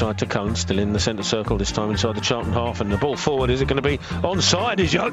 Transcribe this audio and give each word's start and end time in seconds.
inside 0.00 0.16
to 0.16 0.24
Cullen, 0.24 0.56
still 0.56 0.78
in 0.78 0.94
the 0.94 0.98
centre 0.98 1.22
circle, 1.22 1.58
this 1.58 1.72
time 1.72 1.90
inside 1.90 2.14
the 2.16 2.22
Charlton 2.22 2.54
half, 2.54 2.80
and 2.80 2.90
the 2.90 2.96
ball 2.96 3.16
forward. 3.16 3.50
Is 3.50 3.60
it 3.60 3.68
going 3.68 3.82
to 3.82 3.86
be 3.86 3.98
onside? 3.98 4.78
Is 4.78 4.94
Yar- 4.94 5.12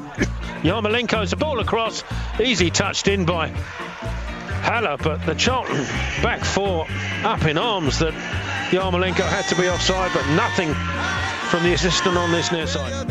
It's 1.22 1.32
a 1.34 1.36
ball 1.36 1.58
across, 1.60 2.02
easy 2.40 2.70
touched 2.70 3.06
in 3.06 3.26
by 3.26 3.48
Haller, 3.48 4.96
but 4.96 5.26
the 5.26 5.34
Charlton 5.34 5.76
back 6.22 6.42
four 6.42 6.86
up 7.22 7.44
in 7.44 7.58
arms 7.58 7.98
that 7.98 8.14
Yarmolenko 8.70 9.28
had 9.28 9.46
to 9.54 9.60
be 9.60 9.68
offside, 9.68 10.10
but 10.14 10.26
nothing 10.34 10.72
from 11.50 11.64
the 11.64 11.74
assistant 11.74 12.16
on 12.16 12.32
this 12.32 12.50
near 12.50 12.66
side. 12.66 13.06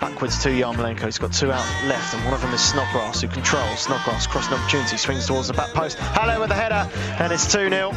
backwards 0.00 0.44
to 0.44 0.50
Yarmolenko. 0.50 1.06
He's 1.06 1.18
got 1.18 1.32
two 1.32 1.50
out 1.50 1.66
left, 1.88 2.14
and 2.14 2.24
one 2.24 2.34
of 2.34 2.40
them 2.40 2.54
is 2.54 2.60
Snodgrass, 2.60 3.20
who 3.20 3.26
controls. 3.26 3.80
Snodgrass 3.80 4.28
crossing 4.28 4.54
opportunity, 4.54 4.96
swings 4.96 5.26
towards 5.26 5.48
the 5.48 5.54
back 5.54 5.70
post. 5.70 5.98
Haller 5.98 6.38
with 6.38 6.50
the 6.50 6.54
header, 6.54 6.88
and 7.20 7.32
it's 7.32 7.52
2 7.52 7.68
0. 7.68 7.90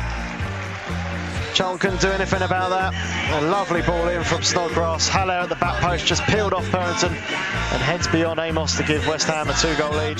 Charlton 1.54 1.80
couldn't 1.80 2.02
do 2.02 2.10
anything 2.10 2.42
about 2.42 2.70
that. 2.70 2.94
A 3.42 3.46
lovely 3.48 3.82
ball 3.82 4.08
in 4.08 4.24
from 4.24 4.42
Snodgrass. 4.44 5.08
Haller 5.08 5.34
at 5.34 5.50
the 5.50 5.56
back 5.56 5.82
post 5.82 6.06
just 6.06 6.24
peeled 6.24 6.54
off 6.54 6.66
Purrington 6.66 7.12
and 7.12 7.82
heads 7.82 8.08
beyond 8.08 8.40
Amos 8.40 8.76
to 8.78 8.84
give 8.84 9.06
West 9.08 9.28
Ham 9.28 9.50
a 9.50 9.54
two 9.54 9.76
goal 9.76 9.92
lead. 9.92 10.20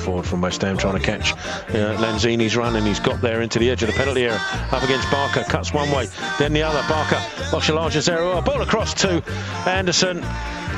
Forward 0.00 0.26
from 0.26 0.40
West 0.40 0.62
Ham 0.62 0.76
trying 0.76 0.98
to 0.98 1.04
catch 1.04 1.32
uh, 1.32 1.96
Lanzini's 1.98 2.56
run 2.56 2.76
and 2.76 2.86
he's 2.86 3.00
got 3.00 3.20
there 3.20 3.42
into 3.42 3.58
the 3.58 3.70
edge 3.70 3.82
of 3.82 3.88
the 3.88 3.94
penalty 3.94 4.24
area 4.24 4.40
up 4.70 4.82
against 4.82 5.10
Barker 5.10 5.44
cuts 5.44 5.72
one 5.72 5.90
way 5.90 6.08
then 6.38 6.52
the 6.52 6.62
other 6.62 6.82
Barker 6.88 7.16
Oshilaja's 7.50 8.08
a 8.08 8.42
ball 8.42 8.62
across 8.62 8.94
to 8.94 9.22
Anderson 9.66 10.24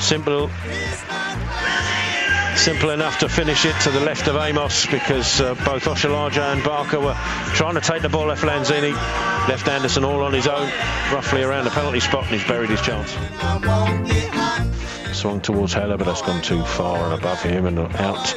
simple 0.01 0.51
simple 2.57 2.91
enough 2.91 3.19
to 3.19 3.29
finish 3.29 3.65
it 3.65 3.75
to 3.83 3.91
the 3.91 4.01
left 4.01 4.29
of 4.29 4.37
Amos 4.37 4.87
because 4.87 5.41
uh, 5.41 5.55
both 5.65 5.85
Oshilaja 5.85 6.53
and 6.53 6.63
Barker 6.63 7.01
were 7.01 7.17
trying 7.55 7.75
to 7.75 7.81
take 7.81 8.03
the 8.03 8.09
ball 8.09 8.27
left 8.27 8.43
Lanzini 8.43 8.93
left 9.49 9.69
Anderson 9.69 10.05
all 10.05 10.23
on 10.23 10.33
his 10.33 10.47
own 10.47 10.69
roughly 11.13 11.43
around 11.43 11.65
the 11.65 11.71
penalty 11.71 12.01
spot 12.01 12.25
and 12.25 12.35
he's 12.35 12.45
buried 12.47 12.71
his 12.71 12.81
chance 12.83 13.17
swung 15.21 15.41
towards 15.41 15.75
Haller, 15.75 15.99
but 15.99 16.05
that's 16.05 16.23
gone 16.23 16.41
too 16.41 16.65
far 16.65 16.97
and 17.05 17.21
above 17.21 17.43
him 17.43 17.67
and 17.67 17.79
out 17.79 18.29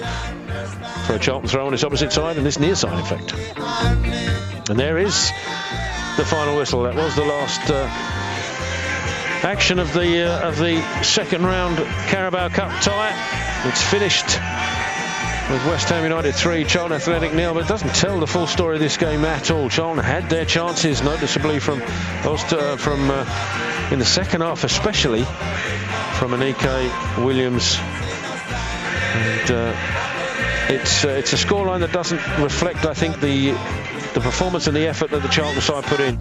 for 1.05 1.15
a 1.15 1.19
Charlton 1.19 1.47
throw 1.47 1.65
on 1.65 1.71
his 1.71 1.83
opposite 1.83 2.11
side 2.11 2.37
and 2.37 2.45
this 2.45 2.59
near 2.59 2.75
side, 2.75 2.99
in 2.99 3.05
fact. 3.05 4.69
And 4.69 4.79
there 4.79 4.97
is 4.97 5.29
the 6.17 6.25
final 6.25 6.57
whistle. 6.57 6.83
That 6.83 6.95
was 6.95 7.15
the 7.15 7.23
last 7.23 7.69
uh, 7.69 7.87
action 9.47 9.79
of 9.79 9.93
the 9.93 10.23
uh, 10.23 10.47
of 10.47 10.57
the 10.57 10.81
second 11.03 11.45
round 11.45 11.77
Carabao 12.07 12.49
Cup 12.49 12.81
tie. 12.81 13.42
It's 13.65 13.81
finished 13.81 14.25
with 15.49 15.65
West 15.67 15.87
Ham 15.89 16.03
United 16.03 16.35
3, 16.35 16.65
Charlton 16.65 16.97
Athletic 16.97 17.33
nil, 17.33 17.53
but 17.53 17.63
it 17.63 17.69
doesn't 17.69 17.95
tell 17.95 18.19
the 18.19 18.27
full 18.27 18.45
story 18.45 18.75
of 18.75 18.81
this 18.81 18.97
game 18.97 19.23
at 19.23 19.51
all. 19.51 19.69
Charlton 19.69 20.03
had 20.03 20.29
their 20.29 20.43
chances, 20.43 21.01
noticeably 21.01 21.59
from 21.59 21.79
from 21.79 23.09
uh, 23.09 23.89
in 23.91 23.99
the 23.99 24.05
second 24.05 24.41
half, 24.41 24.65
especially 24.65 25.23
from 25.23 26.31
Anike 26.31 27.23
Williams. 27.23 27.77
And 27.79 29.51
uh, 29.51 29.75
it's 30.67 31.05
uh, 31.05 31.09
it's 31.09 31.31
a 31.31 31.37
scoreline 31.37 31.79
that 31.79 31.93
doesn't 31.93 32.21
reflect, 32.39 32.85
I 32.85 32.93
think, 32.93 33.21
the 33.21 33.51
the 34.13 34.19
performance 34.19 34.67
and 34.67 34.75
the 34.75 34.87
effort 34.87 35.11
that 35.11 35.21
the 35.21 35.29
Charlton 35.29 35.61
side 35.61 35.85
put 35.85 36.01
in. 36.01 36.19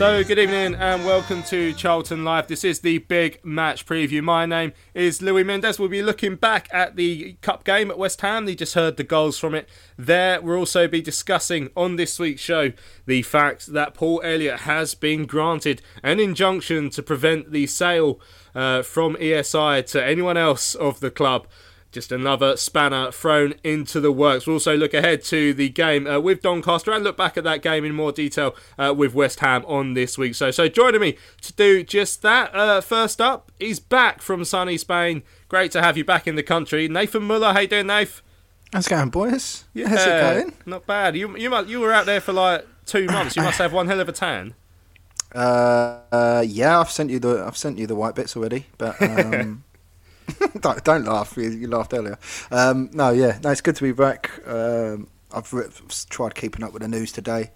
So, 0.00 0.24
good 0.24 0.38
evening 0.38 0.76
and 0.76 1.04
welcome 1.04 1.42
to 1.42 1.74
Charlton 1.74 2.24
Live. 2.24 2.46
This 2.46 2.64
is 2.64 2.80
the 2.80 2.96
big 2.96 3.38
match 3.44 3.84
preview. 3.84 4.22
My 4.22 4.46
name 4.46 4.72
is 4.94 5.20
Louis 5.20 5.44
Mendes. 5.44 5.78
We'll 5.78 5.90
be 5.90 6.02
looking 6.02 6.36
back 6.36 6.70
at 6.72 6.96
the 6.96 7.34
cup 7.42 7.64
game 7.64 7.90
at 7.90 7.98
West 7.98 8.22
Ham. 8.22 8.48
You 8.48 8.54
just 8.54 8.72
heard 8.72 8.96
the 8.96 9.04
goals 9.04 9.38
from 9.38 9.54
it 9.54 9.68
there. 9.98 10.40
We'll 10.40 10.56
also 10.56 10.88
be 10.88 11.02
discussing 11.02 11.68
on 11.76 11.96
this 11.96 12.18
week's 12.18 12.40
show 12.40 12.72
the 13.04 13.20
fact 13.20 13.74
that 13.74 13.92
Paul 13.92 14.22
Elliott 14.24 14.60
has 14.60 14.94
been 14.94 15.26
granted 15.26 15.82
an 16.02 16.18
injunction 16.18 16.88
to 16.88 17.02
prevent 17.02 17.52
the 17.52 17.66
sale 17.66 18.22
uh, 18.54 18.80
from 18.80 19.16
ESI 19.16 19.84
to 19.88 20.02
anyone 20.02 20.38
else 20.38 20.74
of 20.74 21.00
the 21.00 21.10
club. 21.10 21.46
Just 21.92 22.12
another 22.12 22.56
spanner 22.56 23.10
thrown 23.10 23.54
into 23.64 24.00
the 24.00 24.12
works. 24.12 24.46
We'll 24.46 24.54
also 24.54 24.76
look 24.76 24.94
ahead 24.94 25.24
to 25.24 25.52
the 25.52 25.68
game 25.68 26.06
uh, 26.06 26.20
with 26.20 26.40
Doncaster 26.40 26.92
and 26.92 27.02
look 27.02 27.16
back 27.16 27.36
at 27.36 27.42
that 27.44 27.62
game 27.62 27.84
in 27.84 27.94
more 27.94 28.12
detail 28.12 28.54
uh, 28.78 28.94
with 28.96 29.12
West 29.12 29.40
Ham 29.40 29.64
on 29.66 29.94
this 29.94 30.16
week. 30.16 30.36
So, 30.36 30.52
so 30.52 30.68
joining 30.68 31.00
me 31.00 31.16
to 31.42 31.52
do 31.52 31.82
just 31.82 32.22
that. 32.22 32.54
Uh, 32.54 32.80
first 32.80 33.20
up, 33.20 33.50
he's 33.58 33.80
back 33.80 34.22
from 34.22 34.44
sunny 34.44 34.78
Spain. 34.78 35.22
Great 35.48 35.72
to 35.72 35.82
have 35.82 35.96
you 35.96 36.04
back 36.04 36.28
in 36.28 36.36
the 36.36 36.44
country, 36.44 36.86
Nathan 36.86 37.24
Muller. 37.24 37.52
How 37.52 37.60
you 37.60 37.68
doing, 37.68 37.88
Nath? 37.88 38.22
How's 38.72 38.86
it 38.86 38.90
going, 38.90 39.10
boys? 39.10 39.64
Yeah, 39.74 39.88
How's 39.88 40.06
it 40.06 40.20
going? 40.20 40.52
Not 40.66 40.86
bad. 40.86 41.16
You 41.16 41.36
you 41.36 41.50
mu- 41.50 41.66
you 41.66 41.80
were 41.80 41.92
out 41.92 42.06
there 42.06 42.20
for 42.20 42.32
like 42.32 42.66
two 42.86 43.06
months. 43.06 43.34
You 43.34 43.42
must 43.42 43.58
have 43.58 43.72
one 43.72 43.88
hell 43.88 43.98
of 43.98 44.08
a 44.08 44.12
tan. 44.12 44.54
Uh, 45.34 45.98
uh, 46.12 46.44
yeah, 46.46 46.78
I've 46.78 46.90
sent 46.90 47.10
you 47.10 47.18
the 47.18 47.44
I've 47.44 47.56
sent 47.56 47.78
you 47.78 47.86
the 47.88 47.96
white 47.96 48.14
bits 48.14 48.36
already, 48.36 48.66
but 48.78 49.00
um, 49.02 49.64
don't, 50.60 50.82
don't 50.84 51.04
laugh. 51.04 51.36
You, 51.36 51.50
you 51.50 51.68
laughed 51.68 51.94
earlier. 51.94 52.18
Um, 52.50 52.90
no, 52.92 53.10
yeah, 53.10 53.38
no, 53.42 53.50
it's 53.50 53.60
good 53.60 53.76
to 53.76 53.82
be 53.82 53.92
back. 53.92 54.30
Um, 54.46 55.08
I've 55.32 55.52
re- 55.52 55.68
tried 56.08 56.34
keeping 56.34 56.64
up 56.64 56.72
with 56.72 56.82
the 56.82 56.88
news 56.88 57.12
today, 57.12 57.50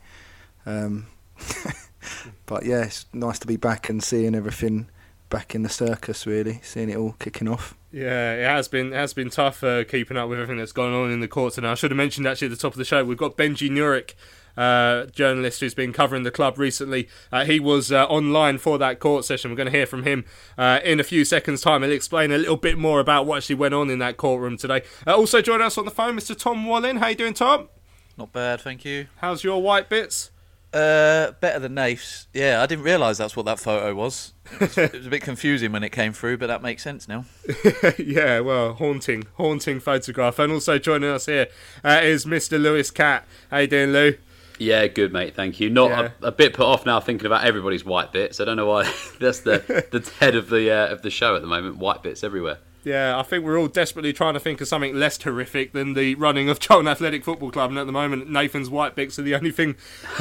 um, 0.67 1.07
but 2.47 2.65
yeah, 2.65 2.85
it's 2.85 3.07
nice 3.13 3.39
to 3.41 3.47
be 3.47 3.57
back 3.57 3.89
and 3.89 4.03
seeing 4.03 4.35
everything 4.35 4.89
back 5.29 5.55
in 5.55 5.63
the 5.63 5.69
circus. 5.69 6.27
Really, 6.27 6.61
seeing 6.63 6.91
it 6.91 6.97
all 6.97 7.17
kicking 7.19 7.49
off. 7.49 7.75
Yeah, 7.91 8.35
it 8.35 8.45
has 8.45 8.69
been 8.69 8.93
it 8.93 8.97
has 8.97 9.15
been 9.15 9.31
tough 9.31 9.65
uh, 9.65 9.85
keeping 9.85 10.17
up 10.17 10.29
with 10.29 10.39
everything 10.39 10.59
that's 10.59 10.73
going 10.73 10.95
on 10.95 11.11
in 11.11 11.21
the 11.21 11.29
courts. 11.29 11.59
And 11.59 11.67
I 11.67 11.75
should 11.75 11.91
have 11.91 11.97
mentioned 11.97 12.27
actually 12.27 12.47
at 12.47 12.51
the 12.53 12.57
top 12.57 12.73
of 12.73 12.79
the 12.79 12.85
show, 12.85 13.05
we've 13.05 13.17
got 13.17 13.37
Benji 13.37 13.71
Nurick, 13.71 14.15
uh, 14.57 15.07
journalist 15.07 15.61
who's 15.61 15.75
been 15.75 15.93
covering 15.93 16.23
the 16.23 16.31
club 16.31 16.59
recently. 16.59 17.09
Uh, 17.33 17.45
he 17.45 17.61
was 17.61 17.93
uh, 17.93 18.05
online 18.07 18.59
for 18.59 18.79
that 18.79 19.01
court 19.01 19.25
session. 19.25 19.51
We're 19.51 19.57
going 19.57 19.71
to 19.71 19.77
hear 19.77 19.87
from 19.87 20.05
him 20.05 20.25
uh, 20.57 20.81
in 20.85 21.01
a 21.01 21.05
few 21.05 21.25
seconds' 21.25 21.61
time. 21.61 21.83
He'll 21.83 21.93
explain 21.93 22.33
a 22.33 22.39
little 22.39 22.57
bit 22.57 22.79
more 22.79 23.01
about 23.01 23.27
what 23.27 23.39
actually 23.39 23.57
went 23.57 23.75
on 23.75 23.91
in 23.91 23.99
that 24.01 24.17
courtroom 24.17 24.57
today. 24.57 24.83
Uh, 25.07 25.15
also 25.15 25.41
joining 25.43 25.67
us 25.67 25.79
on 25.79 25.85
the 25.85 25.91
phone, 25.91 26.17
Mr. 26.17 26.37
Tom 26.39 26.67
Wallin. 26.67 26.97
How 26.97 27.09
you 27.09 27.15
doing, 27.15 27.35
Tom? 27.35 27.69
Not 28.17 28.33
bad, 28.33 28.61
thank 28.61 28.85
you. 28.85 29.09
How's 29.17 29.43
your 29.43 29.61
white 29.61 29.89
bits? 29.89 30.31
Uh, 30.75 31.31
better 31.41 31.61
than 31.61 31.77
Nafe's. 31.77 32.27
Yeah, 32.35 32.61
I 32.61 32.67
didn't 32.67 32.85
realise 32.85 33.17
that's 33.17 33.37
what 33.37 33.47
that 33.47 33.61
photo 33.61 33.95
was. 33.95 34.35
It 34.55 34.61
was, 34.61 34.79
it 34.79 34.93
was 34.93 35.07
a 35.07 35.11
bit 35.11 35.23
confusing 35.23 35.71
when 35.71 35.85
it 35.85 35.93
came 35.93 36.13
through, 36.13 36.39
but 36.39 36.49
that 36.49 36.63
makes 36.63 36.83
sense 36.83 37.07
now. 37.07 37.27
yeah, 37.99 38.41
well, 38.41 38.75
haunting, 38.75 39.25
haunting 39.35 39.79
photograph. 39.79 40.41
And 40.41 40.53
also 40.53 40.79
joining 40.79 41.11
us 41.11 41.27
here 41.27 41.47
uh, 41.85 42.01
is 42.03 42.27
Mr. 42.27 42.61
Lewis 42.61 42.91
Cat. 42.91 43.25
How 43.53 43.59
you 43.59 43.69
doing, 43.69 43.93
Lou? 43.93 44.15
Yeah, 44.59 44.87
good 44.87 45.13
mate, 45.13 45.35
thank 45.35 45.59
you. 45.61 45.69
Not 45.71 45.91
Yeah. 45.91 46.11
a, 46.23 46.27
a 46.29 46.33
bit 46.33 46.55
put 46.55 46.67
off 46.67 46.87
now 46.87 47.01
thinking 47.01 47.27
about 47.27 47.45
everybody's 47.45 47.85
white 47.85 48.13
bits. 48.13 48.41
I 48.41 48.45
don't 48.45 48.57
know 48.57 48.67
why. 48.67 48.85
That's 49.21 49.41
the 49.41 49.59
the 49.91 50.09
head 50.21 50.35
of 50.37 50.49
the 50.51 50.71
uh, 50.71 50.93
of 50.93 51.03
the 51.03 51.11
show 51.11 51.35
at 51.35 51.43
the 51.43 51.49
moment. 51.49 51.77
White 51.79 52.03
bits 52.03 52.23
everywhere. 52.23 52.59
Yeah, 52.85 53.19
I 53.19 53.23
think 53.23 53.45
we're 53.47 53.59
all 53.59 53.67
desperately 53.69 54.13
trying 54.13 54.35
to 54.35 54.41
think 54.41 54.61
of 54.61 54.69
something 54.69 54.95
less 54.95 55.21
horrific 55.23 55.73
than 55.73 55.95
the 55.95 56.17
running 56.17 56.51
of 56.51 56.59
Charlton 56.61 56.87
Athletic 56.87 57.25
Football 57.25 57.51
Club, 57.51 57.71
and 57.71 57.79
at 57.79 57.87
the 57.87 57.93
moment, 57.93 58.29
Nathan's 58.31 58.69
white 58.69 58.95
bits 58.95 59.19
are 59.19 59.23
the 59.23 59.35
only 59.35 59.51
thing 59.53 59.77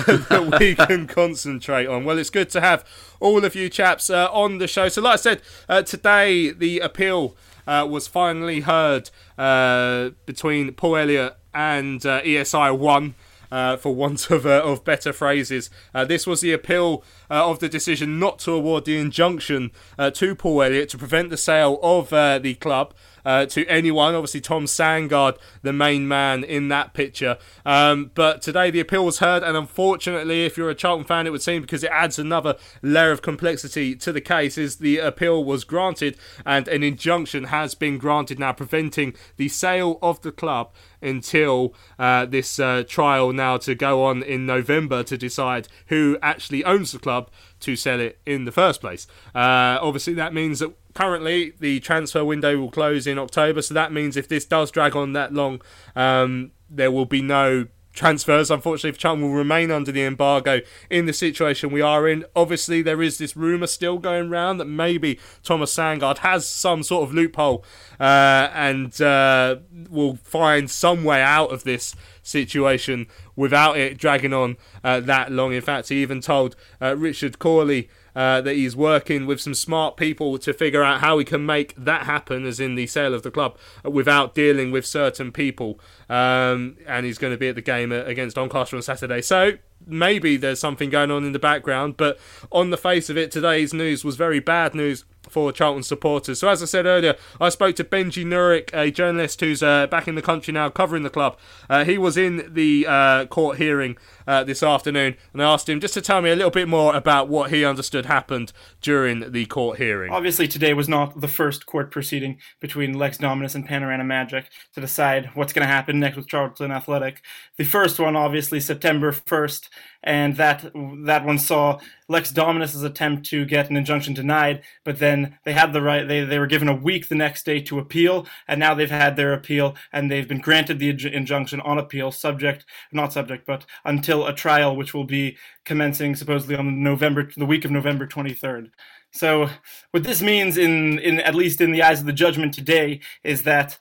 that 0.07 0.55
we 0.59 0.73
can 0.73 1.05
concentrate 1.05 1.87
on. 1.87 2.05
Well, 2.05 2.17
it's 2.17 2.29
good 2.29 2.49
to 2.51 2.61
have 2.61 2.85
all 3.19 3.43
of 3.43 3.53
you 3.53 3.67
chaps 3.67 4.09
uh, 4.09 4.29
on 4.31 4.59
the 4.59 4.67
show. 4.69 4.87
So, 4.87 5.01
like 5.01 5.13
I 5.13 5.15
said, 5.17 5.41
uh, 5.67 5.81
today 5.81 6.51
the 6.51 6.79
appeal 6.79 7.35
uh, 7.67 7.85
was 7.89 8.07
finally 8.07 8.61
heard 8.61 9.09
uh, 9.37 10.11
between 10.25 10.71
Paul 10.71 10.95
Elliott 10.95 11.35
and 11.53 12.05
uh, 12.05 12.21
ESI 12.21 12.77
1 12.77 13.15
uh, 13.53 13.77
for 13.77 13.93
want 13.93 14.29
of, 14.31 14.45
uh, 14.45 14.61
of 14.65 14.83
better 14.83 15.13
phrases. 15.13 15.69
Uh, 15.93 16.03
this 16.03 16.25
was 16.25 16.41
the 16.41 16.51
appeal 16.51 17.03
uh, 17.29 17.49
of 17.49 17.59
the 17.59 17.69
decision 17.69 18.19
not 18.19 18.39
to 18.39 18.51
award 18.51 18.85
the 18.85 18.97
injunction 18.97 19.71
uh, 19.97 20.09
to 20.09 20.35
Paul 20.35 20.63
Elliott 20.63 20.89
to 20.89 20.97
prevent 20.97 21.29
the 21.29 21.37
sale 21.37 21.79
of 21.83 22.11
uh, 22.11 22.39
the 22.39 22.55
club. 22.55 22.93
To 23.25 23.65
anyone, 23.67 24.15
obviously 24.15 24.41
Tom 24.41 24.65
Sandgaard, 24.65 25.37
the 25.61 25.73
main 25.73 26.07
man 26.07 26.43
in 26.43 26.67
that 26.69 26.93
picture. 26.93 27.37
Um, 27.65 28.11
but 28.13 28.41
today 28.41 28.71
the 28.71 28.79
appeal 28.79 29.05
was 29.05 29.19
heard, 29.19 29.43
and 29.43 29.55
unfortunately, 29.55 30.45
if 30.45 30.57
you're 30.57 30.69
a 30.69 30.75
Charlton 30.75 31.05
fan, 31.05 31.27
it 31.27 31.31
would 31.31 31.41
seem 31.41 31.61
because 31.61 31.83
it 31.83 31.91
adds 31.91 32.19
another 32.19 32.55
layer 32.81 33.11
of 33.11 33.21
complexity 33.21 33.95
to 33.95 34.11
the 34.11 34.21
case. 34.21 34.57
Is 34.57 34.77
the 34.77 34.99
appeal 34.99 35.43
was 35.43 35.63
granted, 35.63 36.17
and 36.45 36.67
an 36.67 36.83
injunction 36.83 37.45
has 37.45 37.75
been 37.75 37.97
granted 37.97 38.39
now, 38.39 38.53
preventing 38.53 39.15
the 39.37 39.49
sale 39.49 39.99
of 40.01 40.21
the 40.21 40.31
club 40.31 40.71
until 41.01 41.73
uh, 41.99 42.25
this 42.25 42.59
uh, 42.59 42.83
trial 42.87 43.33
now 43.33 43.57
to 43.57 43.75
go 43.75 44.03
on 44.03 44.23
in 44.23 44.45
November 44.45 45.03
to 45.03 45.17
decide 45.17 45.67
who 45.87 46.17
actually 46.21 46.63
owns 46.63 46.91
the 46.91 46.99
club 46.99 47.29
to 47.59 47.75
sell 47.75 47.99
it 47.99 48.19
in 48.25 48.45
the 48.45 48.51
first 48.51 48.81
place. 48.81 49.07
Uh, 49.35 49.77
obviously, 49.81 50.13
that 50.13 50.33
means 50.33 50.59
that 50.59 50.73
currently 50.93 51.53
the 51.59 51.79
transfer 51.79 52.23
window 52.23 52.57
will 52.57 52.71
close 52.71 53.07
in 53.07 53.17
October, 53.17 53.61
so 53.61 53.73
that 53.73 53.91
means 53.91 54.17
if 54.17 54.27
this 54.27 54.45
does 54.45 54.71
drag 54.71 54.95
on 54.95 55.13
that 55.13 55.33
long, 55.33 55.61
um, 55.95 56.51
there 56.69 56.91
will 56.91 57.05
be 57.05 57.21
no 57.21 57.67
transfers, 57.93 58.49
unfortunately, 58.49 58.91
for 58.91 58.99
Charlton 58.99 59.23
will 59.23 59.37
remain 59.37 59.71
under 59.71 59.91
the 59.91 60.03
embargo 60.03 60.61
in 60.89 61.05
the 61.05 61.13
situation 61.13 61.71
we 61.71 61.81
are 61.81 62.07
in. 62.07 62.25
Obviously, 62.35 62.81
there 62.81 63.01
is 63.01 63.17
this 63.17 63.37
rumour 63.37 63.67
still 63.67 63.99
going 63.99 64.29
around 64.29 64.57
that 64.57 64.65
maybe 64.65 65.19
Thomas 65.43 65.73
Sandgaard 65.73 66.19
has 66.19 66.47
some 66.47 66.83
sort 66.83 67.07
of 67.07 67.13
loophole 67.13 67.63
uh, 67.99 68.49
and 68.53 68.99
uh, 69.01 69.57
will 69.89 70.15
find 70.15 70.69
some 70.69 71.03
way 71.03 71.21
out 71.21 71.51
of 71.51 71.63
this 71.63 71.95
situation 72.23 73.07
without 73.35 73.77
it 73.77 73.97
dragging 73.97 74.33
on 74.33 74.57
uh, 74.83 74.99
that 74.99 75.31
long. 75.31 75.53
In 75.53 75.61
fact, 75.61 75.89
he 75.89 76.01
even 76.01 76.19
told 76.19 76.55
uh, 76.81 76.95
Richard 76.97 77.39
Cawley 77.39 77.89
uh, 78.15 78.41
that 78.41 78.55
he's 78.55 78.75
working 78.75 79.25
with 79.25 79.41
some 79.41 79.53
smart 79.53 79.97
people 79.97 80.37
to 80.37 80.53
figure 80.53 80.83
out 80.83 81.01
how 81.01 81.17
he 81.17 81.25
can 81.25 81.45
make 81.45 81.73
that 81.75 82.03
happen, 82.03 82.45
as 82.45 82.59
in 82.59 82.75
the 82.75 82.87
sale 82.87 83.13
of 83.13 83.23
the 83.23 83.31
club, 83.31 83.57
without 83.83 84.33
dealing 84.35 84.71
with 84.71 84.85
certain 84.85 85.31
people. 85.31 85.79
Um, 86.09 86.77
and 86.87 87.05
he's 87.05 87.17
going 87.17 87.33
to 87.33 87.37
be 87.37 87.49
at 87.49 87.55
the 87.55 87.61
game 87.61 87.91
against 87.91 88.35
Doncaster 88.35 88.75
on 88.75 88.81
Saturday. 88.81 89.21
So 89.21 89.53
maybe 89.85 90.37
there's 90.37 90.59
something 90.59 90.89
going 90.89 91.11
on 91.11 91.25
in 91.25 91.31
the 91.31 91.39
background, 91.39 91.97
but 91.97 92.19
on 92.51 92.69
the 92.69 92.77
face 92.77 93.09
of 93.09 93.17
it, 93.17 93.31
today's 93.31 93.73
news 93.73 94.03
was 94.03 94.15
very 94.15 94.39
bad 94.39 94.75
news 94.75 95.05
for 95.29 95.51
Charlton 95.51 95.83
supporters. 95.83 96.39
So, 96.39 96.49
as 96.49 96.61
I 96.61 96.65
said 96.65 96.85
earlier, 96.85 97.15
I 97.39 97.49
spoke 97.49 97.75
to 97.77 97.83
Benji 97.83 98.25
Nurick, 98.25 98.69
a 98.73 98.91
journalist 98.91 99.39
who's 99.39 99.63
uh, 99.63 99.87
back 99.87 100.07
in 100.07 100.15
the 100.15 100.21
country 100.21 100.53
now 100.53 100.69
covering 100.69 101.03
the 101.03 101.09
club. 101.09 101.37
Uh, 101.69 101.83
he 101.85 101.97
was 101.97 102.17
in 102.17 102.53
the 102.53 102.85
uh, 102.87 103.25
court 103.25 103.57
hearing 103.57 103.97
uh, 104.27 104.43
this 104.43 104.61
afternoon, 104.61 105.15
and 105.31 105.41
I 105.41 105.51
asked 105.51 105.69
him 105.69 105.79
just 105.79 105.93
to 105.95 106.01
tell 106.01 106.21
me 106.21 106.29
a 106.29 106.35
little 106.35 106.51
bit 106.51 106.67
more 106.67 106.95
about 106.95 107.29
what 107.29 107.51
he 107.51 107.65
understood 107.65 108.05
happened 108.05 108.51
during 108.81 109.31
the 109.31 109.45
court 109.45 109.77
hearing. 109.77 110.11
Obviously, 110.11 110.47
today 110.47 110.73
was 110.73 110.89
not 110.89 111.19
the 111.19 111.27
first 111.27 111.65
court 111.65 111.91
proceeding 111.91 112.39
between 112.59 112.97
Lex 112.97 113.17
Dominus 113.17 113.55
and 113.55 113.65
Panorama 113.65 114.03
Magic 114.03 114.49
to 114.73 114.81
decide 114.81 115.29
what's 115.33 115.53
going 115.53 115.65
to 115.65 115.73
happen 115.73 115.99
with 116.15 116.27
Charlton 116.27 116.71
Athletic. 116.71 117.21
The 117.57 117.63
first 117.63 117.99
one, 117.99 118.15
obviously, 118.15 118.59
September 118.59 119.11
1st, 119.11 119.69
and 120.03 120.35
that 120.35 120.71
that 121.05 121.25
one 121.25 121.39
saw 121.39 121.79
Lex 122.09 122.31
Dominus's 122.31 122.83
attempt 122.83 123.25
to 123.27 123.45
get 123.45 123.69
an 123.69 123.77
injunction 123.77 124.13
denied, 124.13 124.61
but 124.83 124.99
then 124.99 125.37
they 125.45 125.53
had 125.53 125.71
the 125.71 125.81
right 125.81 126.07
they, 126.07 126.23
they 126.25 126.39
were 126.39 126.47
given 126.47 126.67
a 126.67 126.75
week 126.75 127.07
the 127.07 127.15
next 127.15 127.45
day 127.45 127.61
to 127.61 127.79
appeal, 127.79 128.27
and 128.47 128.59
now 128.59 128.73
they've 128.73 128.89
had 128.91 129.15
their 129.15 129.33
appeal 129.33 129.75
and 129.91 130.11
they've 130.11 130.27
been 130.27 130.41
granted 130.41 130.79
the 130.79 130.89
injunction 130.89 131.61
on 131.61 131.77
appeal, 131.77 132.11
subject 132.11 132.65
not 132.91 133.13
subject, 133.13 133.45
but 133.45 133.65
until 133.85 134.27
a 134.27 134.33
trial 134.33 134.75
which 134.75 134.93
will 134.93 135.05
be 135.05 135.37
commencing 135.63 136.15
supposedly 136.15 136.55
on 136.55 136.83
November 136.83 137.29
the 137.37 137.45
week 137.45 137.63
of 137.63 137.71
November 137.71 138.05
23rd. 138.05 138.71
So 139.11 139.49
what 139.91 140.03
this 140.03 140.21
means 140.21 140.57
in 140.57 140.99
in 140.99 141.19
at 141.19 141.35
least 141.35 141.61
in 141.61 141.71
the 141.71 141.83
eyes 141.83 141.99
of 141.99 142.07
the 142.07 142.13
judgment 142.13 142.53
today 142.53 142.99
is 143.23 143.43
that 143.43 143.77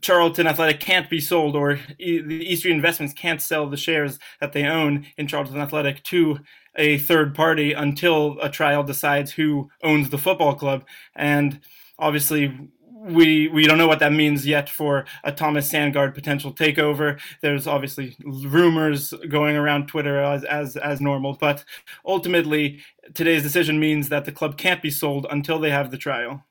Charlton 0.00 0.46
Athletic 0.46 0.80
can't 0.80 1.08
be 1.08 1.20
sold, 1.20 1.54
or 1.54 1.78
the 1.98 2.04
East 2.04 2.60
Street 2.60 2.72
Investments 2.72 3.14
can't 3.14 3.40
sell 3.40 3.68
the 3.68 3.76
shares 3.76 4.18
that 4.40 4.52
they 4.52 4.64
own 4.64 5.06
in 5.16 5.26
Charlton 5.26 5.60
Athletic 5.60 6.02
to 6.04 6.40
a 6.76 6.98
third 6.98 7.34
party 7.34 7.72
until 7.72 8.38
a 8.40 8.50
trial 8.50 8.82
decides 8.82 9.32
who 9.32 9.70
owns 9.82 10.10
the 10.10 10.18
football 10.18 10.54
club. 10.54 10.84
And 11.14 11.60
obviously, 11.98 12.70
we 13.08 13.48
we 13.48 13.66
don't 13.66 13.78
know 13.78 13.86
what 13.86 14.00
that 14.00 14.12
means 14.12 14.46
yet 14.46 14.68
for 14.68 15.06
a 15.22 15.30
Thomas 15.30 15.70
Sandgaard 15.70 16.14
potential 16.14 16.52
takeover. 16.52 17.20
There's 17.40 17.66
obviously 17.66 18.16
rumors 18.24 19.14
going 19.28 19.56
around 19.56 19.86
Twitter 19.86 20.18
as 20.18 20.44
as 20.44 20.76
as 20.76 21.00
normal, 21.00 21.34
but 21.34 21.64
ultimately 22.04 22.80
today's 23.14 23.42
decision 23.42 23.78
means 23.78 24.08
that 24.08 24.24
the 24.24 24.32
club 24.32 24.58
can't 24.58 24.82
be 24.82 24.90
sold 24.90 25.26
until 25.30 25.58
they 25.58 25.70
have 25.70 25.90
the 25.90 25.98
trial. 25.98 26.44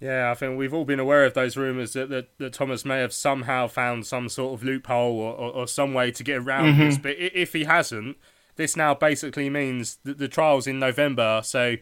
Yeah, 0.00 0.30
I 0.30 0.34
think 0.34 0.56
we've 0.56 0.72
all 0.72 0.84
been 0.84 1.00
aware 1.00 1.24
of 1.24 1.34
those 1.34 1.56
rumours 1.56 1.92
that, 1.94 2.08
that, 2.10 2.38
that, 2.38 2.52
Thomas 2.52 2.84
may 2.84 3.00
have 3.00 3.12
somehow 3.12 3.66
found 3.66 4.06
some 4.06 4.28
sort 4.28 4.54
of 4.54 4.64
loophole 4.64 5.18
or, 5.18 5.34
or, 5.34 5.50
or 5.50 5.68
some 5.68 5.92
way 5.92 6.12
to 6.12 6.22
get 6.22 6.38
around 6.38 6.74
mm-hmm. 6.74 6.80
this. 6.80 6.98
But 6.98 7.16
if 7.18 7.52
he 7.52 7.64
hasn't, 7.64 8.16
this 8.54 8.76
now 8.76 8.94
basically 8.94 9.50
means 9.50 9.98
that 10.04 10.18
the 10.18 10.28
trial's 10.28 10.68
in 10.68 10.78
November, 10.78 11.40
so 11.42 11.76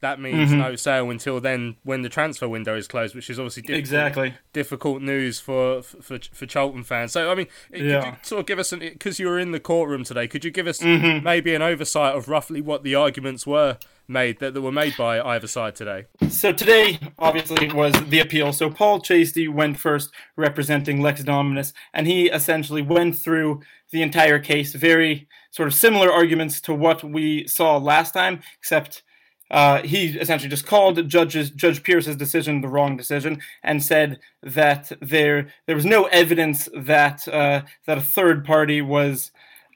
that 0.00 0.20
means 0.20 0.50
mm-hmm. 0.50 0.60
no 0.60 0.76
sale 0.76 1.10
until 1.10 1.40
then 1.40 1.76
when 1.82 2.02
the 2.02 2.08
transfer 2.08 2.48
window 2.48 2.76
is 2.76 2.86
closed, 2.86 3.14
which 3.14 3.28
is 3.28 3.38
obviously 3.38 3.62
difficult, 3.62 3.78
exactly 3.78 4.34
difficult 4.52 5.02
news 5.02 5.40
for 5.40 5.82
for 5.82 6.18
for 6.32 6.46
Charlton 6.46 6.84
fans. 6.84 7.12
So 7.12 7.30
I 7.30 7.34
mean, 7.34 7.48
yeah. 7.72 8.00
could 8.00 8.06
you 8.06 8.16
sort 8.22 8.40
of 8.40 8.46
give 8.46 8.58
us 8.58 8.72
an 8.72 8.80
because 8.80 9.18
you 9.18 9.26
were 9.26 9.38
in 9.38 9.52
the 9.52 9.60
courtroom 9.60 10.04
today? 10.04 10.28
Could 10.28 10.44
you 10.44 10.50
give 10.50 10.66
us 10.66 10.78
mm-hmm. 10.78 11.24
maybe 11.24 11.54
an 11.54 11.62
oversight 11.62 12.14
of 12.14 12.28
roughly 12.28 12.60
what 12.60 12.84
the 12.84 12.94
arguments 12.94 13.46
were 13.46 13.78
made 14.06 14.38
that, 14.38 14.54
that 14.54 14.62
were 14.62 14.72
made 14.72 14.96
by 14.96 15.20
either 15.20 15.46
side 15.46 15.74
today? 15.74 16.06
So 16.28 16.52
today, 16.52 16.98
obviously, 17.18 17.72
was 17.72 17.92
the 18.08 18.20
appeal. 18.20 18.52
So 18.52 18.70
Paul 18.70 19.00
Chaisty 19.00 19.52
went 19.52 19.78
first, 19.78 20.10
representing 20.36 21.00
Lex 21.00 21.22
Dominus, 21.24 21.72
and 21.92 22.06
he 22.06 22.30
essentially 22.30 22.82
went 22.82 23.16
through 23.16 23.62
the 23.90 24.02
entire 24.02 24.38
case. 24.38 24.74
Very 24.74 25.28
sort 25.50 25.66
of 25.66 25.74
similar 25.74 26.12
arguments 26.12 26.60
to 26.62 26.74
what 26.74 27.02
we 27.02 27.46
saw 27.46 27.76
last 27.76 28.12
time, 28.12 28.40
except 28.58 29.02
uh, 29.50 29.82
he 29.82 30.08
essentially 30.18 30.48
just 30.48 30.66
called 30.66 31.08
Judge's, 31.08 31.50
Judge 31.50 31.82
Pierce's 31.82 32.16
decision 32.16 32.60
the 32.60 32.68
wrong 32.68 32.96
decision 32.96 33.40
and 33.62 33.82
said 33.82 34.18
that 34.42 34.92
there 35.00 35.48
there 35.66 35.76
was 35.76 35.86
no 35.86 36.04
evidence 36.04 36.68
that 36.76 37.26
uh, 37.28 37.62
that 37.86 37.98
a 37.98 38.02
third 38.02 38.44
party 38.44 38.82
was 38.82 39.30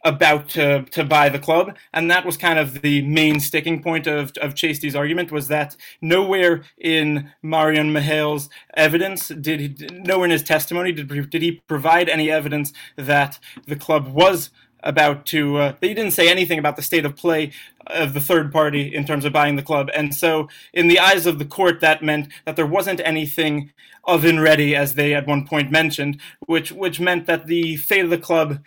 about 0.05 0.49
to, 0.49 0.83
to 0.83 1.05
buy 1.05 1.29
the 1.29 1.38
club, 1.38 1.76
and 1.93 2.11
that 2.11 2.26
was 2.26 2.37
kind 2.37 2.59
of 2.59 2.83
the 2.83 3.02
main 3.02 3.41
sticking 3.41 3.83
point 3.83 4.07
of 4.07 4.33
of 4.38 4.55
Chaisty's 4.55 4.97
argument 4.97 5.31
was 5.31 5.49
that 5.49 5.76
nowhere 6.00 6.64
in 6.79 7.31
Marian 7.43 7.93
Mihail's 7.93 8.50
evidence 8.75 9.29
did 9.29 9.61
he, 9.61 9.76
nowhere 9.93 10.26
in 10.26 10.31
his 10.31 10.43
testimony 10.43 10.93
did 10.93 11.31
did 11.31 11.43
he 11.43 11.62
provide 11.67 12.09
any 12.09 12.31
evidence 12.31 12.73
that 12.97 13.38
the 13.67 13.76
club 13.76 14.09
was 14.09 14.50
about 14.82 15.26
to 15.26 15.56
uh, 15.58 15.74
they 15.80 15.94
didn't 15.94 16.12
say 16.12 16.28
anything 16.30 16.58
about 16.58 16.76
the 16.76 16.82
state 16.82 17.04
of 17.04 17.16
play 17.16 17.52
of 17.88 18.14
the 18.14 18.20
third 18.20 18.52
party 18.52 18.94
in 18.94 19.04
terms 19.04 19.24
of 19.24 19.32
buying 19.32 19.56
the 19.56 19.62
club 19.62 19.90
and 19.94 20.14
so 20.14 20.48
in 20.72 20.88
the 20.88 20.98
eyes 20.98 21.26
of 21.26 21.38
the 21.38 21.44
court 21.44 21.80
that 21.80 22.02
meant 22.02 22.28
that 22.46 22.56
there 22.56 22.66
wasn't 22.66 23.00
anything 23.04 23.72
oven 24.04 24.40
ready 24.40 24.74
as 24.76 24.94
they 24.94 25.14
at 25.14 25.26
one 25.26 25.46
point 25.46 25.70
mentioned 25.70 26.20
which 26.46 26.72
which 26.72 27.00
meant 27.00 27.26
that 27.26 27.46
the 27.46 27.76
fate 27.76 28.04
of 28.04 28.10
the 28.10 28.18
club 28.18 28.60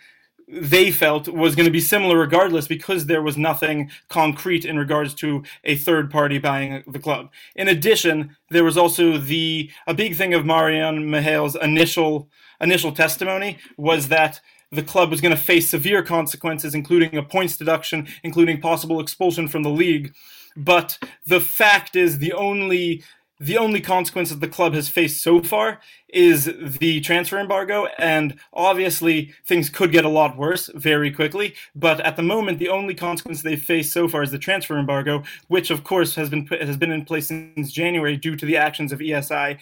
they 0.48 0.90
felt 0.92 1.28
was 1.28 1.56
going 1.56 1.66
to 1.66 1.72
be 1.72 1.80
similar 1.80 2.18
regardless 2.18 2.68
because 2.68 3.06
there 3.06 3.22
was 3.22 3.36
nothing 3.36 3.90
concrete 4.08 4.64
in 4.64 4.78
regards 4.78 5.12
to 5.14 5.42
a 5.64 5.76
third 5.76 6.10
party 6.10 6.38
buying 6.38 6.84
the 6.86 6.98
club. 7.00 7.30
In 7.56 7.68
addition, 7.68 8.36
there 8.50 8.64
was 8.64 8.78
also 8.78 9.18
the 9.18 9.70
a 9.86 9.94
big 9.94 10.16
thing 10.16 10.34
of 10.34 10.46
Marian 10.46 11.10
Mihail's 11.10 11.56
initial 11.56 12.28
initial 12.60 12.92
testimony 12.92 13.58
was 13.76 14.08
that 14.08 14.40
the 14.72 14.82
club 14.82 15.10
was 15.10 15.20
going 15.20 15.34
to 15.34 15.40
face 15.40 15.70
severe 15.70 16.02
consequences, 16.02 16.74
including 16.74 17.16
a 17.16 17.22
points 17.22 17.56
deduction, 17.56 18.08
including 18.22 18.60
possible 18.60 19.00
expulsion 19.00 19.48
from 19.48 19.62
the 19.62 19.70
league. 19.70 20.14
But 20.56 20.98
the 21.26 21.40
fact 21.40 21.96
is, 21.96 22.18
the 22.18 22.32
only 22.32 23.02
the 23.38 23.58
only 23.58 23.80
consequence 23.80 24.30
that 24.30 24.40
the 24.40 24.48
club 24.48 24.72
has 24.72 24.88
faced 24.88 25.22
so 25.22 25.42
far 25.42 25.80
is 26.08 26.50
the 26.78 27.00
transfer 27.00 27.38
embargo. 27.38 27.86
And 27.98 28.38
obviously, 28.52 29.34
things 29.46 29.68
could 29.68 29.92
get 29.92 30.06
a 30.06 30.08
lot 30.08 30.38
worse 30.38 30.70
very 30.74 31.10
quickly. 31.10 31.54
But 31.74 32.00
at 32.00 32.16
the 32.16 32.22
moment, 32.22 32.58
the 32.58 32.70
only 32.70 32.94
consequence 32.94 33.42
they've 33.42 33.60
faced 33.60 33.92
so 33.92 34.08
far 34.08 34.22
is 34.22 34.30
the 34.30 34.38
transfer 34.38 34.78
embargo, 34.78 35.22
which, 35.48 35.70
of 35.70 35.84
course, 35.84 36.14
has 36.14 36.30
been 36.30 36.46
has 36.46 36.76
been 36.78 36.92
in 36.92 37.04
place 37.04 37.28
since 37.28 37.72
January 37.72 38.16
due 38.16 38.36
to 38.36 38.46
the 38.46 38.56
actions 38.56 38.92
of 38.92 39.00
ESI 39.00 39.58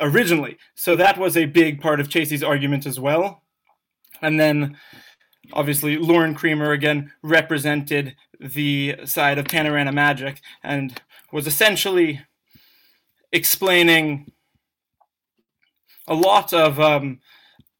originally. 0.00 0.56
So 0.74 0.96
that 0.96 1.18
was 1.18 1.36
a 1.36 1.44
big 1.44 1.80
part 1.80 2.00
of 2.00 2.08
Chaisty's 2.08 2.42
argument 2.42 2.86
as 2.86 2.98
well. 2.98 3.41
And 4.22 4.40
then 4.40 4.78
obviously 5.52 5.98
Lauren 5.98 6.34
Creamer 6.34 6.72
again 6.72 7.12
represented 7.22 8.16
the 8.40 8.96
side 9.04 9.38
of 9.38 9.46
Panorama 9.46 9.92
Magic 9.92 10.40
and 10.62 11.00
was 11.32 11.46
essentially 11.46 12.20
explaining 13.32 14.30
a 16.08 16.14
lot 16.14 16.52
of 16.52 16.78
um, 16.80 17.20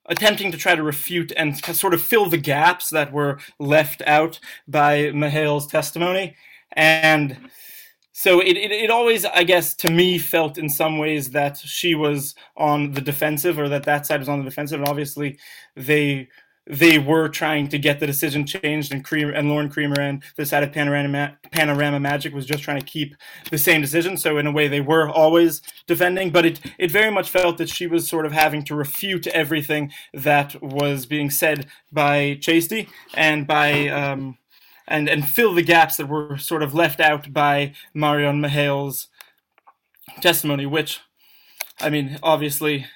attempting 0.07 0.53
to 0.53 0.59
try 0.59 0.75
to 0.75 0.83
refute 0.83 1.33
and 1.37 1.57
sort 1.75 1.95
of 1.95 2.03
fill 2.03 2.29
the 2.29 2.39
gaps 2.39 2.91
that 2.91 3.13
were 3.13 3.39
left 3.59 4.03
out 4.07 4.39
by 4.67 5.11
Mihail's 5.13 5.67
testimony. 5.67 6.37
And 6.73 7.37
so 8.13 8.41
it, 8.41 8.57
it, 8.59 8.71
it, 8.71 8.91
always, 8.91 9.25
I 9.25 9.43
guess, 9.43 9.75
to 9.77 9.91
me 9.91 10.19
felt 10.19 10.59
in 10.59 10.69
some 10.69 10.99
ways 10.99 11.31
that 11.31 11.57
she 11.57 11.95
was 11.95 12.35
on 12.57 12.93
the 12.93 13.01
defensive 13.01 13.59
or 13.59 13.71
that 13.71 13.85
that 13.85 14.07
side 14.07 14.21
was 14.21 14.29
on 14.29 14.39
the 14.39 14.45
defensive. 14.45 14.81
And 14.81 14.89
obviously, 14.89 15.39
they 15.75 16.29
they 16.67 16.97
were 16.99 17.29
trying 17.29 17.69
to 17.69 17.79
get 17.79 17.99
the 17.99 18.07
decision 18.07 18.47
changed, 18.47 18.93
and 18.93 19.05
Creamer 19.05 19.33
and 19.33 19.49
Lauren 19.49 19.69
Creamer 19.69 20.01
and 20.01 20.23
the 20.37 20.47
side 20.47 20.63
of 20.63 20.73
Panorama 20.73 21.37
Panorama 21.51 21.99
Magic 21.99 22.35
was 22.35 22.47
just 22.47 22.63
trying 22.63 22.79
to 22.79 22.87
keep 22.87 23.17
the 23.51 23.59
same 23.59 23.81
decision. 23.81 24.17
So 24.17 24.39
in 24.39 24.47
a 24.47 24.53
way, 24.53 24.69
they 24.69 24.81
were 24.81 25.09
always 25.09 25.63
defending, 25.87 26.31
but 26.31 26.45
it 26.45 26.61
it 26.79 26.91
very 26.91 27.11
much 27.11 27.31
felt 27.31 27.59
that 27.59 27.71
she 27.71 27.87
was 27.87 28.07
sort 28.07 28.27
of 28.27 28.33
having 28.33 28.63
to 28.65 28.75
refute 28.75 29.27
everything 29.29 29.91
that 30.13 30.63
was 30.63 31.07
being 31.07 31.31
said 31.31 31.67
by 31.91 32.39
Chaisty 32.41 32.89
and 33.15 33.47
by. 33.47 33.89
Um, 33.89 34.39
and, 34.89 35.09
and 35.09 35.27
fill 35.27 35.55
the 35.55 35.63
gaps 35.63 35.97
that 35.97 36.09
were 36.09 36.37
sort 36.39 36.63
of 36.63 36.75
left 36.75 37.01
out 37.01 37.33
by 37.33 37.73
Marian 37.95 38.41
Mihail's 38.41 39.09
testimony, 40.21 40.67
which, 40.67 41.01
I 41.81 41.91
mean, 41.91 42.19
obviously 42.23 42.87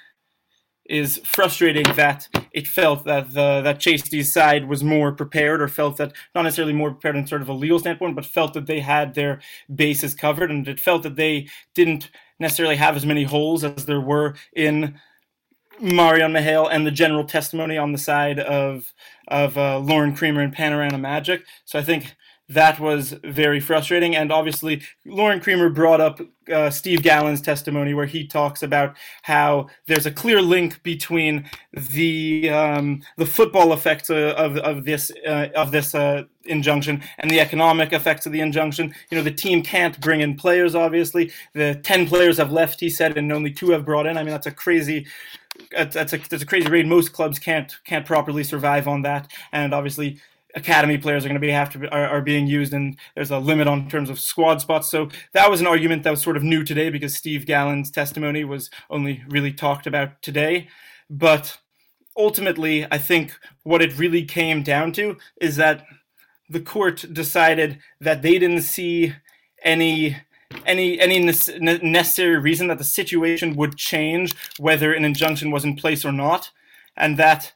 is 0.89 1.21
frustrating 1.25 1.85
that 1.95 2.29
it 2.53 2.67
felt 2.67 3.05
that 3.05 3.33
the 3.33 3.61
that 3.63 3.81
Chaisty's 3.81 4.33
side 4.33 4.69
was 4.69 4.85
more 4.85 5.13
prepared, 5.13 5.61
or 5.61 5.69
felt 5.69 5.97
that 5.97 6.13
not 6.35 6.43
necessarily 6.43 6.73
more 6.73 6.93
prepared 6.93 7.17
in 7.17 7.27
sort 7.27 7.43
of 7.43 7.49
a 7.49 7.53
legal 7.53 7.79
standpoint, 7.79 8.15
but 8.15 8.25
felt 8.25 8.55
that 8.55 8.67
they 8.67 8.81
had 8.81 9.15
their 9.15 9.41
bases 9.75 10.15
covered, 10.15 10.51
and 10.51 10.69
it 10.69 10.81
felt 10.81 11.03
that 11.03 11.17
they 11.17 11.49
didn't 11.75 12.11
necessarily 12.39 12.77
have 12.77 12.97
as 12.97 13.07
many 13.07 13.25
holes 13.25 13.65
as 13.65 13.87
there 13.87 14.01
were 14.01 14.35
in 14.55 14.99
Marian 15.81 16.33
Mihail 16.33 16.67
and 16.67 16.87
the 16.87 16.91
general 16.91 17.25
testimony 17.25 17.79
on 17.79 17.93
the 17.93 17.99
side 17.99 18.39
of 18.39 18.93
of 19.29 19.59
uh, 19.59 19.79
Lauren 19.79 20.15
Creamer 20.15 20.41
and 20.41 20.53
Panorama 20.53 20.99
Magic. 20.99 21.45
So 21.65 21.79
I 21.79 21.83
think 21.83 22.15
that 22.49 22.79
was 22.79 23.13
very 23.25 23.59
frustrating. 23.59 24.15
And 24.15 24.31
obviously, 24.31 24.83
Lauren 25.05 25.41
Creamer 25.41 25.69
brought 25.69 26.01
up 26.01 26.21
uh, 26.53 26.71
Steve 26.71 27.03
Gallen's 27.03 27.41
testimony 27.41 27.93
where 27.93 28.07
he 28.07 28.25
talks 28.25 28.63
about 28.63 28.97
how 29.23 29.67
there's 29.89 30.07
a 30.07 30.13
clear 30.13 30.41
link 30.41 30.81
between 30.85 31.51
the 31.73 32.49
um, 32.51 33.03
the 33.17 33.27
football 33.27 33.73
effects 33.73 34.11
of, 34.11 34.57
of 34.59 34.85
this 34.85 35.11
uh, 35.27 35.49
of 35.57 35.73
this 35.73 35.95
uh, 35.95 36.23
injunction 36.45 37.03
and 37.19 37.31
the 37.31 37.41
economic 37.41 37.93
effects 37.93 38.27
of 38.27 38.33
the 38.33 38.41
injunction. 38.41 38.95
You 39.11 39.19
know, 39.19 39.25
the 39.25 39.33
team 39.33 39.63
can't 39.63 40.01
bring 40.01 40.21
in 40.21 40.37
players. 40.37 40.77
Obviously, 40.77 41.33
the 41.53 41.81
ten 41.83 42.07
players 42.07 42.39
have 42.39 42.53
left. 42.53 42.79
He 42.79 42.91
said, 42.91 43.19
and 43.19 43.33
only 43.33 43.51
two 43.51 43.71
have 43.71 43.85
brought 43.85 44.07
in. 44.07 44.17
I 44.17 44.23
mean, 44.23 44.31
that's 44.31 44.47
a 44.47 44.53
crazy 44.53 45.07
that's 45.71 46.13
a 46.13 46.19
that's 46.19 46.43
a 46.43 46.47
crazy 46.47 46.69
rate. 46.69 46.87
Most 46.87 47.13
clubs 47.13 47.39
can't 47.39 47.73
can't 47.85 48.07
properly 48.07 48.45
survive 48.45 48.89
on 48.89 49.03
that, 49.03 49.31
and 49.53 49.75
obviously 49.75 50.21
academy 50.55 50.97
players 50.97 51.25
are 51.25 51.29
going 51.29 51.41
to 51.41 51.47
be 51.47 51.51
have 51.51 51.71
to 51.71 51.87
are, 51.95 52.09
are, 52.09 52.23
being 52.23 52.47
used 52.47 52.73
and 52.73 52.97
there's 53.15 53.31
a 53.31 53.39
limit 53.39 53.69
on 53.69 53.87
terms 53.91 54.09
of 54.09 54.19
squad 54.19 54.59
spots. 54.59 54.89
So 54.89 55.11
that 55.35 55.51
was 55.51 55.61
an 55.61 55.67
argument 55.67 56.03
that 56.05 56.11
was 56.11 56.23
sort 56.23 56.39
of 56.39 56.43
new 56.43 56.65
today 56.65 56.89
because 56.89 57.15
steve 57.15 57.45
gallen's 57.45 57.91
testimony 57.91 58.43
was 58.43 58.71
only 58.89 59.23
really 59.29 59.53
talked 59.53 59.87
about 59.87 60.23
today. 60.23 60.69
But 61.11 61.59
ultimately 62.17 62.87
i 62.91 62.99
think 62.99 63.33
what 63.63 63.83
it 63.83 63.99
really 63.99 64.25
came 64.25 64.63
down 64.63 64.93
to 64.93 65.17
is 65.41 65.57
that 65.57 65.85
the 66.49 66.61
court 66.61 67.05
decided 67.13 67.79
that 68.01 68.23
they 68.23 68.39
didn't 68.39 68.63
see 68.63 69.13
any 69.63 70.17
any 70.65 70.99
any 71.01 71.21
necessary 71.21 72.39
reason 72.39 72.69
that 72.69 72.79
the 72.79 72.85
situation 72.85 73.57
would 73.57 73.77
change 73.77 74.35
whether 74.59 74.93
an 74.93 75.05
injunction 75.05 75.51
was 75.51 75.65
in 75.65 75.77
place 75.77 76.05
or 76.05 76.13
not 76.13 76.51
and 76.97 77.17
that 77.19 77.53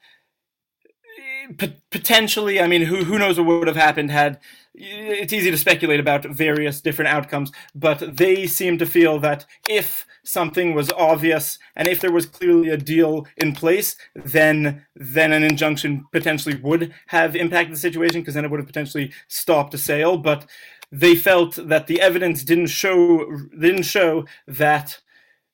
eh, 1.19 1.69
potentially, 1.91 2.61
I 2.61 2.67
mean, 2.67 2.83
who 2.83 3.05
who 3.05 3.19
knows 3.19 3.39
what 3.39 3.47
would 3.47 3.69
have 3.69 3.77
happened 3.77 4.11
had. 4.11 4.39
Eh, 4.79 5.23
it's 5.23 5.33
easy 5.33 5.51
to 5.51 5.59
speculate 5.59 6.01
about 6.01 6.25
various 6.25 6.81
different 6.81 7.09
outcomes, 7.09 7.51
but 7.75 8.17
they 8.17 8.47
seem 8.47 8.79
to 8.79 8.87
feel 8.87 9.19
that 9.21 9.47
if 9.69 10.07
something 10.23 10.75
was 10.75 10.93
obvious 10.93 11.59
and 11.77 11.89
if 11.89 12.01
there 12.01 12.13
was 12.13 12.27
clearly 12.27 12.69
a 12.69 12.77
deal 12.77 13.27
in 13.37 13.55
place, 13.55 13.97
then 14.15 14.85
then 14.95 15.33
an 15.33 15.43
injunction 15.43 16.05
potentially 16.13 16.57
would 16.57 16.93
have 17.09 17.35
impacted 17.35 17.75
the 17.75 17.81
situation 17.81 18.21
because 18.21 18.35
then 18.35 18.45
it 18.45 18.51
would 18.51 18.61
have 18.61 18.67
potentially 18.67 19.13
stopped 19.29 19.75
a 19.75 19.79
sale. 19.79 20.19
But 20.19 20.47
they 20.93 21.15
felt 21.15 21.57
that 21.57 21.87
the 21.87 22.01
evidence 22.01 22.43
didn't 22.43 22.69
show 22.69 23.31
didn't 23.59 23.85
show 23.85 24.25
that 24.47 25.01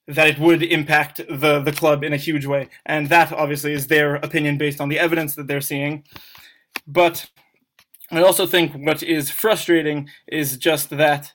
that 0.08 0.28
it 0.28 0.38
would 0.38 0.62
impact 0.62 1.18
the 1.28 1.60
the 1.60 1.72
club 1.72 2.04
in 2.04 2.12
a 2.12 2.16
huge 2.16 2.46
way, 2.46 2.68
and 2.84 3.08
that 3.08 3.32
obviously 3.32 3.72
is 3.72 3.86
their 3.86 4.16
opinion 4.16 4.56
based 4.56 4.80
on 4.80 4.88
the 4.88 4.98
evidence 4.98 5.34
that 5.34 5.46
they're 5.46 5.60
seeing. 5.60 6.04
But 6.86 7.30
I 8.10 8.22
also 8.22 8.46
think 8.46 8.72
what 8.72 9.02
is 9.02 9.30
frustrating 9.30 10.08
is 10.26 10.56
just 10.56 10.90
that 10.90 11.32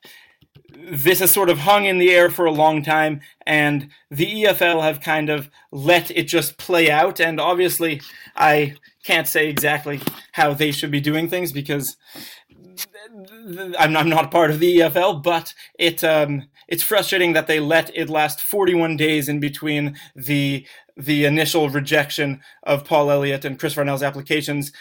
this 0.73 1.19
has 1.19 1.31
sort 1.31 1.49
of 1.49 1.59
hung 1.59 1.85
in 1.85 1.97
the 1.97 2.11
air 2.11 2.29
for 2.29 2.45
a 2.45 2.51
long 2.51 2.81
time, 2.81 3.21
and 3.45 3.89
the 4.09 4.43
EFL 4.43 4.81
have 4.81 5.01
kind 5.01 5.29
of 5.29 5.49
let 5.71 6.09
it 6.11 6.23
just 6.23 6.57
play 6.57 6.89
out. 6.89 7.19
And 7.19 7.39
obviously, 7.39 8.01
I 8.35 8.75
can't 9.03 9.27
say 9.27 9.49
exactly 9.49 9.99
how 10.33 10.53
they 10.53 10.71
should 10.71 10.91
be 10.91 11.01
doing 11.01 11.27
things 11.27 11.51
because 11.51 11.97
I'm, 13.79 13.97
I'm 13.97 14.09
not 14.09 14.31
part 14.31 14.51
of 14.51 14.59
the 14.59 14.77
EFL, 14.77 15.21
but 15.23 15.53
it 15.77 16.03
um, 16.03 16.43
it's 16.67 16.83
frustrating 16.83 17.33
that 17.33 17.47
they 17.47 17.59
let 17.59 17.95
it 17.95 18.09
last 18.09 18.41
41 18.41 18.97
days 18.97 19.27
in 19.29 19.39
between 19.39 19.97
the 20.15 20.65
the 20.97 21.25
initial 21.25 21.69
rejection 21.69 22.41
of 22.63 22.85
Paul 22.85 23.11
Elliott 23.11 23.45
and 23.45 23.59
Chris 23.59 23.73
Farnell's 23.73 24.03
applications 24.03 24.71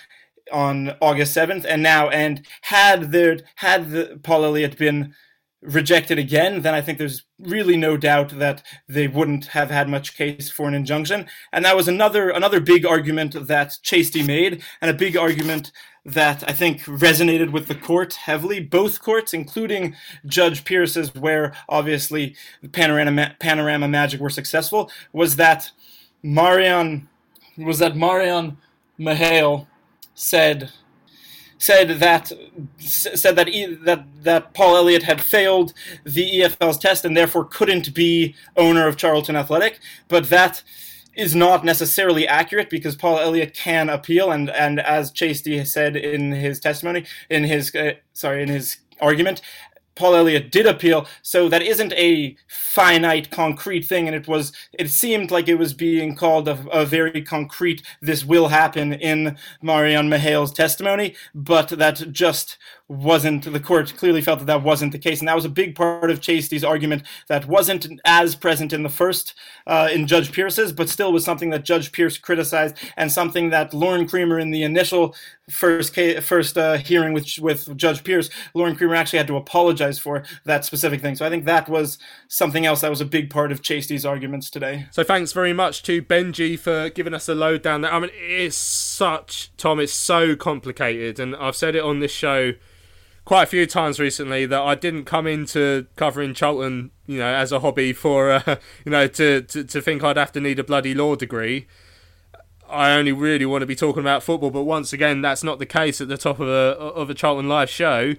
on 0.52 0.96
August 1.00 1.36
7th, 1.36 1.64
and 1.64 1.82
now. 1.82 2.08
And 2.08 2.46
had 2.62 3.12
there 3.12 3.38
had 3.56 3.90
the, 3.90 4.20
Paul 4.22 4.44
Elliott 4.44 4.76
been 4.76 5.14
rejected 5.62 6.18
again, 6.18 6.62
then 6.62 6.74
I 6.74 6.80
think 6.80 6.98
there's 6.98 7.24
really 7.38 7.76
no 7.76 7.96
doubt 7.96 8.30
that 8.38 8.62
they 8.88 9.08
wouldn't 9.08 9.46
have 9.46 9.70
had 9.70 9.88
much 9.88 10.16
case 10.16 10.50
for 10.50 10.66
an 10.66 10.74
injunction. 10.74 11.26
And 11.52 11.64
that 11.64 11.76
was 11.76 11.88
another 11.88 12.30
another 12.30 12.60
big 12.60 12.86
argument 12.86 13.46
that 13.46 13.76
Chaisty 13.82 14.26
made, 14.26 14.62
and 14.80 14.90
a 14.90 14.94
big 14.94 15.16
argument 15.16 15.72
that 16.04 16.42
I 16.48 16.52
think 16.52 16.80
resonated 16.84 17.52
with 17.52 17.68
the 17.68 17.74
court 17.74 18.14
heavily, 18.14 18.60
both 18.60 19.02
courts, 19.02 19.34
including 19.34 19.94
Judge 20.24 20.64
Pierce's, 20.64 21.14
where 21.14 21.52
obviously 21.68 22.36
Panorama, 22.72 23.36
Panorama 23.38 23.86
Magic 23.86 24.20
were 24.20 24.30
successful, 24.30 24.90
was 25.12 25.36
that 25.36 25.70
Marian 26.22 27.08
was 27.58 27.78
that 27.80 27.96
Marian 27.96 28.56
Mihail 28.98 29.66
said 30.14 30.70
said 31.60 32.00
that 32.00 32.32
said 32.78 33.36
that 33.36 33.48
that 33.84 34.04
that 34.22 34.54
Paul 34.54 34.76
Elliott 34.76 35.04
had 35.04 35.20
failed 35.20 35.72
the 36.04 36.40
EFL's 36.40 36.78
test 36.78 37.04
and 37.04 37.16
therefore 37.16 37.44
couldn't 37.44 37.94
be 37.94 38.34
owner 38.56 38.88
of 38.88 38.96
Charlton 38.96 39.36
Athletic, 39.36 39.78
but 40.08 40.28
that 40.30 40.62
is 41.14 41.34
not 41.34 41.64
necessarily 41.64 42.26
accurate 42.26 42.70
because 42.70 42.96
Paul 42.96 43.18
Elliott 43.18 43.54
can 43.54 43.90
appeal, 43.90 44.32
and 44.32 44.50
and 44.50 44.80
as 44.80 45.12
Chaisty 45.12 45.64
said 45.66 45.96
in 45.96 46.32
his 46.32 46.58
testimony, 46.58 47.04
in 47.28 47.44
his 47.44 47.74
uh, 47.74 47.92
sorry, 48.14 48.42
in 48.42 48.48
his 48.48 48.78
argument, 49.00 49.42
Paul 49.94 50.14
Elliott 50.14 50.50
did 50.50 50.66
appeal, 50.66 51.06
so 51.22 51.48
that 51.48 51.62
isn't 51.62 51.92
a 51.94 52.36
finite, 52.48 53.30
concrete 53.30 53.82
thing, 53.82 54.06
and 54.06 54.16
it 54.16 54.28
was. 54.28 54.52
It 54.72 54.90
seemed 54.90 55.30
like 55.30 55.48
it 55.48 55.56
was 55.56 55.74
being 55.74 56.16
called 56.16 56.48
a, 56.48 56.58
a 56.70 56.86
very 56.86 57.22
concrete. 57.22 57.82
This 58.00 58.24
will 58.24 58.48
happen 58.48 58.92
in 58.92 59.36
Marian 59.62 60.08
Mihail's 60.08 60.52
testimony, 60.52 61.14
but 61.34 61.68
that 61.70 62.12
just 62.12 62.56
wasn't 62.90 63.50
the 63.52 63.60
court 63.60 63.94
clearly 63.96 64.20
felt 64.20 64.40
that 64.40 64.46
that 64.46 64.64
wasn't 64.64 64.90
the 64.90 64.98
case, 64.98 65.20
and 65.20 65.28
that 65.28 65.36
was 65.36 65.44
a 65.44 65.48
big 65.48 65.76
part 65.76 66.10
of 66.10 66.20
Chaisty's 66.20 66.64
argument 66.64 67.04
that 67.28 67.46
wasn't 67.46 67.86
as 68.04 68.34
present 68.34 68.72
in 68.72 68.82
the 68.82 68.88
first 68.88 69.34
uh, 69.68 69.88
in 69.92 70.08
Judge 70.08 70.32
Pierce's, 70.32 70.72
but 70.72 70.88
still 70.88 71.12
was 71.12 71.24
something 71.24 71.50
that 71.50 71.64
Judge 71.64 71.92
Pierce 71.92 72.18
criticized 72.18 72.76
and 72.96 73.12
something 73.12 73.50
that 73.50 73.72
Lauren 73.72 74.08
Creamer 74.08 74.40
in 74.40 74.50
the 74.50 74.64
initial 74.64 75.14
first 75.48 75.94
first 75.94 76.58
uh, 76.58 76.78
hearing 76.78 77.12
with 77.12 77.38
with 77.38 77.76
Judge 77.76 78.02
Pierce, 78.02 78.28
Lauren 78.54 78.74
Creamer 78.74 78.96
actually 78.96 79.18
had 79.18 79.28
to 79.28 79.36
apologize 79.36 80.00
for 80.00 80.24
that 80.44 80.64
specific 80.64 81.00
thing. 81.00 81.14
So 81.14 81.24
I 81.24 81.30
think 81.30 81.44
that 81.44 81.68
was 81.68 81.96
something 82.26 82.66
else 82.66 82.80
that 82.80 82.90
was 82.90 83.00
a 83.00 83.04
big 83.06 83.30
part 83.30 83.52
of 83.52 83.62
Chaisty's 83.62 84.04
arguments 84.04 84.50
today. 84.50 84.86
So 84.90 85.04
thanks 85.04 85.32
very 85.32 85.52
much 85.52 85.84
to 85.84 86.02
Benji 86.02 86.58
for 86.58 86.90
giving 86.90 87.14
us 87.14 87.28
a 87.28 87.36
load 87.36 87.62
down 87.62 87.82
there. 87.82 87.92
I 87.92 88.00
mean, 88.00 88.10
it's 88.14 88.56
such 88.56 89.52
Tom. 89.56 89.78
It's 89.78 89.92
so 89.92 90.34
complicated, 90.34 91.20
and 91.20 91.36
I've 91.36 91.54
said 91.54 91.76
it 91.76 91.84
on 91.84 92.00
this 92.00 92.10
show 92.10 92.54
quite 93.24 93.44
a 93.44 93.46
few 93.46 93.66
times 93.66 94.00
recently 94.00 94.46
that 94.46 94.60
I 94.60 94.74
didn't 94.74 95.04
come 95.04 95.26
into 95.26 95.86
covering 95.96 96.34
Charlton, 96.34 96.90
you 97.06 97.18
know, 97.18 97.32
as 97.32 97.52
a 97.52 97.60
hobby 97.60 97.92
for, 97.92 98.30
uh, 98.30 98.42
you 98.84 98.92
know, 98.92 99.06
to, 99.06 99.42
to 99.42 99.64
to 99.64 99.80
think 99.80 100.02
I'd 100.02 100.16
have 100.16 100.32
to 100.32 100.40
need 100.40 100.58
a 100.58 100.64
bloody 100.64 100.94
law 100.94 101.14
degree. 101.14 101.66
I 102.68 102.92
only 102.92 103.12
really 103.12 103.46
want 103.46 103.62
to 103.62 103.66
be 103.66 103.74
talking 103.74 104.00
about 104.00 104.22
football, 104.22 104.50
but 104.50 104.62
once 104.62 104.92
again, 104.92 105.22
that's 105.22 105.42
not 105.42 105.58
the 105.58 105.66
case 105.66 106.00
at 106.00 106.08
the 106.08 106.16
top 106.16 106.38
of 106.38 106.48
a 106.48 106.78
of 106.78 107.10
a 107.10 107.14
Charlton 107.14 107.48
Live 107.48 107.70
show. 107.70 108.14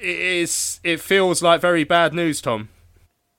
It 0.00 0.18
is. 0.18 0.80
It 0.82 1.00
feels 1.00 1.42
like 1.42 1.60
very 1.60 1.84
bad 1.84 2.12
news, 2.12 2.40
Tom. 2.40 2.68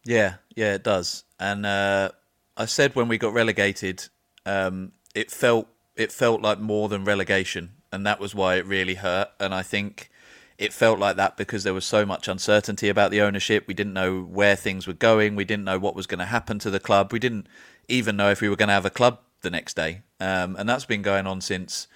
Yeah, 0.05 0.36
yeah, 0.55 0.74
it 0.74 0.84
does. 0.84 1.24
And 1.39 1.65
uh, 1.65 2.12
I 2.55 2.65
said 2.65 2.95
when 2.95 3.07
we 3.07 3.17
got 3.17 3.34
relegated, 3.34 4.07
um, 4.45 4.93
it 5.13 5.31
felt 5.31 5.67
it 5.95 6.12
felt 6.12 6.41
like 6.41 6.60
more 6.60 6.88
than 6.88 7.03
relegation, 7.03 7.72
and 7.91 8.05
that 8.05 8.19
was 8.19 8.34
why 8.34 8.55
it 8.55 8.65
really 8.65 8.95
hurt. 8.95 9.29
And 9.39 9.53
I 9.53 9.63
think 9.63 10.10
it 10.57 10.71
felt 10.71 11.00
like 11.00 11.17
that 11.17 11.35
because 11.35 11.63
there 11.63 11.74
was 11.74 11.85
so 11.85 12.05
much 12.05 12.27
uncertainty 12.27 12.88
about 12.88 13.12
the 13.12 13.21
ownership. 13.21 13.65
We 13.67 13.74
didn't 13.74 13.93
know 13.93 14.21
where 14.21 14.55
things 14.55 14.88
were 14.88 14.93
going. 14.93 15.35
We 15.35 15.45
didn't 15.45 15.65
know 15.65 15.79
what 15.79 15.95
was 15.95 16.07
going 16.07 16.19
to 16.19 16.25
happen 16.25 16.59
to 16.59 16.69
the 16.69 16.79
club. 16.79 17.12
We 17.12 17.19
didn't 17.19 17.47
even 17.88 18.15
know 18.15 18.31
if 18.31 18.41
we 18.41 18.50
were 18.50 18.55
going 18.55 18.69
to 18.69 18.74
have 18.74 18.85
a 18.85 18.89
club 18.89 19.19
the 19.41 19.50
next 19.50 19.75
day, 19.75 20.01
um, 20.19 20.55
and 20.55 20.67
that's 20.67 20.85
been 20.85 21.01
going 21.01 21.27
on 21.27 21.41
since 21.41 21.88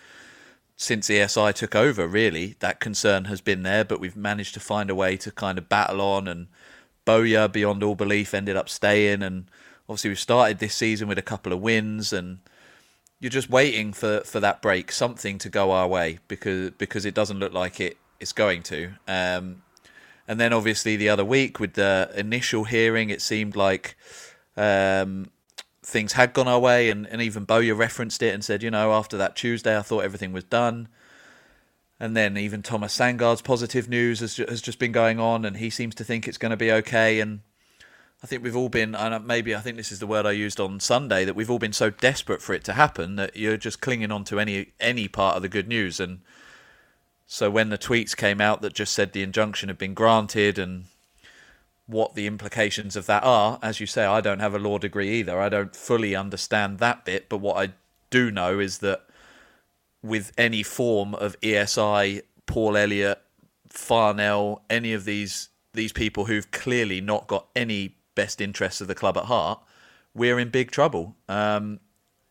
since 0.76 1.10
ESI 1.10 1.54
took 1.54 1.76
over. 1.76 2.08
Really, 2.08 2.56
that 2.60 2.80
concern 2.80 3.26
has 3.26 3.42
been 3.42 3.64
there, 3.64 3.86
but 3.86 4.00
we've 4.00 4.16
managed 4.16 4.54
to 4.56 4.60
find 4.60 4.90
a 4.90 4.96
way 4.96 5.18
to 5.18 5.32
kind 5.32 5.58
of 5.58 5.70
battle 5.70 6.02
on. 6.02 6.28
And 6.28 6.48
Bowyer, 7.06 7.48
beyond 7.48 7.82
all 7.82 7.96
belief, 7.96 8.34
ended 8.34 8.58
up 8.58 8.70
staying, 8.70 9.24
and 9.24 9.50
obviously 9.88 10.10
we've 10.10 10.20
started 10.20 10.60
this 10.60 10.76
season 10.76 11.08
with 11.08 11.18
a 11.18 11.24
couple 11.24 11.54
of 11.54 11.62
wins, 11.62 12.12
and 12.12 12.40
you're 13.22 13.30
just 13.30 13.50
waiting 13.50 13.94
for, 13.94 14.20
for 14.22 14.42
that 14.42 14.62
break, 14.62 14.92
something 14.92 15.38
to 15.40 15.50
go 15.50 15.72
our 15.72 15.88
way, 15.88 16.20
because 16.28 16.72
because 16.72 17.06
it 17.06 17.14
doesn't 17.14 17.40
look 17.40 17.54
like 17.54 17.80
it 17.80 17.98
it's 18.20 18.34
going 18.34 18.64
to. 18.64 18.94
Um, 19.08 19.64
and 20.28 20.40
then 20.40 20.54
obviously 20.54 20.96
the 20.96 21.10
other 21.10 21.26
week 21.26 21.60
with 21.60 21.74
the 21.74 22.12
initial 22.16 22.66
hearing, 22.66 23.10
it 23.10 23.22
seemed 23.22 23.56
like 23.56 23.96
um, 24.56 25.32
things 25.82 26.14
had 26.14 26.34
gone 26.34 26.48
our 26.48 26.60
way, 26.60 26.90
and, 26.90 27.08
and 27.08 27.22
even 27.22 27.46
Bowyer 27.46 27.76
referenced 27.76 28.22
it 28.22 28.34
and 28.34 28.44
said, 28.44 28.62
you 28.62 28.72
know, 28.72 28.94
after 28.94 29.18
that 29.18 29.36
Tuesday, 29.36 29.78
I 29.78 29.82
thought 29.82 30.04
everything 30.04 30.32
was 30.32 30.44
done. 30.44 30.88
And 32.00 32.16
then 32.16 32.38
even 32.38 32.62
Thomas 32.62 32.94
Sandgaard's 32.94 33.42
positive 33.42 33.90
news 33.90 34.22
has, 34.22 34.38
has 34.38 34.62
just 34.62 34.80
been 34.80 34.92
going 34.92 35.20
on, 35.20 35.46
and 35.46 35.58
he 35.58 35.70
seems 35.70 35.96
to 35.96 36.04
think 36.04 36.28
it's 36.28 36.38
going 36.38 36.52
to 36.52 36.58
be 36.58 36.72
okay. 36.72 37.20
And 37.20 37.42
I 38.24 38.28
think 38.28 38.44
we've 38.44 38.56
all 38.56 38.70
been, 38.70 38.96
and 38.96 39.26
maybe 39.26 39.56
I 39.56 39.60
think 39.60 39.76
this 39.78 39.92
is 39.92 40.00
the 40.00 40.08
word 40.08 40.26
I 40.26 40.32
used 40.32 40.60
on 40.60 40.80
Sunday, 40.80 41.26
that 41.26 41.36
we've 41.36 41.50
all 41.50 41.60
been 41.60 41.74
so 41.74 41.90
desperate 41.90 42.42
for 42.42 42.54
it 42.54 42.64
to 42.66 42.74
happen 42.74 43.16
that 43.18 43.36
you're 43.36 43.58
just 43.58 43.82
clinging 43.82 44.12
on 44.12 44.24
to 44.26 44.40
any 44.40 44.74
any 44.80 45.08
part 45.08 45.36
of 45.36 45.42
the 45.42 45.50
good 45.50 45.68
news. 45.68 46.00
And 46.00 46.20
so 47.32 47.52
when 47.52 47.70
the 47.70 47.78
tweets 47.78 48.18
came 48.18 48.42
out 48.42 48.64
that 48.64 48.74
just 48.74 48.92
said 48.92 49.14
the 49.14 49.22
injunction 49.22 49.70
had 49.70 49.78
been 49.78 49.94
granted 49.94 50.58
and 50.58 50.86
what 51.86 52.16
the 52.16 52.26
implications 52.26 52.96
of 52.96 53.06
that 53.06 53.24
are, 53.24 53.60
as 53.62 53.80
you 53.80 53.86
say, 53.86 54.04
I 54.04 54.20
don't 54.20 54.40
have 54.40 54.56
a 54.56 54.60
law 54.60 54.80
degree 54.80 55.12
either. 55.20 55.40
I 55.40 55.48
don't 55.48 55.76
fully 55.76 56.16
understand 56.16 56.80
that 56.80 57.06
bit, 57.06 57.30
but 57.30 57.38
what 57.38 57.58
I 57.58 57.74
do 58.10 58.32
know 58.32 58.58
is 58.58 58.80
that 58.80 59.06
with 60.02 60.32
any 60.40 60.64
form 60.64 61.14
of 61.14 61.40
ESI, 61.42 62.24
Paul 62.48 62.76
Elliott, 62.76 63.22
Farnell, 63.68 64.64
any 64.68 64.92
of 64.94 65.06
these 65.06 65.50
these 65.76 65.94
people 65.94 66.26
who've 66.26 66.50
clearly 66.50 67.00
not 67.00 67.28
got 67.28 67.46
any 67.56 67.96
best 68.16 68.42
interests 68.42 68.82
of 68.82 68.88
the 68.88 68.96
club 68.96 69.16
at 69.18 69.26
heart, 69.26 69.62
we're 70.16 70.40
in 70.40 70.50
big 70.50 70.72
trouble. 70.72 71.16
Um, 71.28 71.80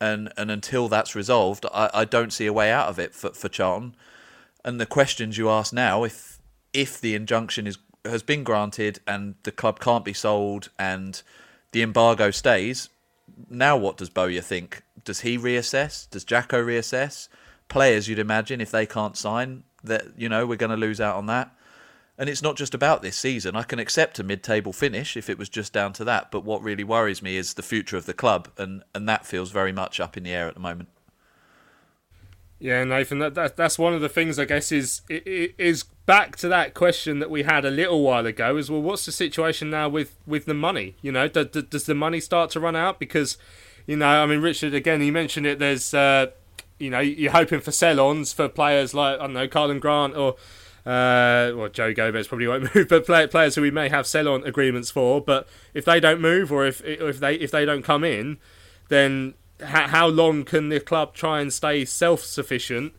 and 0.00 0.32
and 0.36 0.50
until 0.50 0.88
that's 0.88 1.14
resolved, 1.14 1.66
I, 1.72 1.88
I 1.94 2.04
don't 2.04 2.32
see 2.32 2.46
a 2.46 2.52
way 2.52 2.72
out 2.72 2.88
of 2.88 2.98
it 2.98 3.14
for, 3.14 3.30
for 3.30 3.48
Charlton. 3.48 3.94
And 4.68 4.78
the 4.78 4.84
questions 4.84 5.38
you 5.38 5.48
ask 5.48 5.72
now, 5.72 6.04
if 6.04 6.38
if 6.74 7.00
the 7.00 7.14
injunction 7.14 7.66
is 7.66 7.78
has 8.04 8.22
been 8.22 8.44
granted 8.44 9.00
and 9.06 9.36
the 9.44 9.50
club 9.50 9.80
can't 9.80 10.04
be 10.04 10.12
sold 10.12 10.68
and 10.78 11.22
the 11.72 11.80
embargo 11.80 12.30
stays, 12.30 12.90
now 13.48 13.78
what 13.78 13.96
does 13.96 14.10
Bowyer 14.10 14.42
think? 14.42 14.82
Does 15.04 15.20
he 15.20 15.38
reassess? 15.38 16.06
Does 16.10 16.22
Jacko 16.22 16.62
reassess? 16.62 17.28
Players, 17.68 18.08
you'd 18.08 18.18
imagine, 18.18 18.60
if 18.60 18.70
they 18.70 18.84
can't 18.84 19.16
sign, 19.16 19.62
that 19.84 20.04
you 20.18 20.28
know 20.28 20.46
we're 20.46 20.56
going 20.56 20.68
to 20.68 20.76
lose 20.76 21.00
out 21.00 21.16
on 21.16 21.24
that. 21.24 21.50
And 22.18 22.28
it's 22.28 22.42
not 22.42 22.58
just 22.58 22.74
about 22.74 23.00
this 23.00 23.16
season. 23.16 23.56
I 23.56 23.62
can 23.62 23.78
accept 23.78 24.18
a 24.18 24.22
mid-table 24.22 24.74
finish 24.74 25.16
if 25.16 25.30
it 25.30 25.38
was 25.38 25.48
just 25.48 25.72
down 25.72 25.94
to 25.94 26.04
that. 26.04 26.30
But 26.30 26.44
what 26.44 26.62
really 26.62 26.84
worries 26.84 27.22
me 27.22 27.38
is 27.38 27.54
the 27.54 27.62
future 27.62 27.96
of 27.96 28.04
the 28.04 28.12
club, 28.12 28.48
and 28.58 28.82
and 28.94 29.08
that 29.08 29.24
feels 29.24 29.50
very 29.50 29.72
much 29.72 29.98
up 29.98 30.18
in 30.18 30.24
the 30.24 30.34
air 30.34 30.46
at 30.46 30.52
the 30.52 30.60
moment. 30.60 30.90
Yeah, 32.60 32.82
Nathan, 32.82 33.20
that, 33.20 33.34
that 33.34 33.56
that's 33.56 33.78
one 33.78 33.94
of 33.94 34.00
the 34.00 34.08
things 34.08 34.36
I 34.38 34.44
guess 34.44 34.72
is 34.72 35.02
is 35.08 35.84
back 36.06 36.34
to 36.36 36.48
that 36.48 36.74
question 36.74 37.20
that 37.20 37.30
we 37.30 37.44
had 37.44 37.64
a 37.64 37.70
little 37.70 38.02
while 38.02 38.26
ago. 38.26 38.56
Is 38.56 38.68
well, 38.68 38.82
what's 38.82 39.06
the 39.06 39.12
situation 39.12 39.70
now 39.70 39.88
with 39.88 40.16
with 40.26 40.46
the 40.46 40.54
money? 40.54 40.96
You 41.00 41.12
know, 41.12 41.28
does, 41.28 41.64
does 41.64 41.86
the 41.86 41.94
money 41.94 42.18
start 42.18 42.50
to 42.50 42.60
run 42.60 42.74
out? 42.74 42.98
Because, 42.98 43.38
you 43.86 43.96
know, 43.96 44.08
I 44.08 44.26
mean, 44.26 44.40
Richard 44.40 44.74
again, 44.74 45.00
he 45.00 45.12
mentioned 45.12 45.46
it. 45.46 45.60
There's, 45.60 45.94
uh, 45.94 46.26
you 46.80 46.90
know, 46.90 46.98
you're 46.98 47.30
hoping 47.30 47.60
for 47.60 47.70
sell-ons 47.70 48.32
for 48.32 48.48
players 48.48 48.92
like 48.92 49.20
I 49.20 49.22
don't 49.22 49.34
know, 49.34 49.48
Karlan 49.48 49.80
Grant 49.80 50.16
or. 50.16 50.36
Uh, 50.86 51.52
well, 51.54 51.68
Joe 51.68 51.92
Gomez 51.92 52.28
probably 52.28 52.46
won't 52.46 52.74
move, 52.74 52.88
but 52.88 53.04
play, 53.04 53.26
players 53.26 53.56
who 53.56 53.60
we 53.60 53.70
may 53.70 53.90
have 53.90 54.06
sell-on 54.06 54.42
agreements 54.44 54.90
for. 54.90 55.20
But 55.20 55.46
if 55.74 55.84
they 55.84 56.00
don't 56.00 56.18
move, 56.18 56.50
or 56.50 56.64
if 56.66 56.80
if 56.82 57.20
they 57.20 57.34
if 57.34 57.50
they 57.50 57.66
don't 57.66 57.82
come 57.82 58.04
in, 58.04 58.38
then 58.88 59.34
how, 59.62 60.06
long 60.06 60.44
can 60.44 60.68
the 60.68 60.80
club 60.80 61.14
try 61.14 61.40
and 61.40 61.52
stay 61.52 61.84
self-sufficient 61.84 62.94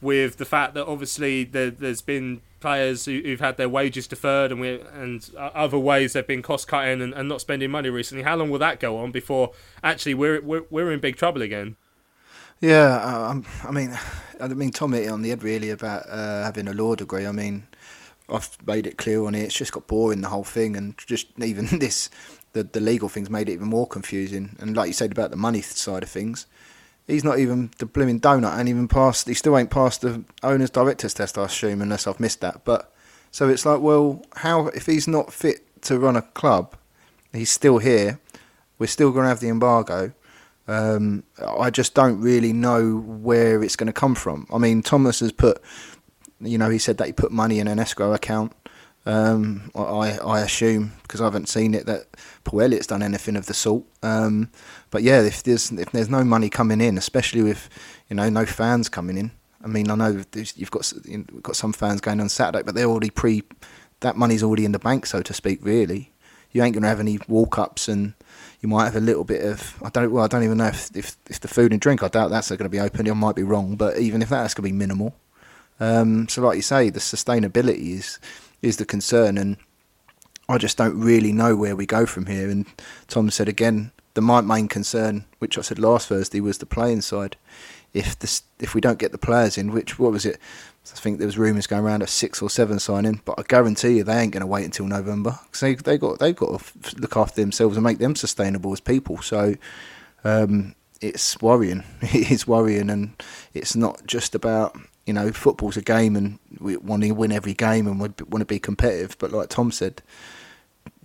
with 0.00 0.36
the 0.38 0.44
fact 0.44 0.74
that 0.74 0.86
obviously 0.86 1.44
there, 1.44 1.72
has 1.80 2.00
been 2.00 2.40
players 2.60 3.06
who, 3.06 3.22
have 3.26 3.40
had 3.40 3.56
their 3.56 3.68
wages 3.68 4.06
deferred 4.06 4.52
and 4.52 4.60
we 4.60 4.80
and 4.92 5.30
other 5.36 5.78
ways 5.78 6.12
they've 6.12 6.26
been 6.26 6.42
cost 6.42 6.68
cutting 6.68 7.00
and, 7.00 7.12
and, 7.14 7.28
not 7.28 7.40
spending 7.40 7.70
money 7.70 7.90
recently. 7.90 8.22
How 8.22 8.36
long 8.36 8.50
will 8.50 8.58
that 8.58 8.80
go 8.80 8.98
on 8.98 9.10
before 9.10 9.52
actually 9.82 10.14
we're 10.14 10.40
we're, 10.40 10.64
we're 10.70 10.92
in 10.92 11.00
big 11.00 11.16
trouble 11.16 11.42
again? 11.42 11.76
Yeah, 12.60 13.02
um, 13.02 13.46
I 13.64 13.70
mean, 13.70 13.98
I 14.38 14.48
mean 14.48 14.70
Tom 14.70 14.92
hit 14.92 15.08
on 15.08 15.22
the 15.22 15.30
head 15.30 15.42
really 15.42 15.70
about 15.70 16.04
uh, 16.08 16.44
having 16.44 16.68
a 16.68 16.74
law 16.74 16.94
degree. 16.94 17.26
I 17.26 17.32
mean, 17.32 17.66
I've 18.28 18.56
made 18.66 18.86
it 18.86 18.98
clear 18.98 19.24
on 19.24 19.34
it. 19.34 19.44
It's 19.44 19.54
just 19.54 19.72
got 19.72 19.86
boring 19.86 20.20
the 20.20 20.28
whole 20.28 20.44
thing, 20.44 20.76
and 20.76 20.96
just 20.98 21.28
even 21.42 21.66
this 21.78 22.10
the, 22.52 22.64
the 22.64 22.80
legal 22.80 23.08
things 23.08 23.30
made 23.30 23.48
it 23.48 23.52
even 23.54 23.68
more 23.68 23.86
confusing. 23.86 24.56
And 24.60 24.76
like 24.76 24.88
you 24.88 24.92
said 24.92 25.12
about 25.12 25.30
the 25.30 25.36
money 25.36 25.62
side 25.62 26.02
of 26.02 26.08
things, 26.08 26.46
he's 27.06 27.24
not 27.24 27.38
even 27.38 27.70
the 27.78 27.86
blooming 27.86 28.20
donut, 28.20 28.58
and 28.58 28.68
even 28.68 28.88
passed. 28.88 29.28
He 29.28 29.34
still 29.34 29.56
ain't 29.56 29.70
passed 29.70 30.00
the 30.00 30.24
owners 30.42 30.70
directors 30.70 31.14
test, 31.14 31.38
I 31.38 31.44
assume, 31.44 31.82
unless 31.82 32.06
I've 32.06 32.20
missed 32.20 32.40
that. 32.40 32.64
But 32.64 32.92
so 33.30 33.48
it's 33.48 33.64
like, 33.64 33.80
well, 33.80 34.24
how 34.36 34.66
if 34.68 34.86
he's 34.86 35.06
not 35.06 35.32
fit 35.32 35.82
to 35.82 35.98
run 35.98 36.16
a 36.16 36.22
club, 36.22 36.76
he's 37.32 37.50
still 37.50 37.78
here. 37.78 38.18
We're 38.78 38.86
still 38.86 39.12
going 39.12 39.24
to 39.24 39.28
have 39.28 39.40
the 39.40 39.48
embargo. 39.48 40.12
Um, 40.66 41.24
I 41.44 41.70
just 41.70 41.94
don't 41.94 42.20
really 42.20 42.52
know 42.52 42.98
where 42.98 43.62
it's 43.62 43.76
going 43.76 43.88
to 43.88 43.92
come 43.92 44.14
from. 44.14 44.46
I 44.52 44.58
mean, 44.58 44.82
Thomas 44.82 45.20
has 45.20 45.32
put, 45.32 45.60
you 46.40 46.58
know, 46.58 46.70
he 46.70 46.78
said 46.78 46.96
that 46.98 47.06
he 47.06 47.12
put 47.12 47.32
money 47.32 47.58
in 47.58 47.68
an 47.68 47.78
escrow 47.78 48.12
account. 48.12 48.52
Um, 49.06 49.70
I, 49.74 50.18
I 50.18 50.40
assume 50.40 50.92
because 51.02 51.20
I 51.20 51.24
haven't 51.24 51.48
seen 51.48 51.74
it 51.74 51.86
that 51.86 52.06
Paul 52.44 52.62
Elliott's 52.62 52.86
done 52.86 53.02
anything 53.02 53.36
of 53.36 53.46
the 53.46 53.54
sort. 53.54 53.84
Um, 54.02 54.50
but 54.90 55.02
yeah, 55.02 55.22
if 55.22 55.42
there's 55.42 55.72
if 55.72 55.90
there's 55.90 56.10
no 56.10 56.22
money 56.22 56.50
coming 56.50 56.80
in, 56.80 56.98
especially 56.98 57.42
with 57.42 57.68
you 58.08 58.16
know 58.16 58.28
no 58.28 58.44
fans 58.46 58.88
coming 58.88 59.16
in. 59.16 59.30
I 59.62 59.66
mean, 59.66 59.90
I 59.90 59.94
know 59.94 60.22
you've 60.34 60.70
got 60.70 60.92
you've 61.04 61.42
got 61.42 61.56
some 61.56 61.72
fans 61.72 62.00
going 62.00 62.20
on 62.20 62.28
Saturday, 62.28 62.62
but 62.62 62.74
they're 62.74 62.86
already 62.86 63.10
pre 63.10 63.42
that 64.00 64.16
money's 64.16 64.42
already 64.42 64.64
in 64.64 64.72
the 64.72 64.78
bank, 64.78 65.06
so 65.06 65.22
to 65.22 65.34
speak. 65.34 65.60
Really, 65.62 66.12
you 66.52 66.62
ain't 66.62 66.74
going 66.74 66.82
to 66.82 66.88
have 66.88 67.00
any 67.00 67.18
walk 67.28 67.58
ups, 67.58 67.88
and 67.88 68.14
you 68.60 68.68
might 68.68 68.84
have 68.84 68.96
a 68.96 69.00
little 69.00 69.24
bit 69.24 69.42
of 69.44 69.82
I 69.82 69.88
don't 69.90 70.12
well 70.12 70.24
I 70.24 70.28
don't 70.28 70.44
even 70.44 70.58
know 70.58 70.68
if 70.68 70.94
if, 70.94 71.16
if 71.28 71.40
the 71.40 71.48
food 71.48 71.72
and 71.72 71.80
drink 71.80 72.02
I 72.02 72.08
doubt 72.08 72.30
that's 72.30 72.48
going 72.48 72.58
to 72.60 72.68
be 72.68 72.80
open. 72.80 73.08
I 73.08 73.14
might 73.14 73.36
be 73.36 73.42
wrong, 73.42 73.76
but 73.76 73.98
even 73.98 74.22
if 74.22 74.28
that, 74.28 74.42
that's 74.42 74.54
going 74.54 74.68
to 74.68 74.72
be 74.72 74.78
minimal. 74.78 75.14
Um, 75.78 76.28
so, 76.28 76.42
like 76.42 76.56
you 76.56 76.62
say, 76.62 76.90
the 76.90 77.00
sustainability 77.00 77.98
is 77.98 78.18
is 78.62 78.76
the 78.76 78.84
concern, 78.84 79.38
and 79.38 79.56
I 80.48 80.58
just 80.58 80.76
don't 80.76 81.00
really 81.00 81.32
know 81.32 81.54
where 81.56 81.76
we 81.76 81.86
go 81.86 82.06
from 82.06 82.26
here. 82.26 82.50
And 82.50 82.66
Tom 83.08 83.30
said 83.30 83.48
again, 83.48 83.92
the 84.14 84.20
my 84.20 84.40
main 84.40 84.68
concern, 84.68 85.24
which 85.38 85.56
I 85.56 85.60
said 85.60 85.78
last 85.78 86.08
Thursday, 86.08 86.40
was 86.40 86.58
the 86.58 86.66
playing 86.66 87.02
side. 87.02 87.36
If 87.92 88.18
this, 88.18 88.42
if 88.60 88.74
we 88.74 88.80
don't 88.80 88.98
get 88.98 89.12
the 89.12 89.18
players 89.18 89.58
in, 89.58 89.72
which 89.72 89.98
what 89.98 90.12
was 90.12 90.24
it? 90.24 90.38
I 90.92 90.98
think 90.98 91.18
there 91.18 91.26
was 91.26 91.38
rumours 91.38 91.66
going 91.66 91.84
around 91.84 92.02
of 92.02 92.10
six 92.10 92.40
or 92.40 92.50
seven 92.50 92.78
signing, 92.78 93.20
but 93.24 93.38
I 93.38 93.42
guarantee 93.42 93.98
you 93.98 94.04
they 94.04 94.18
ain't 94.18 94.32
going 94.32 94.40
to 94.40 94.46
wait 94.46 94.64
until 94.64 94.86
November 94.86 95.38
because 95.44 95.60
they 95.60 95.74
they 95.74 95.98
got 95.98 96.18
they've 96.18 96.34
got 96.34 96.60
to 96.60 97.00
look 97.00 97.16
after 97.16 97.40
themselves 97.40 97.76
and 97.76 97.84
make 97.84 97.98
them 97.98 98.16
sustainable 98.16 98.72
as 98.72 98.80
people. 98.80 99.22
So 99.22 99.54
um, 100.24 100.74
it's 101.00 101.40
worrying. 101.40 101.84
It 102.02 102.30
is 102.30 102.46
worrying, 102.46 102.90
and 102.90 103.22
it's 103.54 103.76
not 103.76 104.06
just 104.06 104.34
about 104.34 104.76
you 105.06 105.12
know, 105.12 105.32
football's 105.32 105.76
a 105.76 105.82
game, 105.82 106.16
and 106.16 106.38
we 106.58 106.76
want 106.76 107.02
to 107.02 107.12
win 107.12 107.32
every 107.32 107.54
game, 107.54 107.86
and 107.86 108.00
we 108.00 108.08
want 108.28 108.40
to 108.40 108.44
be 108.44 108.58
competitive. 108.58 109.16
But 109.18 109.32
like 109.32 109.48
Tom 109.48 109.72
said, 109.72 110.02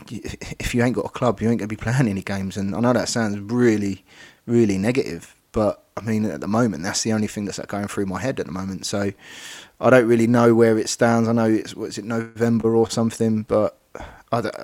if 0.09 0.75
you 0.75 0.83
ain't 0.83 0.95
got 0.95 1.05
a 1.05 1.09
club, 1.09 1.41
you 1.41 1.49
ain't 1.49 1.59
going 1.59 1.69
to 1.69 1.75
be 1.75 1.81
playing 1.81 2.07
any 2.07 2.21
games. 2.21 2.57
And 2.57 2.75
I 2.75 2.79
know 2.79 2.93
that 2.93 3.09
sounds 3.09 3.39
really, 3.39 4.03
really 4.45 4.77
negative, 4.77 5.35
but 5.51 5.83
I 5.97 6.01
mean, 6.01 6.25
at 6.25 6.41
the 6.41 6.47
moment, 6.47 6.83
that's 6.83 7.03
the 7.03 7.13
only 7.13 7.27
thing 7.27 7.45
that's 7.45 7.59
going 7.59 7.87
through 7.87 8.05
my 8.07 8.19
head 8.19 8.39
at 8.39 8.45
the 8.45 8.51
moment. 8.51 8.85
So 8.85 9.13
I 9.79 9.89
don't 9.89 10.07
really 10.07 10.27
know 10.27 10.53
where 10.53 10.77
it 10.77 10.89
stands. 10.89 11.29
I 11.29 11.31
know 11.31 11.49
it's 11.49 11.75
what's 11.75 11.97
it 11.97 12.05
November 12.05 12.75
or 12.75 12.89
something, 12.89 13.43
but 13.43 13.77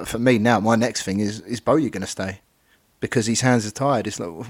for 0.06 0.20
me 0.20 0.38
now, 0.38 0.60
my 0.60 0.76
next 0.76 1.04
thing 1.04 1.20
is 1.20 1.40
is 1.42 1.62
Bowyer 1.62 1.90
going 1.90 2.02
to 2.02 2.08
stay 2.08 2.42
because 3.00 3.28
his 3.28 3.42
hands 3.42 3.66
are 3.66 3.72
tired. 3.72 4.08
It's 4.08 4.20
like, 4.20 4.46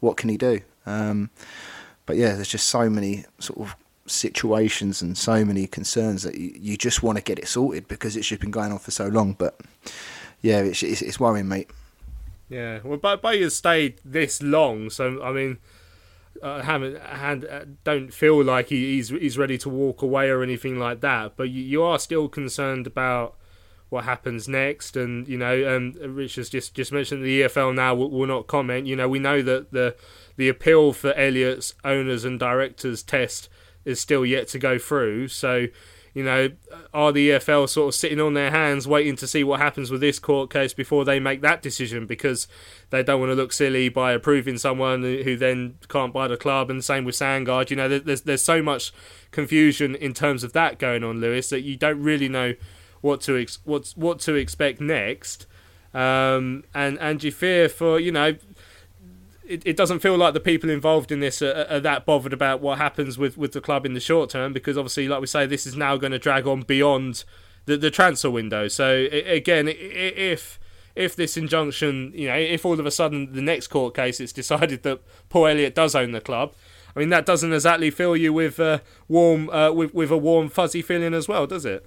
what 0.00 0.16
can 0.16 0.30
he 0.30 0.38
do? 0.38 0.60
Um, 0.86 1.30
but 2.06 2.16
yeah, 2.16 2.34
there's 2.34 2.48
just 2.48 2.68
so 2.68 2.88
many 2.88 3.26
sort 3.38 3.60
of 3.60 3.76
situations 4.06 5.02
and 5.02 5.16
so 5.16 5.44
many 5.44 5.66
concerns 5.66 6.22
that 6.22 6.36
you, 6.36 6.52
you 6.54 6.76
just 6.76 7.02
want 7.02 7.18
to 7.18 7.24
get 7.24 7.38
it 7.38 7.48
sorted 7.48 7.88
because 7.88 8.16
it's 8.16 8.28
just 8.28 8.40
been 8.40 8.50
going 8.50 8.72
on 8.72 8.78
for 8.78 8.90
so 8.90 9.06
long. 9.08 9.34
But 9.34 9.60
yeah, 10.42 10.60
it's 10.60 10.82
it's, 10.82 11.02
it's 11.02 11.20
worrying, 11.20 11.48
mate. 11.48 11.70
Yeah, 12.48 12.80
well, 12.84 12.98
but 12.98 13.22
Bowyer's 13.22 13.56
stayed 13.56 14.00
this 14.04 14.40
long, 14.40 14.90
so 14.90 15.22
I 15.22 15.32
mean, 15.32 15.58
uh, 16.42 16.62
haven't 16.62 17.00
had 17.02 17.44
uh, 17.44 17.64
don't 17.82 18.12
feel 18.12 18.42
like 18.42 18.68
he, 18.68 18.94
he's 18.96 19.08
he's 19.08 19.38
ready 19.38 19.58
to 19.58 19.68
walk 19.68 20.02
away 20.02 20.28
or 20.30 20.42
anything 20.42 20.78
like 20.78 21.00
that. 21.00 21.36
But 21.36 21.50
you, 21.50 21.62
you 21.62 21.82
are 21.82 21.98
still 21.98 22.28
concerned 22.28 22.86
about 22.86 23.34
what 23.88 24.04
happens 24.04 24.48
next. 24.48 24.96
And 24.96 25.26
you 25.28 25.38
know, 25.38 25.76
um, 25.76 25.92
Richard's 26.14 26.48
just 26.48 26.74
just 26.74 26.92
mentioned 26.92 27.24
the 27.24 27.42
EFL 27.42 27.74
now 27.74 27.94
will, 27.94 28.10
will, 28.10 28.26
not 28.26 28.46
comment. 28.46 28.86
You 28.86 28.96
know, 28.96 29.08
we 29.08 29.18
know 29.18 29.42
that 29.42 29.72
the 29.72 29.96
the 30.36 30.48
appeal 30.48 30.92
for 30.92 31.12
Elliott's 31.14 31.74
owners 31.84 32.24
and 32.24 32.38
directors 32.38 33.02
test 33.02 33.48
is 33.86 33.98
still 33.98 34.26
yet 34.26 34.48
to 34.48 34.58
go 34.58 34.78
through. 34.78 35.28
So. 35.28 35.68
You 36.12 36.24
know, 36.24 36.48
are 36.94 37.12
the 37.12 37.28
EFL 37.28 37.68
sort 37.68 37.88
of 37.88 37.94
sitting 37.94 38.22
on 38.22 38.32
their 38.32 38.50
hands 38.50 38.88
waiting 38.88 39.16
to 39.16 39.26
see 39.26 39.44
what 39.44 39.60
happens 39.60 39.90
with 39.90 40.00
this 40.00 40.18
court 40.18 40.48
case 40.48 40.72
before 40.72 41.04
they 41.04 41.20
make 41.20 41.42
that 41.42 41.60
decision 41.60 42.06
because 42.06 42.48
they 42.88 43.02
don't 43.02 43.20
want 43.20 43.32
to 43.32 43.34
look 43.34 43.52
silly 43.52 43.90
by 43.90 44.12
approving 44.12 44.56
someone 44.56 45.02
who 45.02 45.36
then 45.36 45.74
can't 45.88 46.14
buy 46.14 46.26
the 46.26 46.38
club 46.38 46.70
and 46.70 46.82
same 46.82 47.04
with 47.04 47.16
Sandgaard. 47.16 47.68
You 47.68 47.76
know, 47.76 47.98
there's 47.98 48.22
there's 48.22 48.40
so 48.40 48.62
much 48.62 48.94
confusion 49.30 49.94
in 49.94 50.14
terms 50.14 50.42
of 50.42 50.54
that 50.54 50.78
going 50.78 51.04
on, 51.04 51.20
Lewis, 51.20 51.50
that 51.50 51.60
you 51.60 51.76
don't 51.76 52.02
really 52.02 52.30
know 52.30 52.54
what 53.02 53.20
to 53.22 53.36
ex- 53.36 53.58
what 53.64 53.92
what 53.94 54.18
to 54.20 54.34
expect 54.34 54.80
next. 54.80 55.46
Um, 55.94 56.64
and 56.74 56.98
and 56.98 57.22
you 57.22 57.32
fear 57.32 57.68
for 57.68 57.98
you 57.98 58.12
know 58.12 58.36
it, 59.48 59.62
it 59.64 59.76
doesn't 59.76 60.00
feel 60.00 60.16
like 60.16 60.34
the 60.34 60.40
people 60.40 60.70
involved 60.70 61.12
in 61.12 61.20
this 61.20 61.40
are, 61.42 61.66
are, 61.68 61.80
that 61.80 62.04
bothered 62.04 62.32
about 62.32 62.60
what 62.60 62.78
happens 62.78 63.18
with, 63.18 63.36
with 63.36 63.52
the 63.52 63.60
club 63.60 63.86
in 63.86 63.94
the 63.94 64.00
short 64.00 64.30
term 64.30 64.52
because 64.52 64.76
obviously, 64.76 65.08
like 65.08 65.20
we 65.20 65.26
say, 65.26 65.46
this 65.46 65.66
is 65.66 65.76
now 65.76 65.96
going 65.96 66.12
to 66.12 66.18
drag 66.18 66.46
on 66.46 66.62
beyond 66.62 67.24
the, 67.66 67.76
the 67.76 67.90
transfer 67.90 68.30
window. 68.30 68.68
So 68.68 69.08
again, 69.10 69.68
if 69.68 70.58
if 70.94 71.14
this 71.14 71.36
injunction, 71.36 72.10
you 72.14 72.28
know, 72.28 72.36
if 72.36 72.64
all 72.64 72.80
of 72.80 72.86
a 72.86 72.90
sudden 72.90 73.32
the 73.32 73.42
next 73.42 73.66
court 73.68 73.94
case 73.94 74.18
it's 74.18 74.32
decided 74.32 74.82
that 74.84 75.02
Paul 75.28 75.48
Elliott 75.48 75.74
does 75.74 75.94
own 75.94 76.12
the 76.12 76.20
club, 76.20 76.54
I 76.94 77.00
mean 77.00 77.10
that 77.10 77.26
doesn't 77.26 77.52
exactly 77.52 77.90
fill 77.90 78.16
you 78.16 78.32
with 78.32 78.58
uh, 78.58 78.78
warm 79.08 79.50
uh, 79.50 79.72
with 79.72 79.92
with 79.92 80.10
a 80.10 80.16
warm 80.16 80.48
fuzzy 80.48 80.82
feeling 80.82 81.14
as 81.14 81.28
well, 81.28 81.46
does 81.46 81.64
it? 81.64 81.86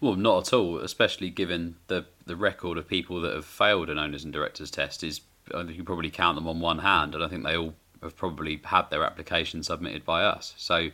Well, 0.00 0.14
not 0.14 0.48
at 0.48 0.52
all. 0.52 0.78
Especially 0.78 1.30
given 1.30 1.76
the 1.88 2.06
the 2.26 2.36
record 2.36 2.78
of 2.78 2.86
people 2.86 3.20
that 3.22 3.34
have 3.34 3.46
failed 3.46 3.90
an 3.90 3.98
owners 3.98 4.22
and 4.22 4.32
directors 4.32 4.70
test 4.70 5.02
is, 5.02 5.22
I 5.54 5.64
think 5.64 5.76
you 5.76 5.84
probably 5.84 6.10
count 6.10 6.36
them 6.36 6.48
on 6.48 6.60
one 6.60 6.78
hand, 6.78 7.14
and 7.14 7.24
I 7.24 7.28
think 7.28 7.44
they 7.44 7.56
all 7.56 7.74
have 8.02 8.16
probably 8.16 8.60
had 8.64 8.90
their 8.90 9.04
application 9.04 9.62
submitted 9.62 10.04
by 10.04 10.24
us. 10.24 10.54
So 10.56 10.90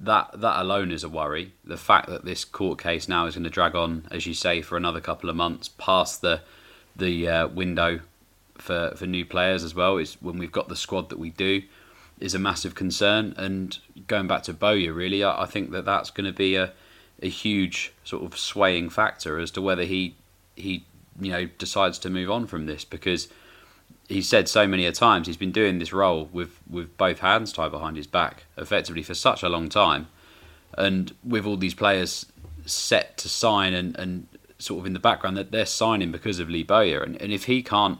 that 0.00 0.40
that 0.40 0.60
alone 0.60 0.90
is 0.90 1.04
a 1.04 1.08
worry. 1.08 1.52
The 1.64 1.76
fact 1.76 2.08
that 2.08 2.24
this 2.24 2.44
court 2.44 2.78
case 2.78 3.08
now 3.08 3.26
is 3.26 3.34
going 3.34 3.44
to 3.44 3.50
drag 3.50 3.74
on, 3.74 4.06
as 4.10 4.26
you 4.26 4.34
say, 4.34 4.62
for 4.62 4.76
another 4.76 5.00
couple 5.00 5.30
of 5.30 5.36
months 5.36 5.68
past 5.68 6.20
the 6.20 6.42
the 6.96 7.28
uh, 7.28 7.48
window 7.48 8.00
for 8.56 8.92
for 8.96 9.06
new 9.06 9.24
players 9.24 9.64
as 9.64 9.74
well 9.74 9.96
is 9.96 10.14
when 10.20 10.38
we've 10.38 10.52
got 10.52 10.68
the 10.68 10.76
squad 10.76 11.08
that 11.08 11.18
we 11.18 11.30
do 11.30 11.62
is 12.20 12.34
a 12.34 12.38
massive 12.38 12.74
concern. 12.74 13.34
And 13.36 13.76
going 14.06 14.26
back 14.26 14.44
to 14.44 14.52
Bowyer, 14.52 14.92
really, 14.92 15.24
I, 15.24 15.42
I 15.42 15.46
think 15.46 15.70
that 15.72 15.84
that's 15.84 16.10
going 16.10 16.26
to 16.26 16.36
be 16.36 16.56
a 16.56 16.72
a 17.22 17.28
huge 17.28 17.92
sort 18.02 18.24
of 18.24 18.38
swaying 18.38 18.90
factor 18.90 19.38
as 19.38 19.50
to 19.52 19.62
whether 19.62 19.84
he 19.84 20.16
he 20.56 20.84
you 21.20 21.30
know 21.30 21.46
decides 21.58 21.98
to 22.00 22.10
move 22.10 22.30
on 22.30 22.46
from 22.46 22.66
this 22.66 22.84
because 22.84 23.28
he's 24.08 24.28
said 24.28 24.48
so 24.48 24.66
many 24.66 24.86
a 24.86 24.92
times 24.92 25.26
he's 25.26 25.36
been 25.36 25.52
doing 25.52 25.78
this 25.78 25.92
role 25.92 26.28
with 26.32 26.60
with 26.68 26.96
both 26.96 27.20
hands 27.20 27.52
tied 27.52 27.70
behind 27.70 27.96
his 27.96 28.06
back 28.06 28.44
effectively 28.56 29.02
for 29.02 29.14
such 29.14 29.42
a 29.42 29.48
long 29.48 29.68
time 29.68 30.06
and 30.76 31.14
with 31.24 31.46
all 31.46 31.56
these 31.56 31.74
players 31.74 32.26
set 32.66 33.16
to 33.16 33.28
sign 33.28 33.74
and, 33.74 33.96
and 33.96 34.26
sort 34.58 34.80
of 34.80 34.86
in 34.86 34.92
the 34.92 34.98
background 34.98 35.36
that 35.36 35.50
they're 35.50 35.66
signing 35.66 36.10
because 36.10 36.38
of 36.38 36.48
Lee 36.48 36.62
Bowyer 36.62 37.02
and, 37.02 37.20
and 37.20 37.32
if 37.32 37.44
he 37.44 37.62
can't 37.62 37.98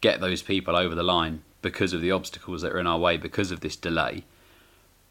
get 0.00 0.20
those 0.20 0.42
people 0.42 0.76
over 0.76 0.94
the 0.94 1.02
line 1.02 1.42
because 1.62 1.92
of 1.92 2.00
the 2.00 2.10
obstacles 2.10 2.62
that 2.62 2.72
are 2.72 2.78
in 2.78 2.86
our 2.86 2.98
way 2.98 3.16
because 3.16 3.50
of 3.50 3.60
this 3.60 3.76
delay 3.76 4.24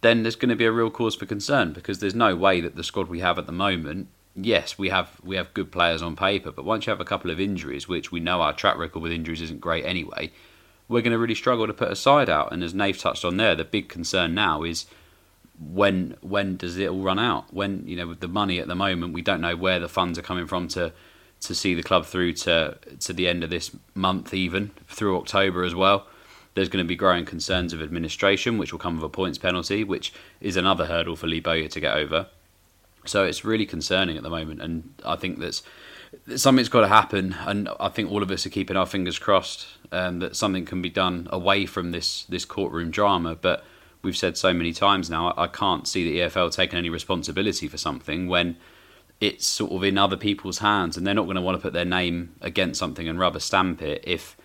then 0.06 0.22
there's 0.22 0.36
going 0.36 0.50
to 0.50 0.56
be 0.56 0.66
a 0.66 0.72
real 0.72 0.92
cause 0.92 1.16
for 1.16 1.26
concern 1.26 1.74
because 1.74 1.98
there's 1.98 2.14
no 2.14 2.36
way 2.36 2.62
that 2.62 2.76
the 2.76 2.84
squad 2.84 3.08
we 3.08 3.22
have 3.22 3.40
at 3.40 3.48
the 3.48 3.52
moment. 3.52 4.08
Yes, 4.36 4.78
we 4.78 4.89
have 4.89 5.19
we 5.24 5.38
have 5.38 5.54
good 5.54 5.71
players 5.71 6.02
on 6.02 6.15
paper, 6.15 6.52
but 6.52 6.65
once 6.65 6.86
you 6.86 6.91
have 6.91 7.00
a 7.00 7.06
couple 7.06 7.32
of 7.32 7.39
injuries, 7.39 7.88
which 7.88 8.12
we 8.12 8.19
know 8.19 8.41
our 8.41 8.54
track 8.54 8.78
record 8.78 9.02
with 9.02 9.13
injuries 9.13 9.41
isn't 9.41 9.62
great 9.62 9.86
anyway, 9.86 10.32
we're 10.89 11.02
going 11.02 11.13
to 11.13 11.17
really 11.17 11.36
struggle 11.36 11.67
to 11.67 11.74
put 11.74 11.91
a 11.91 11.95
side 11.95 12.30
out. 12.30 12.52
And 12.52 12.62
as 12.62 12.74
Nave 12.74 12.98
touched 12.98 13.24
on 13.24 13.38
there, 13.38 13.56
the 13.56 13.63
big 13.63 13.88
concern 13.88 14.36
now 14.36 14.63
is 14.63 14.88
when 15.60 16.17
when 16.21 16.58
does 16.58 16.78
it 16.78 16.89
all 16.89 17.02
run 17.02 17.17
out? 17.17 17.54
When 17.54 17.88
you 17.88 17.95
know 17.95 18.08
with 18.08 18.19
the 18.19 18.28
money 18.28 18.60
at 18.60 18.67
the 18.67 18.76
moment, 18.76 19.13
we 19.13 19.21
don't 19.21 19.39
know 19.39 19.56
where 19.56 19.80
the 19.80 19.88
funds 19.88 20.19
are 20.19 20.24
coming 20.24 20.48
from 20.48 20.67
to 20.69 20.91
to 21.41 21.56
see 21.56 21.74
the 21.74 21.84
club 21.84 22.06
through 22.06 22.34
to 22.34 22.78
to 23.00 23.13
the 23.13 23.30
end 23.30 23.43
of 23.43 23.50
this 23.50 23.71
month, 23.93 24.34
even 24.34 24.71
through 24.88 25.17
October 25.17 25.63
as 25.63 25.74
well. 25.74 26.08
There's 26.56 26.69
going 26.69 26.84
to 26.84 26.88
be 26.88 26.95
growing 26.95 27.26
concerns 27.26 27.74
of 27.74 27.82
administration, 27.82 28.58
which 28.58 28.71
will 28.71 28.80
come 28.80 28.95
with 28.95 29.04
a 29.06 29.10
points 29.10 29.38
penalty, 29.38 29.84
which 29.84 30.13
is 30.39 30.56
another 30.58 30.86
hurdle 30.86 31.15
for 31.15 31.28
Lee 31.28 31.41
Bowyer 31.41 31.67
to 31.67 31.80
get 31.80 31.95
over. 31.95 32.28
So 33.08 33.24
it's 33.24 33.46
really 33.46 33.65
concerning 33.65 34.18
at 34.18 34.24
the 34.24 34.30
moment, 34.30 34.62
and 34.62 34.94
I 35.06 35.15
think 35.15 35.39
that's 35.39 35.63
something's 36.36 36.70
got 36.70 36.82
to 36.82 36.88
happen. 36.88 37.36
And 37.46 37.70
I 37.80 37.89
think 37.89 38.12
all 38.12 38.24
of 38.24 38.32
us 38.32 38.46
are 38.46 38.50
keeping 38.50 38.78
our 38.78 38.86
fingers 38.86 39.20
crossed 39.20 39.68
um, 39.91 40.20
that 40.20 40.36
something 40.36 40.65
can 40.65 40.82
be 40.82 40.89
done 40.89 41.28
away 41.32 41.65
from 41.65 41.91
this 41.91 42.24
this 42.26 42.46
courtroom 42.46 42.91
drama. 42.91 43.36
But 43.36 43.63
we've 44.02 44.18
said 44.18 44.38
so 44.38 44.54
many 44.54 44.74
times 44.74 45.10
now, 45.10 45.34
I 45.36 45.48
can't 45.48 45.88
see 45.88 46.10
the 46.10 46.20
EFL 46.20 46.54
taking 46.54 46.78
any 46.78 46.89
responsibility 46.89 47.68
for 47.68 47.78
something 47.78 48.28
when 48.28 48.58
it's 49.22 49.48
sort 49.48 49.72
of 49.72 49.84
in 49.84 49.98
other 49.98 50.18
people's 50.18 50.60
hands, 50.60 50.98
and 50.98 51.06
they're 51.06 51.13
not 51.13 51.24
going 51.26 51.36
to 51.36 51.41
want 51.41 51.58
to 51.58 51.62
put 51.62 51.74
their 51.74 51.86
name 51.86 52.36
against 52.41 52.80
something 52.80 53.08
and 53.08 53.20
rubber 53.20 53.39
stamp 53.39 53.82
it 53.82 54.04
if 54.06 54.38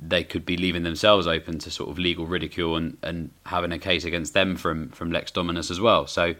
they 0.00 0.24
could 0.24 0.44
be 0.44 0.56
leaving 0.56 0.82
themselves 0.82 1.26
open 1.26 1.58
to 1.58 1.70
sort 1.70 1.88
of 1.88 1.98
legal 1.98 2.26
ridicule 2.26 2.76
and, 2.76 2.98
and 3.02 3.30
having 3.46 3.72
a 3.72 3.78
case 3.78 4.04
against 4.04 4.34
them 4.34 4.56
from 4.56 4.88
from 4.90 5.12
Lex 5.12 5.30
Dominus 5.30 5.70
as 5.70 5.80
well. 5.80 6.06
So 6.06 6.34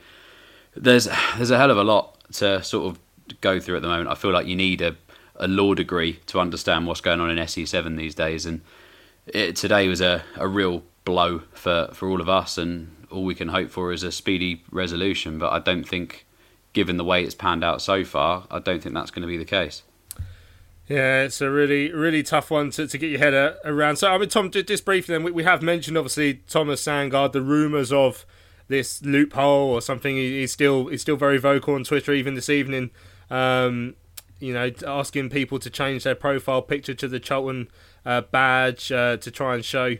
there's 0.76 1.08
there's 1.36 1.50
a 1.50 1.58
hell 1.58 1.70
of 1.70 1.78
a 1.78 1.84
lot 1.84 2.18
to 2.34 2.62
sort 2.62 2.86
of 2.86 2.98
go 3.40 3.60
through 3.60 3.76
at 3.76 3.82
the 3.82 3.88
moment. 3.88 4.08
I 4.08 4.14
feel 4.14 4.32
like 4.32 4.46
you 4.46 4.56
need 4.56 4.82
a, 4.82 4.96
a 5.36 5.48
law 5.48 5.74
degree 5.74 6.20
to 6.26 6.40
understand 6.40 6.86
what's 6.86 7.00
going 7.00 7.20
on 7.20 7.30
in 7.30 7.38
SE7 7.38 7.96
these 7.96 8.14
days, 8.14 8.46
and 8.46 8.60
it, 9.26 9.56
today 9.56 9.88
was 9.88 10.00
a, 10.00 10.22
a 10.36 10.48
real 10.48 10.82
blow 11.04 11.40
for, 11.52 11.90
for 11.92 12.08
all 12.08 12.20
of 12.20 12.28
us, 12.28 12.58
and 12.58 13.06
all 13.10 13.24
we 13.24 13.34
can 13.34 13.48
hope 13.48 13.70
for 13.70 13.92
is 13.92 14.02
a 14.02 14.12
speedy 14.12 14.62
resolution. 14.70 15.38
But 15.38 15.52
I 15.52 15.58
don't 15.58 15.88
think, 15.88 16.26
given 16.72 16.96
the 16.96 17.04
way 17.04 17.22
it's 17.22 17.34
panned 17.34 17.64
out 17.64 17.80
so 17.80 18.04
far, 18.04 18.46
I 18.50 18.58
don't 18.58 18.82
think 18.82 18.94
that's 18.94 19.10
going 19.10 19.22
to 19.22 19.28
be 19.28 19.36
the 19.36 19.44
case. 19.44 19.82
Yeah, 20.86 21.22
it's 21.22 21.40
a 21.40 21.50
really, 21.50 21.90
really 21.92 22.22
tough 22.22 22.50
one 22.50 22.70
to, 22.72 22.86
to 22.86 22.98
get 22.98 23.08
your 23.08 23.18
head 23.18 23.32
uh, 23.32 23.54
around. 23.64 23.96
So, 23.96 24.12
I 24.12 24.18
mean, 24.18 24.28
Tom, 24.28 24.50
just 24.50 24.84
briefly, 24.84 25.14
then 25.14 25.22
we, 25.22 25.30
we 25.30 25.44
have 25.44 25.62
mentioned 25.62 25.96
obviously 25.96 26.42
Thomas 26.46 26.82
Sandgaard, 26.82 27.32
the 27.32 27.40
rumours 27.40 27.90
of 27.90 28.26
this 28.74 29.02
loophole 29.02 29.70
or 29.70 29.80
something. 29.80 30.16
He, 30.16 30.40
he's 30.40 30.52
still 30.52 30.88
he's 30.88 31.02
still 31.02 31.16
very 31.16 31.38
vocal 31.38 31.74
on 31.74 31.84
Twitter, 31.84 32.12
even 32.12 32.34
this 32.34 32.48
evening. 32.48 32.90
Um, 33.30 33.94
you 34.40 34.52
know, 34.52 34.70
asking 34.86 35.30
people 35.30 35.58
to 35.58 35.70
change 35.70 36.04
their 36.04 36.14
profile 36.14 36.62
picture 36.62 36.94
to 36.94 37.08
the 37.08 37.20
Charlton 37.20 37.68
uh, 38.04 38.20
badge 38.22 38.92
uh, 38.92 39.16
to 39.18 39.30
try 39.30 39.54
and 39.54 39.64
show 39.64 39.96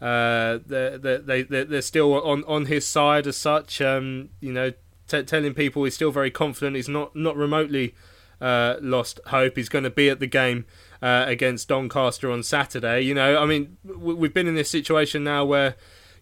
uh, 0.00 0.58
they 0.66 0.98
they 0.98 1.42
they're 1.42 1.82
still 1.82 2.14
on 2.22 2.44
on 2.44 2.66
his 2.66 2.86
side 2.86 3.26
as 3.26 3.36
such. 3.36 3.80
Um, 3.80 4.28
you 4.40 4.52
know, 4.52 4.72
t- 5.08 5.22
telling 5.22 5.54
people 5.54 5.84
he's 5.84 5.94
still 5.94 6.10
very 6.10 6.30
confident. 6.30 6.76
He's 6.76 6.88
not 6.88 7.16
not 7.16 7.36
remotely 7.36 7.94
uh, 8.40 8.76
lost 8.80 9.20
hope. 9.26 9.56
He's 9.56 9.70
going 9.70 9.84
to 9.84 9.90
be 9.90 10.10
at 10.10 10.20
the 10.20 10.26
game 10.26 10.66
uh, 11.00 11.24
against 11.26 11.68
Doncaster 11.68 12.30
on 12.30 12.42
Saturday. 12.42 13.00
You 13.02 13.14
know, 13.14 13.38
I 13.38 13.46
mean, 13.46 13.78
we've 13.84 14.34
been 14.34 14.46
in 14.46 14.54
this 14.54 14.70
situation 14.70 15.24
now 15.24 15.44
where, 15.46 15.76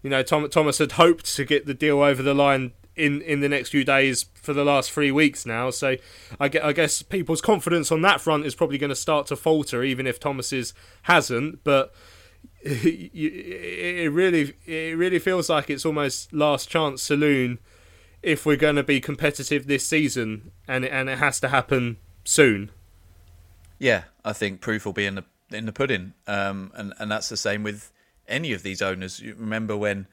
you 0.05 0.11
know, 0.11 0.21
Tom, 0.21 0.47
Thomas 0.49 0.77
had 0.77 0.91
hoped 0.91 1.25
to 1.35 1.43
get 1.43 1.65
the 1.65 1.73
deal 1.73 2.03
over 2.03 2.21
the 2.21 2.35
line 2.35 2.73
in, 2.95 3.23
in 3.23 3.39
the 3.39 3.49
next 3.49 3.69
few 3.69 3.83
days 3.83 4.27
for 4.35 4.53
the 4.53 4.63
last 4.63 4.91
three 4.91 5.11
weeks 5.11 5.47
now. 5.47 5.71
So 5.71 5.95
I, 6.39 6.51
I 6.61 6.73
guess 6.73 7.01
people's 7.01 7.41
confidence 7.41 7.91
on 7.91 8.03
that 8.03 8.21
front 8.21 8.45
is 8.45 8.53
probably 8.53 8.77
going 8.77 8.91
to 8.91 8.95
start 8.95 9.25
to 9.27 9.35
falter, 9.35 9.81
even 9.81 10.05
if 10.05 10.19
Thomas's 10.19 10.75
hasn't. 11.01 11.63
But 11.63 11.91
it 12.61 14.11
really, 14.11 14.53
it 14.67 14.95
really 14.95 15.17
feels 15.17 15.49
like 15.49 15.71
it's 15.71 15.87
almost 15.87 16.31
last 16.31 16.69
chance 16.69 17.01
saloon 17.01 17.57
if 18.21 18.45
we're 18.45 18.57
going 18.57 18.75
to 18.75 18.83
be 18.83 19.01
competitive 19.01 19.65
this 19.65 19.87
season, 19.87 20.51
and 20.67 20.85
and 20.85 21.09
it 21.09 21.17
has 21.17 21.39
to 21.39 21.47
happen 21.47 21.97
soon. 22.23 22.69
Yeah, 23.79 24.03
I 24.23 24.33
think 24.33 24.61
proof 24.61 24.85
will 24.85 24.93
be 24.93 25.07
in 25.07 25.15
the 25.15 25.25
in 25.51 25.65
the 25.65 25.73
pudding, 25.73 26.13
um, 26.27 26.71
and 26.75 26.93
and 26.99 27.09
that's 27.09 27.29
the 27.29 27.37
same 27.37 27.63
with 27.63 27.91
any 28.27 28.53
of 28.53 28.63
these 28.63 28.81
owners. 28.81 29.19
You 29.19 29.35
remember 29.37 29.75
when 29.75 30.07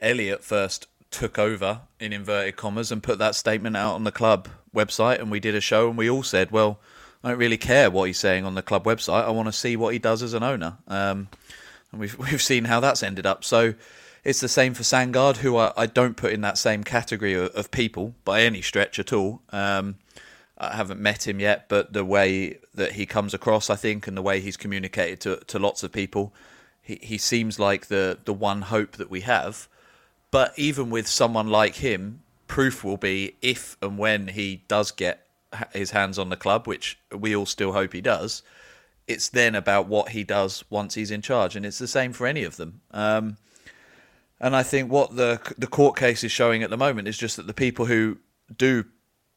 Elliot 0.00 0.42
first 0.42 0.86
took 1.10 1.38
over 1.38 1.82
in 1.98 2.12
inverted 2.12 2.56
commas 2.56 2.92
and 2.92 3.02
put 3.02 3.18
that 3.18 3.34
statement 3.34 3.76
out 3.76 3.94
on 3.94 4.04
the 4.04 4.12
club 4.12 4.48
website, 4.74 5.20
and 5.20 5.30
we 5.30 5.40
did 5.40 5.54
a 5.54 5.60
show, 5.60 5.88
and 5.88 5.98
we 5.98 6.08
all 6.10 6.22
said, 6.22 6.50
well. 6.50 6.80
I 7.24 7.30
don't 7.30 7.38
really 7.38 7.56
care 7.56 7.90
what 7.90 8.04
he's 8.04 8.18
saying 8.20 8.44
on 8.44 8.54
the 8.54 8.62
club 8.62 8.84
website. 8.84 9.24
I 9.24 9.30
want 9.30 9.48
to 9.48 9.52
see 9.52 9.76
what 9.76 9.92
he 9.92 9.98
does 9.98 10.22
as 10.22 10.34
an 10.34 10.44
owner. 10.44 10.78
Um, 10.86 11.26
and 11.90 12.00
we've 12.00 12.16
we've 12.30 12.40
seen 12.40 12.66
how 12.66 12.80
that's 12.80 13.02
ended 13.02 13.26
up. 13.26 13.44
So 13.44 13.74
it's 14.24 14.40
the 14.40 14.48
same 14.48 14.74
for 14.74 14.82
Sandgaard, 14.82 15.38
who 15.38 15.56
I, 15.56 15.72
I 15.76 15.86
don't 15.86 16.16
put 16.16 16.32
in 16.32 16.40
that 16.42 16.58
same 16.58 16.84
category 16.84 17.34
of, 17.34 17.50
of 17.54 17.70
people 17.70 18.14
by 18.24 18.42
any 18.42 18.62
stretch 18.62 18.98
at 18.98 19.12
all. 19.12 19.42
Um, 19.50 19.96
I 20.58 20.74
haven't 20.74 21.00
met 21.00 21.26
him 21.26 21.38
yet, 21.38 21.68
but 21.68 21.92
the 21.92 22.04
way 22.04 22.58
that 22.74 22.92
he 22.92 23.06
comes 23.06 23.32
across, 23.32 23.70
I 23.70 23.76
think, 23.76 24.08
and 24.08 24.16
the 24.16 24.22
way 24.22 24.40
he's 24.40 24.56
communicated 24.56 25.20
to, 25.20 25.36
to 25.46 25.58
lots 25.58 25.84
of 25.84 25.92
people, 25.92 26.34
he, 26.88 26.98
he 27.02 27.18
seems 27.18 27.58
like 27.58 27.86
the, 27.86 28.18
the 28.24 28.32
one 28.32 28.62
hope 28.62 28.92
that 28.92 29.10
we 29.10 29.20
have. 29.20 29.68
But 30.30 30.54
even 30.56 30.88
with 30.88 31.06
someone 31.06 31.48
like 31.48 31.76
him, 31.76 32.22
proof 32.46 32.82
will 32.82 32.96
be 32.96 33.34
if 33.42 33.76
and 33.82 33.98
when 33.98 34.28
he 34.28 34.62
does 34.68 34.90
get 34.90 35.26
his 35.74 35.90
hands 35.90 36.18
on 36.18 36.30
the 36.30 36.36
club, 36.36 36.66
which 36.66 36.98
we 37.14 37.36
all 37.36 37.44
still 37.44 37.72
hope 37.72 37.92
he 37.92 38.00
does. 38.00 38.42
It's 39.06 39.28
then 39.28 39.54
about 39.54 39.86
what 39.86 40.10
he 40.10 40.24
does 40.24 40.64
once 40.70 40.94
he's 40.94 41.10
in 41.10 41.20
charge, 41.20 41.56
and 41.56 41.66
it's 41.66 41.78
the 41.78 41.86
same 41.86 42.14
for 42.14 42.26
any 42.26 42.42
of 42.42 42.56
them. 42.56 42.80
Um, 42.90 43.36
and 44.40 44.56
I 44.56 44.62
think 44.62 44.90
what 44.90 45.16
the 45.16 45.40
the 45.56 45.66
court 45.66 45.96
case 45.96 46.24
is 46.24 46.32
showing 46.32 46.62
at 46.62 46.70
the 46.70 46.76
moment 46.76 47.08
is 47.08 47.18
just 47.18 47.36
that 47.36 47.46
the 47.46 47.54
people 47.54 47.86
who 47.86 48.18
do 48.54 48.84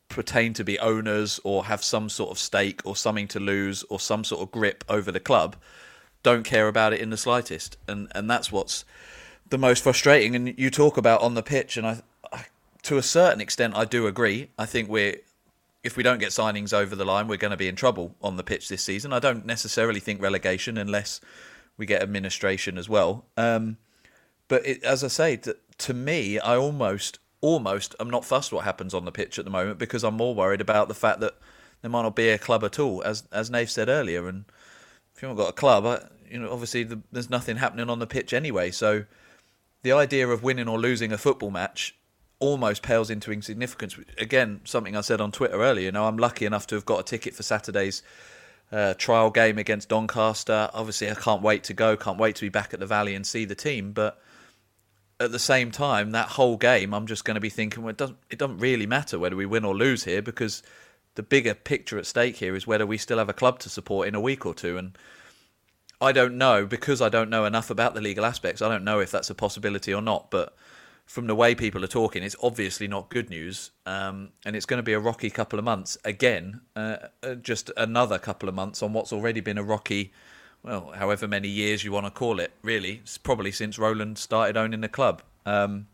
pertain 0.09 0.53
to 0.53 0.63
be 0.63 0.77
owners 0.79 1.39
or 1.43 1.65
have 1.65 1.83
some 1.83 2.09
sort 2.09 2.31
of 2.31 2.37
stake 2.37 2.81
or 2.83 2.95
something 2.95 3.29
to 3.29 3.39
lose 3.39 3.83
or 3.89 3.99
some 3.99 4.23
sort 4.25 4.41
of 4.41 4.51
grip 4.51 4.83
over 4.89 5.11
the 5.11 5.21
club 5.21 5.55
don't 6.23 6.43
care 6.43 6.67
about 6.67 6.93
it 6.93 6.99
in 6.99 7.10
the 7.10 7.17
slightest, 7.17 7.77
and 7.88 8.07
and 8.13 8.29
that's 8.29 8.51
what's 8.51 8.86
the 9.49 9.57
most 9.57 9.84
frustrating. 9.84 10.36
And 10.36 10.57
you 10.57 10.69
talk 10.69 10.97
about 10.97 11.21
on 11.21 11.34
the 11.34 11.43
pitch, 11.43 11.77
and 11.77 11.86
I, 11.86 12.01
I 12.31 12.45
to 12.84 12.97
a 12.97 13.03
certain 13.03 13.41
extent, 13.41 13.75
I 13.75 13.86
do 13.86 14.07
agree. 14.07 14.49
I 14.57 14.65
think 14.65 14.89
we're 14.89 15.17
if 15.84 15.97
we 15.97 16.03
don't 16.03 16.19
get 16.19 16.29
signings 16.29 16.73
over 16.73 16.95
the 16.95 17.05
line, 17.05 17.27
we're 17.27 17.38
going 17.38 17.51
to 17.51 17.57
be 17.57 17.67
in 17.67 17.75
trouble 17.75 18.15
on 18.21 18.38
the 18.38 18.43
pitch 18.43 18.69
this 18.69 18.84
season. 18.84 19.13
I 19.13 19.19
don't 19.19 19.45
necessarily 19.45 19.99
think 19.99 20.21
relegation 20.21 20.77
unless 20.77 21.19
we 21.77 21.86
get 21.86 22.03
administration 22.03 22.77
as 22.77 22.88
well. 22.88 23.25
Um, 23.36 23.77
but 24.47 24.65
it, 24.65 24.84
as 24.84 25.03
I 25.03 25.07
say, 25.07 25.38
to, 25.38 25.57
to, 25.79 25.93
me, 25.93 26.39
I 26.39 26.55
almost, 26.55 27.17
almost, 27.39 27.95
I'm 27.99 28.10
not 28.10 28.25
fussed 28.25 28.53
what 28.53 28.63
happens 28.63 28.93
on 28.93 29.05
the 29.05 29.12
pitch 29.12 29.39
at 29.39 29.45
the 29.45 29.51
moment 29.51 29.79
because 29.79 30.03
I'm 30.03 30.15
more 30.15 30.36
worried 30.36 30.62
about 30.62 30.88
the 30.88 30.93
fact 30.93 31.19
that 31.21 31.36
there 31.81 31.89
might 31.89 32.03
not 32.03 32.15
be 32.15 32.29
a 32.29 32.38
club 32.38 32.63
at 32.63 32.77
all, 32.77 33.01
as 33.03 33.23
as 33.31 33.49
Nave 33.49 33.71
said 33.71 33.89
earlier. 33.89 34.27
And 34.27 34.45
you 35.21 35.27
haven't 35.27 35.43
got 35.43 35.49
a 35.49 35.53
club, 35.53 35.86
I, 35.86 36.01
you 36.29 36.39
know, 36.39 36.51
obviously 36.51 36.84
the, 36.84 37.01
there's 37.12 37.29
nothing 37.29 37.57
happening 37.57 37.89
on 37.89 37.99
the 37.99 38.07
pitch 38.07 38.34
anyway. 38.34 38.71
So 38.71 39.05
the 39.84 39.91
idea 39.91 40.27
of 40.27 40.43
winning 40.43 40.67
or 40.67 40.79
losing 40.79 41.12
a 41.12 41.17
football 41.17 41.51
match 41.51 41.95
almost 42.39 42.81
pales 42.81 43.10
into 43.10 43.31
insignificance. 43.31 43.97
Again, 44.17 44.62
something 44.63 44.95
I 44.95 45.01
said 45.01 45.21
on 45.21 45.31
Twitter 45.31 45.62
earlier. 45.62 45.86
You 45.86 45.91
know, 45.91 46.05
I'm 46.05 46.17
lucky 46.17 46.45
enough 46.45 46.67
to 46.67 46.75
have 46.75 46.86
got 46.86 46.99
a 46.99 47.03
ticket 47.03 47.36
for 47.36 47.43
Saturday's 47.43 48.01
uh, 48.71 48.93
trial 48.95 49.29
game 49.29 49.57
against 49.57 49.89
Doncaster. 49.89 50.69
Obviously, 50.73 51.10
I 51.10 51.15
can't 51.15 51.41
wait 51.41 51.63
to 51.65 51.73
go. 51.73 51.95
Can't 51.95 52.17
wait 52.17 52.36
to 52.38 52.41
be 52.41 52.49
back 52.49 52.73
at 52.73 52.79
the 52.79 52.86
Valley 52.86 53.15
and 53.15 53.25
see 53.25 53.45
the 53.45 53.55
team. 53.55 53.91
But 53.91 54.19
at 55.19 55.31
the 55.31 55.39
same 55.39 55.71
time, 55.71 56.12
that 56.12 56.29
whole 56.29 56.57
game, 56.57 56.93
I'm 56.93 57.05
just 57.05 57.25
going 57.25 57.36
to 57.36 57.41
be 57.41 57.49
thinking, 57.49 57.84
well, 57.84 57.91
it 57.91 57.97
doesn't 57.97 58.17
it 58.29 58.39
doesn't 58.39 58.57
really 58.57 58.88
matter 58.88 59.19
whether 59.19 59.36
we 59.36 59.45
win 59.45 59.65
or 59.65 59.75
lose 59.75 60.03
here 60.03 60.21
because 60.21 60.63
the 61.15 61.24
bigger 61.24 61.54
picture 61.54 61.97
at 61.97 62.06
stake 62.06 62.38
here 62.38 62.56
is 62.56 62.67
whether 62.67 62.86
we 62.86 62.97
still 62.97 63.17
have 63.17 63.30
a 63.30 63.34
club 63.34 63.60
to 63.60 63.69
support 63.69 64.08
in 64.08 64.15
a 64.15 64.21
week 64.21 64.45
or 64.45 64.54
two. 64.54 64.78
And 64.78 64.97
I 66.00 66.12
don't 66.12 66.38
know 66.38 66.65
because 66.65 67.02
I 67.02 67.10
don't 67.10 67.30
know 67.30 67.45
enough 67.45 67.69
about 67.69 67.93
the 67.93 68.02
legal 68.02 68.26
aspects. 68.26 68.62
I 68.62 68.69
don't 68.69 68.84
know 68.84 69.00
if 69.00 69.12
that's 69.12 69.30
a 69.30 69.36
possibility 69.36 69.93
or 69.93 70.02
not, 70.02 70.32
but 70.32 70.56
from 71.06 71.28
the 71.28 71.36
way 71.36 71.54
people 71.54 71.84
are 71.84 71.88
talking, 71.88 72.24
it's 72.24 72.38
obviously 72.41 72.88
not 72.88 73.10
good 73.10 73.30
news, 73.30 73.71
um, 73.86 74.30
and 74.45 74.56
it's 74.56 74.65
going 74.65 74.78
to 74.78 74.84
be 74.84 74.93
a 74.93 75.00
rocky 75.00 75.30
couple 75.30 75.60
of 75.60 75.65
months 75.65 75.97
again. 76.06 76.62
Uh, 76.76 76.97
uh, 77.21 77.36
just 77.36 77.69
another 77.76 78.17
couple 78.17 78.47
of 78.47 78.56
months 78.56 78.82
on 78.82 78.93
what's 78.93 79.12
already 79.12 79.41
been 79.41 79.58
a 79.58 79.63
rocky, 79.63 80.13
well, 80.63 80.93
however 80.95 81.28
many 81.28 81.50
years 81.50 81.84
you 81.84 81.91
want 81.91 82.06
to 82.06 82.12
call 82.12 82.39
it. 82.39 82.54
Really, 82.62 83.02
it's 83.04 83.17
probably 83.17 83.52
since 83.52 83.78
Roland 83.78 84.17
started 84.19 84.56
owning 84.56 84.80
the 84.80 84.88
club. 84.88 85.21
Um, 85.45 85.88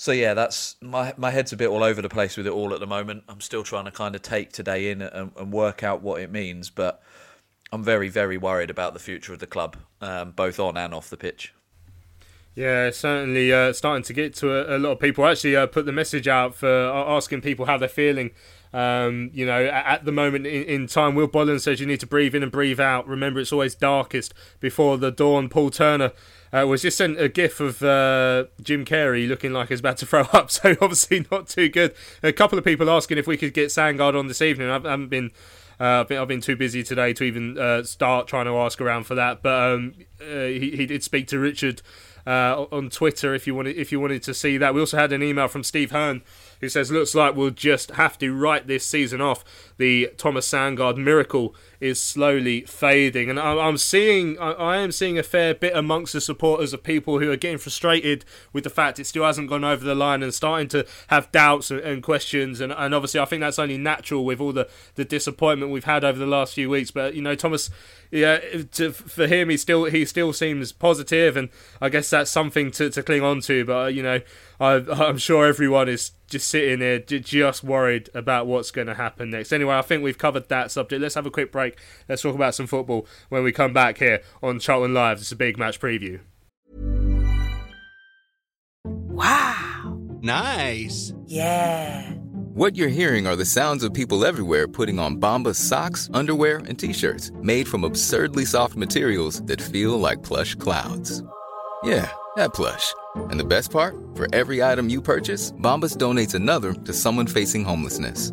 so 0.00 0.12
yeah, 0.12 0.32
that's 0.32 0.76
my 0.80 1.12
my 1.16 1.32
head's 1.32 1.52
a 1.52 1.56
bit 1.56 1.66
all 1.66 1.82
over 1.82 2.00
the 2.00 2.08
place 2.08 2.36
with 2.36 2.46
it 2.46 2.52
all 2.52 2.72
at 2.72 2.78
the 2.78 2.86
moment. 2.86 3.24
I'm 3.28 3.40
still 3.40 3.64
trying 3.64 3.86
to 3.86 3.90
kind 3.90 4.14
of 4.14 4.22
take 4.22 4.52
today 4.52 4.92
in 4.92 5.02
and, 5.02 5.32
and 5.36 5.52
work 5.52 5.82
out 5.82 6.02
what 6.02 6.20
it 6.20 6.30
means, 6.30 6.70
but 6.70 7.02
I'm 7.72 7.82
very 7.82 8.08
very 8.08 8.38
worried 8.38 8.70
about 8.70 8.94
the 8.94 9.00
future 9.00 9.32
of 9.32 9.40
the 9.40 9.48
club, 9.48 9.76
um, 10.00 10.30
both 10.30 10.60
on 10.60 10.76
and 10.76 10.94
off 10.94 11.10
the 11.10 11.16
pitch. 11.16 11.52
Yeah, 12.54 12.90
certainly 12.90 13.52
uh, 13.52 13.72
starting 13.72 14.04
to 14.04 14.12
get 14.12 14.34
to 14.36 14.52
a, 14.52 14.76
a 14.76 14.78
lot 14.78 14.92
of 14.92 15.00
people. 15.00 15.26
Actually, 15.26 15.56
uh, 15.56 15.66
put 15.66 15.84
the 15.84 15.90
message 15.90 16.28
out 16.28 16.54
for 16.54 16.68
asking 16.68 17.40
people 17.40 17.66
how 17.66 17.76
they're 17.76 17.88
feeling. 17.88 18.30
Um, 18.72 19.30
you 19.32 19.46
know, 19.46 19.64
at, 19.64 20.04
the 20.04 20.12
moment 20.12 20.46
in, 20.46 20.62
in, 20.64 20.86
time, 20.86 21.14
Will 21.14 21.26
Bolland 21.26 21.62
says 21.62 21.80
you 21.80 21.86
need 21.86 22.00
to 22.00 22.06
breathe 22.06 22.34
in 22.34 22.42
and 22.42 22.52
breathe 22.52 22.80
out. 22.80 23.08
Remember, 23.08 23.40
it's 23.40 23.52
always 23.52 23.74
darkest 23.74 24.34
before 24.60 24.98
the 24.98 25.10
dawn. 25.10 25.48
Paul 25.48 25.70
Turner 25.70 26.12
uh, 26.52 26.66
was 26.66 26.82
just 26.82 26.98
sent 26.98 27.20
a 27.20 27.28
gif 27.28 27.60
of 27.60 27.82
uh, 27.82 28.44
Jim 28.62 28.84
Carrey 28.84 29.26
looking 29.26 29.52
like 29.52 29.70
he's 29.70 29.80
about 29.80 29.96
to 29.98 30.06
throw 30.06 30.22
up, 30.32 30.50
so 30.50 30.76
obviously 30.80 31.26
not 31.30 31.48
too 31.48 31.68
good. 31.68 31.94
A 32.22 32.32
couple 32.32 32.58
of 32.58 32.64
people 32.64 32.90
asking 32.90 33.18
if 33.18 33.26
we 33.26 33.36
could 33.36 33.54
get 33.54 33.68
Sandgaard 33.68 34.18
on 34.18 34.26
this 34.26 34.42
evening. 34.42 34.68
I 34.68 34.74
haven't 34.74 35.08
been. 35.08 35.30
Uh, 35.80 36.00
I've, 36.00 36.08
been, 36.08 36.18
I've 36.18 36.26
been 36.26 36.40
too 36.40 36.56
busy 36.56 36.82
today 36.82 37.12
to 37.12 37.22
even 37.22 37.56
uh, 37.56 37.84
start 37.84 38.26
trying 38.26 38.46
to 38.46 38.56
ask 38.58 38.80
around 38.80 39.04
for 39.04 39.14
that, 39.14 39.44
but 39.44 39.74
um, 39.74 39.94
uh, 40.20 40.46
he, 40.46 40.72
he 40.74 40.86
did 40.86 41.04
speak 41.04 41.28
to 41.28 41.38
Richard 41.38 41.82
uh, 42.26 42.66
on 42.72 42.90
Twitter 42.90 43.32
if 43.32 43.46
you 43.46 43.54
wanted 43.54 43.76
if 43.76 43.90
you 43.92 44.00
wanted 44.00 44.22
to 44.24 44.34
see 44.34 44.58
that. 44.58 44.74
We 44.74 44.80
also 44.80 44.98
had 44.98 45.12
an 45.12 45.22
email 45.22 45.48
from 45.48 45.62
Steve 45.62 45.92
Hearn 45.92 46.22
who 46.60 46.68
says, 46.68 46.90
"Looks 46.90 47.14
like 47.14 47.36
we'll 47.36 47.50
just 47.50 47.92
have 47.92 48.18
to 48.18 48.34
write 48.34 48.66
this 48.66 48.84
season 48.84 49.20
off. 49.20 49.44
The 49.76 50.10
Thomas 50.16 50.50
Sandgaard 50.50 50.96
miracle 50.96 51.54
is 51.80 52.00
slowly 52.00 52.62
fading, 52.62 53.30
and 53.30 53.38
I, 53.38 53.68
am 53.68 53.78
seeing 53.78 54.38
I, 54.38 54.78
am 54.78 54.92
seeing 54.92 55.18
a 55.18 55.22
fair 55.22 55.54
bit 55.54 55.76
amongst 55.76 56.12
the 56.12 56.20
supporters 56.20 56.72
of 56.72 56.82
people 56.82 57.18
who 57.18 57.30
are 57.30 57.36
getting 57.36 57.58
frustrated 57.58 58.24
with 58.52 58.64
the 58.64 58.70
fact 58.70 58.98
it 58.98 59.06
still 59.06 59.24
hasn't 59.24 59.48
gone 59.48 59.64
over 59.64 59.84
the 59.84 59.94
line 59.94 60.22
and 60.22 60.34
starting 60.34 60.68
to 60.68 60.86
have 61.08 61.30
doubts 61.30 61.70
and, 61.70 61.80
and 61.80 62.02
questions. 62.02 62.60
And, 62.60 62.72
and 62.72 62.94
obviously, 62.94 63.20
I 63.20 63.24
think 63.24 63.40
that's 63.40 63.58
only 63.58 63.78
natural 63.78 64.24
with 64.24 64.40
all 64.40 64.52
the 64.52 64.68
the 64.96 65.04
disappointment 65.04 65.70
we've 65.72 65.84
had 65.84 66.04
over 66.04 66.18
the 66.18 66.26
last 66.26 66.54
few 66.54 66.68
weeks. 66.68 66.90
But 66.90 67.14
you 67.14 67.22
know, 67.22 67.34
Thomas." 67.34 67.70
yeah, 68.10 68.38
to, 68.72 68.92
for 68.92 69.26
him, 69.26 69.50
he 69.50 69.56
still 69.56 69.84
he 69.84 70.04
still 70.04 70.32
seems 70.32 70.72
positive, 70.72 71.36
and 71.36 71.50
I 71.80 71.90
guess 71.90 72.08
that's 72.08 72.30
something 72.30 72.70
to, 72.72 72.88
to 72.90 73.02
cling 73.02 73.22
on 73.22 73.40
to. 73.42 73.64
But 73.66 73.92
you 73.94 74.02
know, 74.02 74.20
I, 74.58 74.74
I'm 74.88 75.18
sure 75.18 75.46
everyone 75.46 75.88
is 75.88 76.12
just 76.28 76.48
sitting 76.48 76.78
there 76.78 76.98
just 76.98 77.62
worried 77.62 78.08
about 78.14 78.46
what's 78.46 78.70
going 78.70 78.86
to 78.86 78.94
happen 78.94 79.30
next. 79.30 79.52
Anyway, 79.52 79.74
I 79.74 79.82
think 79.82 80.02
we've 80.02 80.18
covered 80.18 80.48
that 80.48 80.70
subject. 80.70 81.02
Let's 81.02 81.16
have 81.16 81.26
a 81.26 81.30
quick 81.30 81.52
break. 81.52 81.67
Let's 82.08 82.22
talk 82.22 82.34
about 82.34 82.54
some 82.54 82.66
football 82.66 83.06
when 83.28 83.42
we 83.42 83.52
come 83.52 83.72
back 83.72 83.98
here 83.98 84.22
on 84.42 84.58
Charlton 84.58 84.94
Live. 84.94 85.18
It's 85.18 85.32
a 85.32 85.36
big 85.36 85.58
match 85.58 85.80
preview. 85.80 86.20
Wow! 88.84 89.98
Nice. 90.22 91.12
Yeah. 91.26 92.12
What 92.54 92.76
you're 92.76 92.88
hearing 92.88 93.26
are 93.26 93.36
the 93.36 93.44
sounds 93.44 93.84
of 93.84 93.94
people 93.94 94.24
everywhere 94.24 94.66
putting 94.66 94.98
on 94.98 95.20
Bombas 95.20 95.56
socks, 95.56 96.10
underwear, 96.12 96.58
and 96.58 96.76
t-shirts 96.78 97.30
made 97.40 97.68
from 97.68 97.84
absurdly 97.84 98.44
soft 98.44 98.74
materials 98.74 99.42
that 99.42 99.60
feel 99.60 99.98
like 99.98 100.24
plush 100.24 100.56
clouds. 100.56 101.22
Yeah, 101.84 102.10
that 102.36 102.54
plush. 102.54 102.92
And 103.14 103.38
the 103.38 103.44
best 103.44 103.70
part? 103.70 103.94
For 104.14 104.26
every 104.32 104.62
item 104.62 104.88
you 104.88 105.00
purchase, 105.00 105.52
Bombas 105.52 105.96
donates 105.96 106.34
another 106.34 106.72
to 106.72 106.92
someone 106.92 107.28
facing 107.28 107.64
homelessness. 107.64 108.32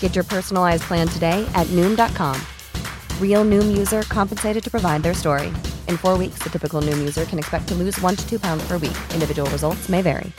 Get 0.00 0.14
your 0.14 0.24
personalized 0.24 0.82
plan 0.82 1.08
today 1.08 1.48
at 1.54 1.66
Noom.com. 1.68 2.38
Real 3.18 3.46
Noom 3.46 3.78
user 3.78 4.02
compensated 4.02 4.62
to 4.62 4.70
provide 4.70 5.02
their 5.02 5.14
story. 5.14 5.46
In 5.88 5.96
four 5.96 6.18
weeks, 6.18 6.40
the 6.40 6.50
typical 6.50 6.82
Noom 6.82 6.98
user 6.98 7.24
can 7.24 7.38
expect 7.38 7.68
to 7.68 7.74
lose 7.74 7.98
one 8.02 8.14
to 8.14 8.28
two 8.28 8.38
pounds 8.38 8.62
per 8.68 8.76
week. 8.76 8.98
Individual 9.14 9.50
results 9.50 9.88
may 9.88 10.02
vary. 10.02 10.34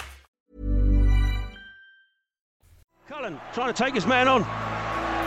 Anderson 3.31 3.53
trying 3.53 3.73
to 3.73 3.83
take 3.83 3.93
his 3.93 4.05
man 4.05 4.27
on. 4.27 4.43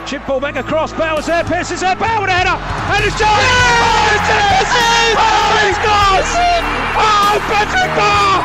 Chip 0.07 0.27
ball 0.27 0.41
back 0.41 0.57
across. 0.57 0.93
Bowers 0.93 1.27
there. 1.27 1.45
Pearce 1.45 1.71
is 1.71 1.81
there. 1.81 1.97
Bauer 1.97 2.21
with 2.21 2.31
a 2.31 2.33
header. 2.33 2.57
And 2.93 3.05
it's 3.05 3.17
John. 3.19 3.31
Oh, 3.31 4.13
it's 4.13 4.29
in! 4.29 4.65
Oh, 5.17 5.57
he 5.65 5.73
scores! 5.81 6.31
Oh, 6.97 7.41
Patrick 7.49 7.93
Bauer! 7.97 8.43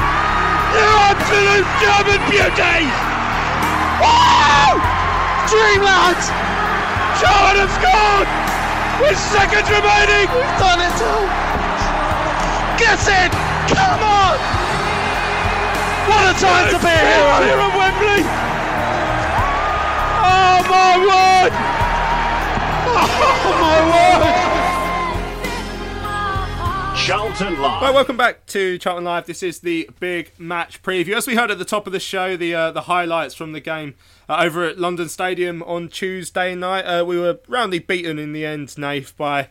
You 0.75 0.87
absolute 1.11 1.67
German 1.81 2.21
beauty! 2.29 2.87
Wow! 3.99 4.98
Dreamland! 5.49 6.21
Charlton 7.17 7.57
have 7.65 7.73
scored! 7.73 8.29
With 9.01 9.17
seconds 9.17 9.65
remaining! 9.65 10.29
We've 10.29 10.57
done 10.61 10.77
it 10.77 10.93
all! 11.01 11.25
Get 12.77 13.01
in! 13.09 13.33
Come 13.73 14.01
on! 14.05 14.37
What 16.05 16.29
a 16.29 16.35
time 16.37 16.69
to 16.69 16.77
be 16.77 16.93
a 16.93 17.01
hero! 17.01 17.33
Here 17.41 17.61
at 17.65 17.73
Wembley! 17.73 18.21
Oh 20.21 20.57
my 20.69 20.93
word! 21.01 21.53
Oh 22.91 23.53
my 23.61 23.79
word! 23.89 24.48
Charlton 26.99 27.59
Live. 27.59 27.81
Right, 27.81 27.93
welcome 27.93 28.17
back 28.17 28.45
to 28.47 28.77
Charlton 28.77 29.05
Live. 29.05 29.25
This 29.25 29.41
is 29.41 29.61
the 29.61 29.89
big 29.99 30.31
match 30.37 30.83
preview. 30.83 31.15
As 31.15 31.25
we 31.25 31.35
heard 31.35 31.49
at 31.49 31.57
the 31.57 31.65
top 31.65 31.87
of 31.87 31.93
the 31.93 31.99
show, 31.99 32.37
the 32.37 32.53
uh, 32.53 32.71
the 32.71 32.81
highlights 32.81 33.33
from 33.33 33.53
the 33.53 33.59
game 33.59 33.95
uh, 34.27 34.37
over 34.39 34.63
at 34.63 34.77
London 34.77 35.09
Stadium 35.09 35.63
on 35.63 35.87
Tuesday 35.87 36.53
night. 36.53 36.83
Uh, 36.83 37.03
we 37.03 37.17
were 37.17 37.39
roundly 37.47 37.79
beaten 37.79 38.19
in 38.19 38.33
the 38.33 38.45
end, 38.45 38.77
Nath, 38.77 39.15
by 39.17 39.47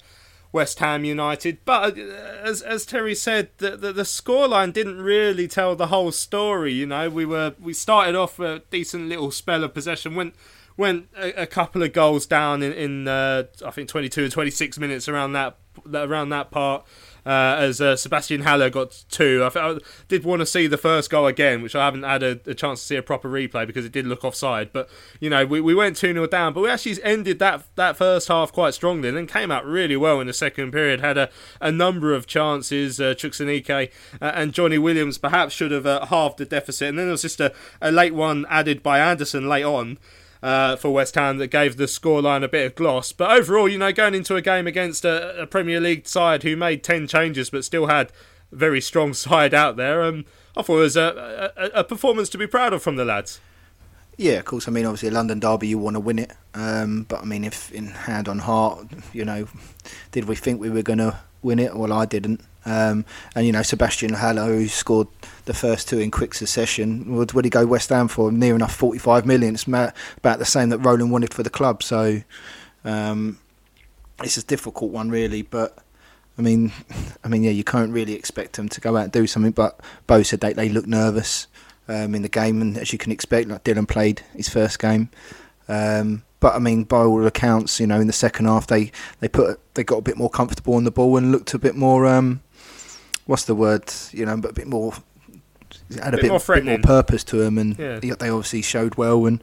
West 0.52 0.78
Ham 0.78 1.04
United. 1.04 1.58
But 1.64 1.98
uh, 1.98 2.02
as 2.02 2.62
as 2.62 2.86
Terry 2.86 3.14
said, 3.14 3.50
the, 3.58 3.76
the 3.76 3.92
the 3.92 4.02
scoreline 4.02 4.72
didn't 4.72 5.00
really 5.00 5.48
tell 5.48 5.74
the 5.74 5.88
whole 5.88 6.12
story. 6.12 6.72
You 6.74 6.86
know, 6.86 7.10
we 7.10 7.24
were 7.24 7.54
we 7.58 7.72
started 7.72 8.14
off 8.14 8.38
a 8.38 8.62
decent 8.70 9.08
little 9.08 9.30
spell 9.30 9.64
of 9.64 9.74
possession, 9.74 10.14
went 10.14 10.34
went 10.76 11.08
a, 11.16 11.46
couple 11.46 11.82
of 11.82 11.92
goals 11.92 12.24
down 12.24 12.62
in, 12.62 12.72
in 12.72 13.08
uh, 13.08 13.42
I 13.66 13.70
think 13.72 13.88
22 13.88 14.24
and 14.24 14.32
26 14.32 14.78
minutes 14.78 15.08
around 15.08 15.32
that 15.32 15.58
around 15.92 16.30
that 16.30 16.50
part. 16.50 16.86
Uh, 17.28 17.56
as 17.58 17.78
uh, 17.78 17.94
Sebastian 17.94 18.40
Haller 18.40 18.70
got 18.70 19.04
two. 19.10 19.42
I, 19.44 19.72
I, 19.72 19.78
did 20.08 20.24
want 20.24 20.40
to 20.40 20.46
see 20.46 20.66
the 20.66 20.78
first 20.78 21.10
goal 21.10 21.26
again, 21.26 21.60
which 21.60 21.76
I 21.76 21.84
haven't 21.84 22.04
had 22.04 22.22
a, 22.22 22.40
a, 22.46 22.54
chance 22.54 22.80
to 22.80 22.86
see 22.86 22.96
a 22.96 23.02
proper 23.02 23.28
replay 23.28 23.66
because 23.66 23.84
it 23.84 23.92
did 23.92 24.06
look 24.06 24.24
offside. 24.24 24.72
But, 24.72 24.88
you 25.20 25.28
know, 25.28 25.44
we, 25.44 25.60
we 25.60 25.74
went 25.74 25.96
2 25.96 26.14
0 26.14 26.26
down, 26.28 26.54
but 26.54 26.62
we 26.62 26.70
actually 26.70 26.96
ended 27.02 27.38
that 27.40 27.64
that 27.74 27.98
first 27.98 28.28
half 28.28 28.50
quite 28.50 28.72
strongly 28.72 29.08
and 29.08 29.18
then 29.18 29.26
came 29.26 29.50
out 29.50 29.66
really 29.66 29.94
well 29.94 30.22
in 30.22 30.26
the 30.26 30.32
second 30.32 30.72
period. 30.72 31.00
Had 31.00 31.18
a, 31.18 31.28
a 31.60 31.70
number 31.70 32.14
of 32.14 32.26
chances. 32.26 32.98
Uh, 32.98 33.12
Chukwuemeka 33.12 33.90
uh, 34.22 34.32
and 34.34 34.54
Johnny 34.54 34.78
Williams 34.78 35.18
perhaps 35.18 35.52
should 35.52 35.70
have 35.70 35.84
uh, 35.84 36.06
halved 36.06 36.38
the 36.38 36.46
deficit. 36.46 36.88
And 36.88 36.98
then 36.98 37.06
there 37.08 37.12
was 37.12 37.20
just 37.20 37.40
a, 37.40 37.52
a 37.82 37.92
late 37.92 38.14
one 38.14 38.46
added 38.48 38.82
by 38.82 39.00
Anderson 39.00 39.50
late 39.50 39.64
on 39.64 39.98
uh, 40.42 40.76
for 40.76 40.90
West 40.90 41.14
Ham 41.14 41.38
that 41.38 41.48
gave 41.48 41.76
the 41.76 41.84
scoreline 41.84 42.44
a 42.44 42.48
bit 42.48 42.66
of 42.66 42.74
gloss. 42.74 43.12
But 43.12 43.30
overall, 43.30 43.68
you 43.68 43.78
know, 43.78 43.92
going 43.92 44.14
into 44.14 44.36
a 44.36 44.42
game 44.42 44.66
against 44.66 45.04
a, 45.04 45.42
a 45.42 45.46
Premier 45.46 45.80
League 45.80 46.06
side 46.06 46.42
who 46.42 46.56
made 46.56 46.82
10 46.82 47.06
changes 47.08 47.50
but 47.50 47.64
still 47.64 47.86
had 47.86 48.12
a 48.52 48.56
very 48.56 48.80
strong 48.80 49.14
side 49.14 49.54
out 49.54 49.76
there, 49.76 50.02
um, 50.02 50.24
I 50.56 50.62
thought 50.62 50.78
it 50.78 50.82
was 50.82 50.96
a, 50.96 51.52
a, 51.56 51.80
a 51.80 51.84
performance 51.84 52.28
to 52.30 52.38
be 52.38 52.46
proud 52.46 52.72
of 52.72 52.82
from 52.82 52.96
the 52.96 53.04
lads. 53.04 53.40
Yeah, 54.16 54.32
of 54.32 54.46
course. 54.46 54.66
I 54.66 54.72
mean, 54.72 54.84
obviously, 54.84 55.10
a 55.10 55.12
London 55.12 55.38
derby, 55.38 55.68
you 55.68 55.78
want 55.78 55.94
to 55.94 56.00
win 56.00 56.18
it. 56.18 56.32
Um, 56.52 57.04
but 57.08 57.22
I 57.22 57.24
mean, 57.24 57.44
if 57.44 57.70
in 57.70 57.86
hand 57.86 58.28
on 58.28 58.40
heart, 58.40 58.88
you 59.12 59.24
know, 59.24 59.46
did 60.10 60.24
we 60.24 60.34
think 60.34 60.60
we 60.60 60.70
were 60.70 60.82
going 60.82 60.98
to 60.98 61.20
win 61.42 61.58
it? 61.58 61.74
Well, 61.76 61.92
I 61.92 62.04
didn't. 62.06 62.40
Um, 62.64 63.04
and 63.34 63.46
you 63.46 63.52
know, 63.52 63.62
Sebastian 63.62 64.14
Haller, 64.14 64.44
who 64.44 64.68
scored 64.68 65.08
the 65.46 65.54
first 65.54 65.88
two 65.88 65.98
in 65.98 66.10
quick 66.10 66.34
succession, 66.34 67.14
would 67.14 67.32
would 67.32 67.44
he 67.44 67.50
go 67.50 67.66
West 67.66 67.88
Ham 67.88 68.08
for 68.08 68.30
near 68.30 68.54
enough 68.54 68.74
forty 68.74 68.98
five 68.98 69.24
million? 69.24 69.54
It's 69.54 69.66
about 69.66 69.94
the 70.38 70.44
same 70.44 70.68
that 70.70 70.78
Roland 70.78 71.10
wanted 71.10 71.32
for 71.32 71.42
the 71.42 71.50
club. 71.50 71.82
So 71.82 72.22
um, 72.84 73.38
it's 74.22 74.36
a 74.36 74.44
difficult 74.44 74.90
one, 74.90 75.10
really. 75.10 75.42
But 75.42 75.78
I 76.36 76.42
mean, 76.42 76.72
I 77.24 77.28
mean, 77.28 77.42
yeah, 77.42 77.52
you 77.52 77.64
can't 77.64 77.92
really 77.92 78.14
expect 78.14 78.56
them 78.56 78.68
to 78.68 78.80
go 78.80 78.96
out 78.96 79.04
and 79.04 79.12
do 79.12 79.26
something. 79.26 79.52
But 79.52 79.80
Bo 80.06 80.22
said 80.22 80.40
they 80.40 80.52
they 80.52 80.68
look 80.68 80.86
nervous 80.86 81.46
um, 81.88 82.14
in 82.14 82.22
the 82.22 82.28
game, 82.28 82.60
and 82.60 82.76
as 82.76 82.92
you 82.92 82.98
can 82.98 83.12
expect, 83.12 83.48
like 83.48 83.64
Dylan 83.64 83.88
played 83.88 84.22
his 84.34 84.48
first 84.48 84.78
game. 84.78 85.08
Um, 85.68 86.22
but 86.40 86.54
I 86.54 86.58
mean, 86.58 86.84
by 86.84 86.98
all 86.98 87.26
accounts, 87.26 87.80
you 87.80 87.86
know, 87.86 88.00
in 88.00 88.06
the 88.06 88.12
second 88.12 88.46
half, 88.46 88.66
they, 88.66 88.92
they 89.20 89.28
put 89.28 89.60
they 89.74 89.84
got 89.84 89.98
a 89.98 90.02
bit 90.02 90.16
more 90.16 90.30
comfortable 90.30 90.74
on 90.74 90.84
the 90.84 90.90
ball 90.90 91.16
and 91.16 91.32
looked 91.32 91.54
a 91.54 91.58
bit 91.58 91.74
more 91.74 92.06
um, 92.06 92.40
what's 93.26 93.44
the 93.44 93.54
word? 93.54 93.92
You 94.12 94.26
know, 94.26 94.36
but 94.36 94.52
a 94.52 94.54
bit 94.54 94.66
more 94.66 94.94
had 95.96 96.14
a 96.14 96.16
bit, 96.16 96.22
bit, 96.22 96.30
more, 96.30 96.56
bit 96.56 96.64
more, 96.64 96.78
purpose 96.78 97.24
to 97.24 97.36
them, 97.36 97.58
and 97.58 97.78
yeah. 97.78 97.98
they 98.00 98.30
obviously 98.30 98.62
showed 98.62 98.96
well. 98.96 99.26
And 99.26 99.42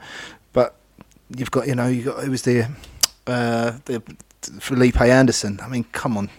but 0.54 0.76
you've 1.36 1.52
got 1.52 1.68
you 1.68 1.76
know 1.76 1.88
you 1.88 2.04
got 2.04 2.24
it 2.24 2.30
was 2.30 2.42
the 2.42 2.70
uh, 3.28 3.74
the 3.86 4.02
Felipe 4.60 5.00
Anderson. 5.02 5.60
I 5.62 5.68
mean, 5.68 5.86
come 5.92 6.18
on, 6.18 6.30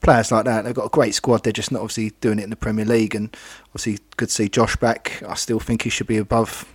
players 0.00 0.32
like 0.32 0.44
that. 0.46 0.64
They've 0.64 0.74
got 0.74 0.86
a 0.86 0.90
great 0.90 1.14
squad. 1.14 1.44
They're 1.44 1.52
just 1.52 1.72
not 1.72 1.82
obviously 1.82 2.10
doing 2.20 2.38
it 2.38 2.44
in 2.44 2.50
the 2.50 2.56
Premier 2.56 2.84
League, 2.84 3.14
and 3.14 3.34
obviously 3.68 3.98
good 4.16 4.28
to 4.28 4.34
see 4.34 4.48
Josh 4.48 4.76
back. 4.76 5.22
I 5.26 5.34
still 5.34 5.60
think 5.60 5.82
he 5.82 5.90
should 5.90 6.06
be 6.06 6.18
above 6.18 6.66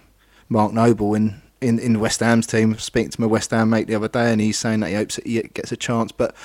Mark 0.49 0.73
Noble 0.73 1.13
in 1.15 1.41
in, 1.61 1.79
in 1.79 1.99
West 1.99 2.19
Ham's 2.19 2.47
team. 2.47 2.77
Speaking 2.77 3.11
to 3.11 3.21
my 3.21 3.27
West 3.27 3.51
Ham 3.51 3.69
mate 3.69 3.87
the 3.87 3.95
other 3.95 4.07
day, 4.07 4.31
and 4.31 4.41
he's 4.41 4.57
saying 4.57 4.81
that 4.81 4.89
he 4.89 4.95
hopes 4.95 5.15
that 5.15 5.25
he 5.25 5.41
gets 5.41 5.71
a 5.71 5.77
chance. 5.77 6.11
But 6.11 6.35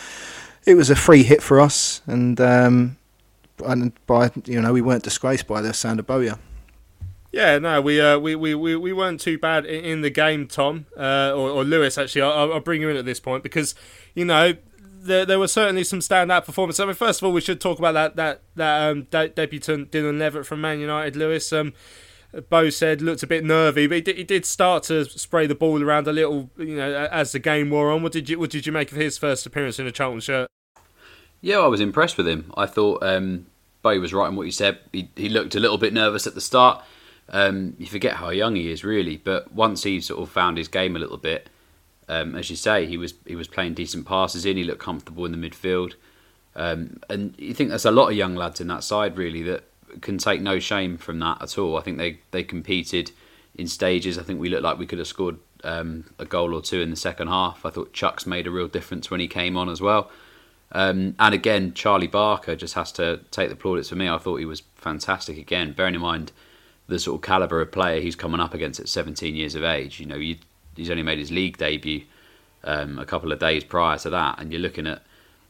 it 0.65 0.75
was 0.75 0.91
a 0.91 0.97
free 0.97 1.23
hit 1.23 1.43
for 1.43 1.61
us, 1.61 2.03
and 2.07 2.41
um, 2.41 2.97
and 3.65 3.93
by 4.07 4.31
you 4.45 4.61
know 4.61 4.73
we 4.73 4.81
weren't 4.81 5.05
disgraced 5.05 5.47
by 5.47 5.61
the 5.61 5.73
sound 5.75 6.01
of 6.01 6.07
Bowyer. 6.07 6.39
Yeah, 7.33 7.59
no, 7.59 7.81
we 7.81 7.99
uh, 7.99 8.19
we, 8.19 8.35
we, 8.35 8.55
we, 8.55 8.77
we 8.77 8.93
weren't 8.93 9.19
too 9.19 9.39
bad 9.39 9.65
in, 9.65 9.85
in 9.85 10.01
the 10.03 10.11
game, 10.11 10.47
Tom 10.47 10.85
uh, 10.99 11.33
or, 11.35 11.49
or 11.49 11.65
Lewis. 11.65 11.97
Actually, 11.97 12.23
I'll, 12.23 12.53
I'll 12.53 12.61
bring 12.61 12.83
you 12.83 12.91
in 12.91 12.97
at 12.97 13.07
this 13.07 13.21
point 13.21 13.43
because 13.43 13.75
you 14.15 14.27
know 14.27 14.55
there, 15.03 15.25
there 15.25 15.39
were 15.39 15.49
certainly 15.49 15.83
some 15.83 16.01
standout 16.01 16.45
performances. 16.45 16.81
I 16.81 16.85
mean, 16.85 16.95
first 16.95 17.21
of 17.21 17.27
all, 17.27 17.33
we 17.33 17.41
should 17.41 17.61
talk 17.61 17.79
about 17.79 17.93
that 17.93 18.17
that 18.17 18.43
that 18.57 18.91
um, 18.91 19.05
de- 19.05 19.31
debutant 19.31 19.91
Dylan 19.91 20.19
Levitt 20.19 20.45
from 20.45 20.61
Man 20.61 20.79
United. 20.79 21.17
Lewis, 21.17 21.51
um, 21.55 21.73
Bo 22.49 22.71
said 22.71 23.03
looked 23.03 23.23
a 23.23 23.27
bit 23.27 23.45
nervy, 23.45 23.87
but 23.87 23.97
he 23.97 24.01
did, 24.01 24.17
he 24.17 24.25
did, 24.25 24.47
start 24.47 24.85
to 24.85 25.05
spray 25.05 25.47
the 25.47 25.55
ball 25.55 25.83
around 25.83 26.09
a 26.09 26.13
little, 26.13 26.51
you 26.57 26.77
know, 26.77 27.09
as 27.11 27.33
the 27.33 27.39
game 27.39 27.69
wore 27.69 27.91
on. 27.91 28.03
What 28.03 28.13
did 28.13 28.31
you 28.31 28.39
what 28.39 28.51
did 28.51 28.67
you 28.67 28.73
make 28.73 28.91
of 28.91 28.97
his 28.97 29.19
first 29.19 29.45
appearance 29.45 29.79
in 29.79 29.87
a 29.87 29.93
Charlton 29.93 30.21
shirt? 30.21 30.49
Yeah, 31.43 31.59
I 31.59 31.67
was 31.67 31.81
impressed 31.81 32.17
with 32.17 32.27
him. 32.27 32.51
I 32.57 32.67
thought 32.67 33.03
um, 33.03 33.47
Bo 33.83 33.99
was 34.01 34.15
right 34.15 34.29
in 34.29 34.37
what 34.37 34.47
he 34.47 34.53
said. 34.53 34.79
He, 34.93 35.11
he 35.17 35.29
looked 35.29 35.55
a 35.55 35.61
little 35.61 35.79
bit 35.79 35.93
nervous 35.93 36.27
at 36.27 36.35
the 36.35 36.41
start. 36.41 36.83
Um, 37.29 37.75
you 37.79 37.87
forget 37.87 38.15
how 38.17 38.31
young 38.31 38.55
he 38.57 38.71
is, 38.71 38.85
really. 38.85 39.17
But 39.17 39.53
once 39.53 39.83
he 39.83 40.01
sort 40.01 40.23
of 40.23 40.31
found 40.31 40.57
his 40.57 40.69
game 40.69 40.97
a 40.97 40.99
little 40.99 41.17
bit, 41.19 41.51
um, 42.09 42.37
as 42.37 42.49
you 42.49 42.57
say, 42.57 42.87
he 42.87 42.97
was 42.97 43.15
he 43.27 43.37
was 43.37 43.49
playing 43.49 43.75
decent 43.75 44.07
passes 44.07 44.47
in. 44.47 44.57
He 44.57 44.65
looked 44.65 44.81
comfortable 44.81 45.25
in 45.27 45.33
the 45.33 45.51
midfield, 45.51 45.95
um, 46.57 47.01
and 47.11 47.35
you 47.39 47.53
think 47.53 47.71
there's 47.71 47.85
a 47.85 47.91
lot 47.91 48.09
of 48.09 48.17
young 48.17 48.37
lads 48.37 48.61
in 48.61 48.69
that 48.69 48.85
side 48.85 49.19
really 49.19 49.43
that 49.43 49.65
can 50.01 50.19
take 50.19 50.41
no 50.41 50.59
shame 50.59 50.97
from 50.97 51.19
that 51.21 51.43
at 51.43 51.59
all. 51.59 51.77
I 51.77 51.83
think 51.83 51.99
they 51.99 52.19
they 52.31 52.43
competed 52.43 53.13
in 53.55 53.67
stages. 53.67 54.19
I 54.19 54.23
think 54.23 54.41
we 54.41 54.49
looked 54.49 54.63
like 54.63 54.79
we 54.79 54.87
could 54.87 54.99
have 54.99 55.09
scored 55.09 55.39
um, 55.65 56.05
a 56.19 56.25
goal 56.25 56.55
or 56.55 56.63
two 56.63 56.81
in 56.81 56.91
the 56.91 56.97
second 56.97 57.29
half. 57.29 57.65
I 57.65 57.71
thought 57.71 57.93
Chuks 57.93 58.27
made 58.27 58.47
a 58.47 58.51
real 58.51 58.69
difference 58.69 59.11
when 59.11 59.21
he 59.21 59.29
came 59.29 59.57
on 59.57 59.69
as 59.69 59.81
well. 59.81 60.11
Um, 60.73 61.15
and 61.19 61.35
again, 61.35 61.75
Charlie 61.75 62.07
Barker 62.07 62.57
just 62.57 62.75
has 62.75 62.91
to 62.93 63.21
take 63.31 63.51
the 63.51 63.57
plaudits 63.57 63.91
for 63.91 63.97
me. 63.97 64.09
I 64.09 64.17
thought 64.19 64.37
he 64.37 64.47
was 64.47 64.63
fantastic 64.77 65.37
again, 65.37 65.73
bearing 65.73 65.95
in 65.95 66.01
mind 66.01 66.33
the 66.89 66.99
sort 66.99 67.17
of 67.17 67.23
calibre 67.23 67.61
of 67.61 67.71
player 67.71 68.01
he's 68.01 68.17
coming 68.17 68.41
up 68.41 68.55
against 68.55 68.81
at 68.81 68.89
17 68.89 69.35
years 69.35 69.55
of 69.55 69.65
age. 69.65 70.01
You 70.01 70.07
know, 70.07 70.19
he's 70.19 70.91
only 70.91 71.03
made 71.03 71.19
his 71.19 71.31
league 71.31 71.59
debut 71.59 72.03
um, 72.65 72.99
a 72.99 73.05
couple 73.05 73.33
of 73.33 73.39
days 73.39 73.65
prior 73.65 73.99
to 73.99 74.11
that, 74.11 74.39
and 74.39 74.51
you're 74.51 74.61
looking 74.61 74.87
at 74.87 75.03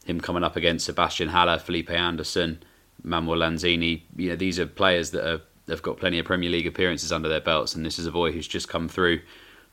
him 0.05 0.19
coming 0.19 0.43
up 0.43 0.57
against 0.57 0.85
Sebastian 0.85 1.29
Haller, 1.29 1.57
Felipe 1.57 1.89
Anderson, 1.89 2.61
Manuel 3.03 3.39
Lanzini. 3.39 4.01
You 4.15 4.29
know, 4.29 4.35
these 4.35 4.59
are 4.59 4.65
players 4.65 5.11
that 5.11 5.27
are, 5.27 5.41
have 5.67 5.81
got 5.81 5.97
plenty 5.97 6.19
of 6.19 6.25
Premier 6.25 6.49
League 6.49 6.67
appearances 6.67 7.11
under 7.11 7.29
their 7.29 7.41
belts, 7.41 7.75
and 7.75 7.85
this 7.85 7.99
is 7.99 8.05
a 8.05 8.11
boy 8.11 8.31
who's 8.31 8.47
just 8.47 8.69
come 8.69 8.87
through 8.87 9.21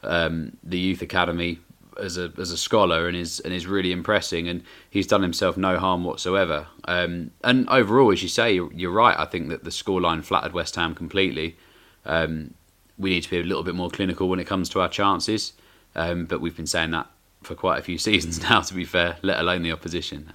um, 0.02 0.56
the 0.62 0.78
youth 0.78 1.02
academy 1.02 1.58
as 2.00 2.16
a 2.16 2.32
as 2.38 2.50
a 2.50 2.56
scholar 2.56 3.08
and 3.08 3.16
is 3.16 3.40
and 3.40 3.52
is 3.52 3.66
really 3.66 3.92
impressing. 3.92 4.48
And 4.48 4.62
he's 4.88 5.06
done 5.06 5.22
himself 5.22 5.56
no 5.56 5.78
harm 5.78 6.04
whatsoever. 6.04 6.66
Um, 6.84 7.30
and 7.44 7.68
overall, 7.68 8.12
as 8.12 8.22
you 8.22 8.28
say, 8.28 8.54
you're, 8.54 8.72
you're, 8.72 8.90
right. 8.90 9.18
I 9.18 9.24
think 9.24 9.48
that 9.48 9.64
the 9.64 9.70
scoreline 9.70 10.24
flattered 10.24 10.52
West 10.52 10.76
Ham 10.76 10.94
completely. 10.94 11.56
Um, 12.04 12.54
we 12.98 13.10
need 13.10 13.22
to 13.22 13.30
be 13.30 13.40
a 13.40 13.42
little 13.42 13.62
bit 13.62 13.74
more 13.74 13.90
clinical 13.90 14.28
when 14.28 14.40
it 14.40 14.46
comes 14.46 14.68
to 14.70 14.80
our 14.80 14.88
chances. 14.88 15.52
Um, 15.94 16.26
but 16.26 16.40
we've 16.40 16.56
been 16.56 16.66
saying 16.66 16.90
that 16.92 17.06
for 17.42 17.54
quite 17.54 17.78
a 17.78 17.82
few 17.82 17.98
seasons 18.08 18.40
now, 18.40 18.60
to 18.60 18.74
be 18.74 18.84
fair, 18.84 19.16
let 19.22 19.38
alone 19.40 19.62
the 19.62 19.72
opposition. 19.72 20.30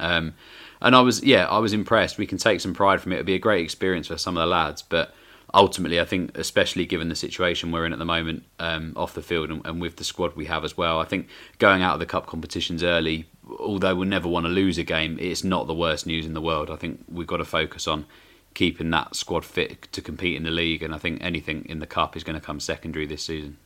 And 0.81 0.95
I 0.95 1.01
was, 1.01 1.23
yeah, 1.23 1.47
I 1.47 1.59
was 1.59 1.73
impressed. 1.73 2.17
We 2.17 2.27
can 2.27 2.37
take 2.37 2.61
some 2.61 2.73
pride 2.73 3.01
from 3.01 3.11
it. 3.11 3.15
It'd 3.15 3.25
be 3.25 3.35
a 3.35 3.39
great 3.39 3.63
experience 3.63 4.07
for 4.07 4.17
some 4.17 4.37
of 4.37 4.41
the 4.41 4.47
lads, 4.47 4.81
but 4.81 5.13
ultimately, 5.53 5.99
I 5.99 6.05
think, 6.05 6.37
especially 6.37 6.85
given 6.85 7.09
the 7.09 7.15
situation 7.15 7.71
we're 7.71 7.85
in 7.85 7.93
at 7.93 7.99
the 7.99 8.05
moment 8.05 8.43
um, 8.59 8.93
off 8.95 9.13
the 9.13 9.21
field 9.21 9.49
and, 9.49 9.65
and, 9.65 9.79
with 9.81 9.95
the 9.95 10.03
squad 10.03 10.35
we 10.35 10.45
have 10.45 10.63
as 10.63 10.77
well, 10.77 10.99
I 10.99 11.05
think 11.05 11.29
going 11.59 11.81
out 11.81 11.93
of 11.93 11.99
the 11.99 12.05
cup 12.05 12.27
competitions 12.27 12.83
early, 12.83 13.25
although 13.59 13.95
we'll 13.95 14.07
never 14.07 14.27
want 14.27 14.45
to 14.45 14.51
lose 14.51 14.77
a 14.77 14.83
game, 14.83 15.17
it's 15.19 15.43
not 15.43 15.67
the 15.67 15.73
worst 15.73 16.05
news 16.05 16.25
in 16.25 16.33
the 16.33 16.41
world. 16.41 16.69
I 16.69 16.75
think 16.75 17.03
we've 17.07 17.27
got 17.27 17.37
to 17.37 17.45
focus 17.45 17.87
on 17.87 18.05
keeping 18.53 18.89
that 18.91 19.15
squad 19.15 19.45
fit 19.45 19.83
to 19.91 20.01
compete 20.01 20.35
in 20.35 20.43
the 20.43 20.51
league, 20.51 20.83
and 20.83 20.93
I 20.93 20.97
think 20.97 21.23
anything 21.23 21.65
in 21.67 21.79
the 21.79 21.87
cup 21.87 22.15
is 22.15 22.23
going 22.23 22.39
to 22.39 22.45
come 22.45 22.59
secondary 22.59 23.05
this 23.05 23.23
season. 23.23 23.57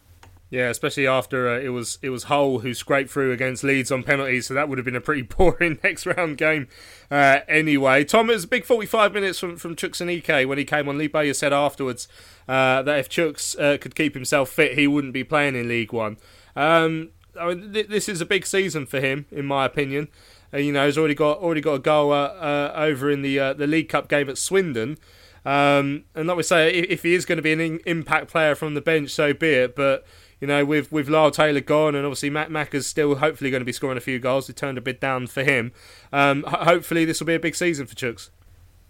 Yeah, 0.51 0.69
especially 0.69 1.05
after 1.05 1.47
uh, 1.47 1.59
it 1.59 1.69
was 1.69 1.99
it 2.01 2.09
was 2.09 2.23
Hull 2.23 2.59
who 2.59 2.73
scraped 2.73 3.11
through 3.11 3.31
against 3.31 3.63
Leeds 3.63 3.91
on 3.91 4.01
penalties, 4.01 4.47
so 4.47 4.55
that 4.55 4.67
would 4.67 4.79
have 4.79 4.85
been 4.85 4.95
a 4.95 5.01
pretty 5.01 5.21
boring 5.37 5.77
next 5.83 6.07
round 6.07 6.37
game. 6.37 6.67
Uh, 7.11 7.41
anyway, 7.47 8.03
Tom, 8.03 8.29
it 8.31 8.33
was 8.33 8.45
a 8.45 8.47
big 8.47 8.65
45 8.65 9.13
minutes 9.13 9.37
from 9.37 9.57
from 9.57 9.71
and 9.71 9.79
Aneke 9.79 10.47
when 10.47 10.57
he 10.57 10.65
came 10.65 10.89
on. 10.89 10.97
Lee 10.97 11.07
Bowyer 11.07 11.35
said 11.35 11.53
afterwards 11.53 12.07
uh, 12.47 12.81
that 12.81 12.97
if 12.97 13.09
Chuks 13.09 13.59
uh, 13.59 13.77
could 13.77 13.93
keep 13.93 14.15
himself 14.15 14.49
fit, 14.49 14.77
he 14.77 14.87
wouldn't 14.87 15.13
be 15.13 15.23
playing 15.23 15.55
in 15.55 15.67
League 15.67 15.93
One. 15.93 16.17
Um, 16.55 17.09
I 17.39 17.53
mean, 17.53 17.71
th- 17.71 17.87
this 17.87 18.09
is 18.09 18.19
a 18.19 18.25
big 18.25 18.45
season 18.47 18.87
for 18.87 18.99
him, 18.99 19.27
in 19.31 19.45
my 19.45 19.65
opinion. 19.65 20.07
Uh, 20.51 20.57
you 20.57 20.71
know, 20.71 20.87
he's 20.87 20.97
already 20.97 21.13
got 21.13 21.37
already 21.37 21.61
got 21.61 21.73
a 21.73 21.79
goal 21.79 22.11
uh, 22.11 22.71
over 22.73 23.11
in 23.11 23.21
the 23.21 23.53
the 23.53 23.67
League 23.67 23.89
Cup 23.89 24.09
game 24.09 24.27
at 24.27 24.39
Swindon. 24.39 24.97
Um, 25.45 26.03
and 26.15 26.27
like 26.27 26.37
we 26.37 26.43
say, 26.43 26.69
if, 26.73 26.89
if 26.89 27.03
he 27.03 27.13
is 27.13 27.25
going 27.25 27.37
to 27.37 27.41
be 27.41 27.53
an 27.53 27.59
in- 27.59 27.81
impact 27.85 28.29
player 28.29 28.55
from 28.55 28.73
the 28.73 28.81
bench, 28.81 29.11
so 29.11 29.33
be 29.33 29.49
it. 29.53 29.75
But 29.75 30.05
you 30.39 30.47
know, 30.47 30.63
with 30.63 30.91
with 30.91 31.09
Lyle 31.09 31.31
Taylor 31.31 31.59
gone, 31.59 31.95
and 31.95 32.05
obviously 32.05 32.29
Matt 32.29 32.49
Macca's 32.49 32.87
still 32.87 33.15
hopefully 33.15 33.51
going 33.51 33.61
to 33.61 33.65
be 33.65 33.73
scoring 33.73 33.97
a 33.97 34.01
few 34.01 34.19
goals. 34.19 34.47
He 34.47 34.53
turned 34.53 34.77
a 34.77 34.81
bit 34.81 35.01
down 35.01 35.27
for 35.27 35.43
him. 35.43 35.71
Um, 36.13 36.43
hopefully, 36.43 37.05
this 37.05 37.19
will 37.19 37.27
be 37.27 37.35
a 37.35 37.39
big 37.39 37.55
season 37.55 37.85
for 37.85 37.95
Chuks. 37.95 38.29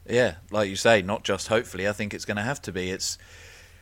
Yeah, 0.08 0.36
like 0.52 0.70
you 0.70 0.76
say, 0.76 1.02
not 1.02 1.24
just 1.24 1.48
hopefully. 1.48 1.88
I 1.88 1.94
think 1.94 2.14
it's 2.14 2.26
going 2.26 2.38
to 2.38 2.44
have 2.44 2.62
to 2.64 2.72
be. 2.72 2.92
It's 2.92 3.18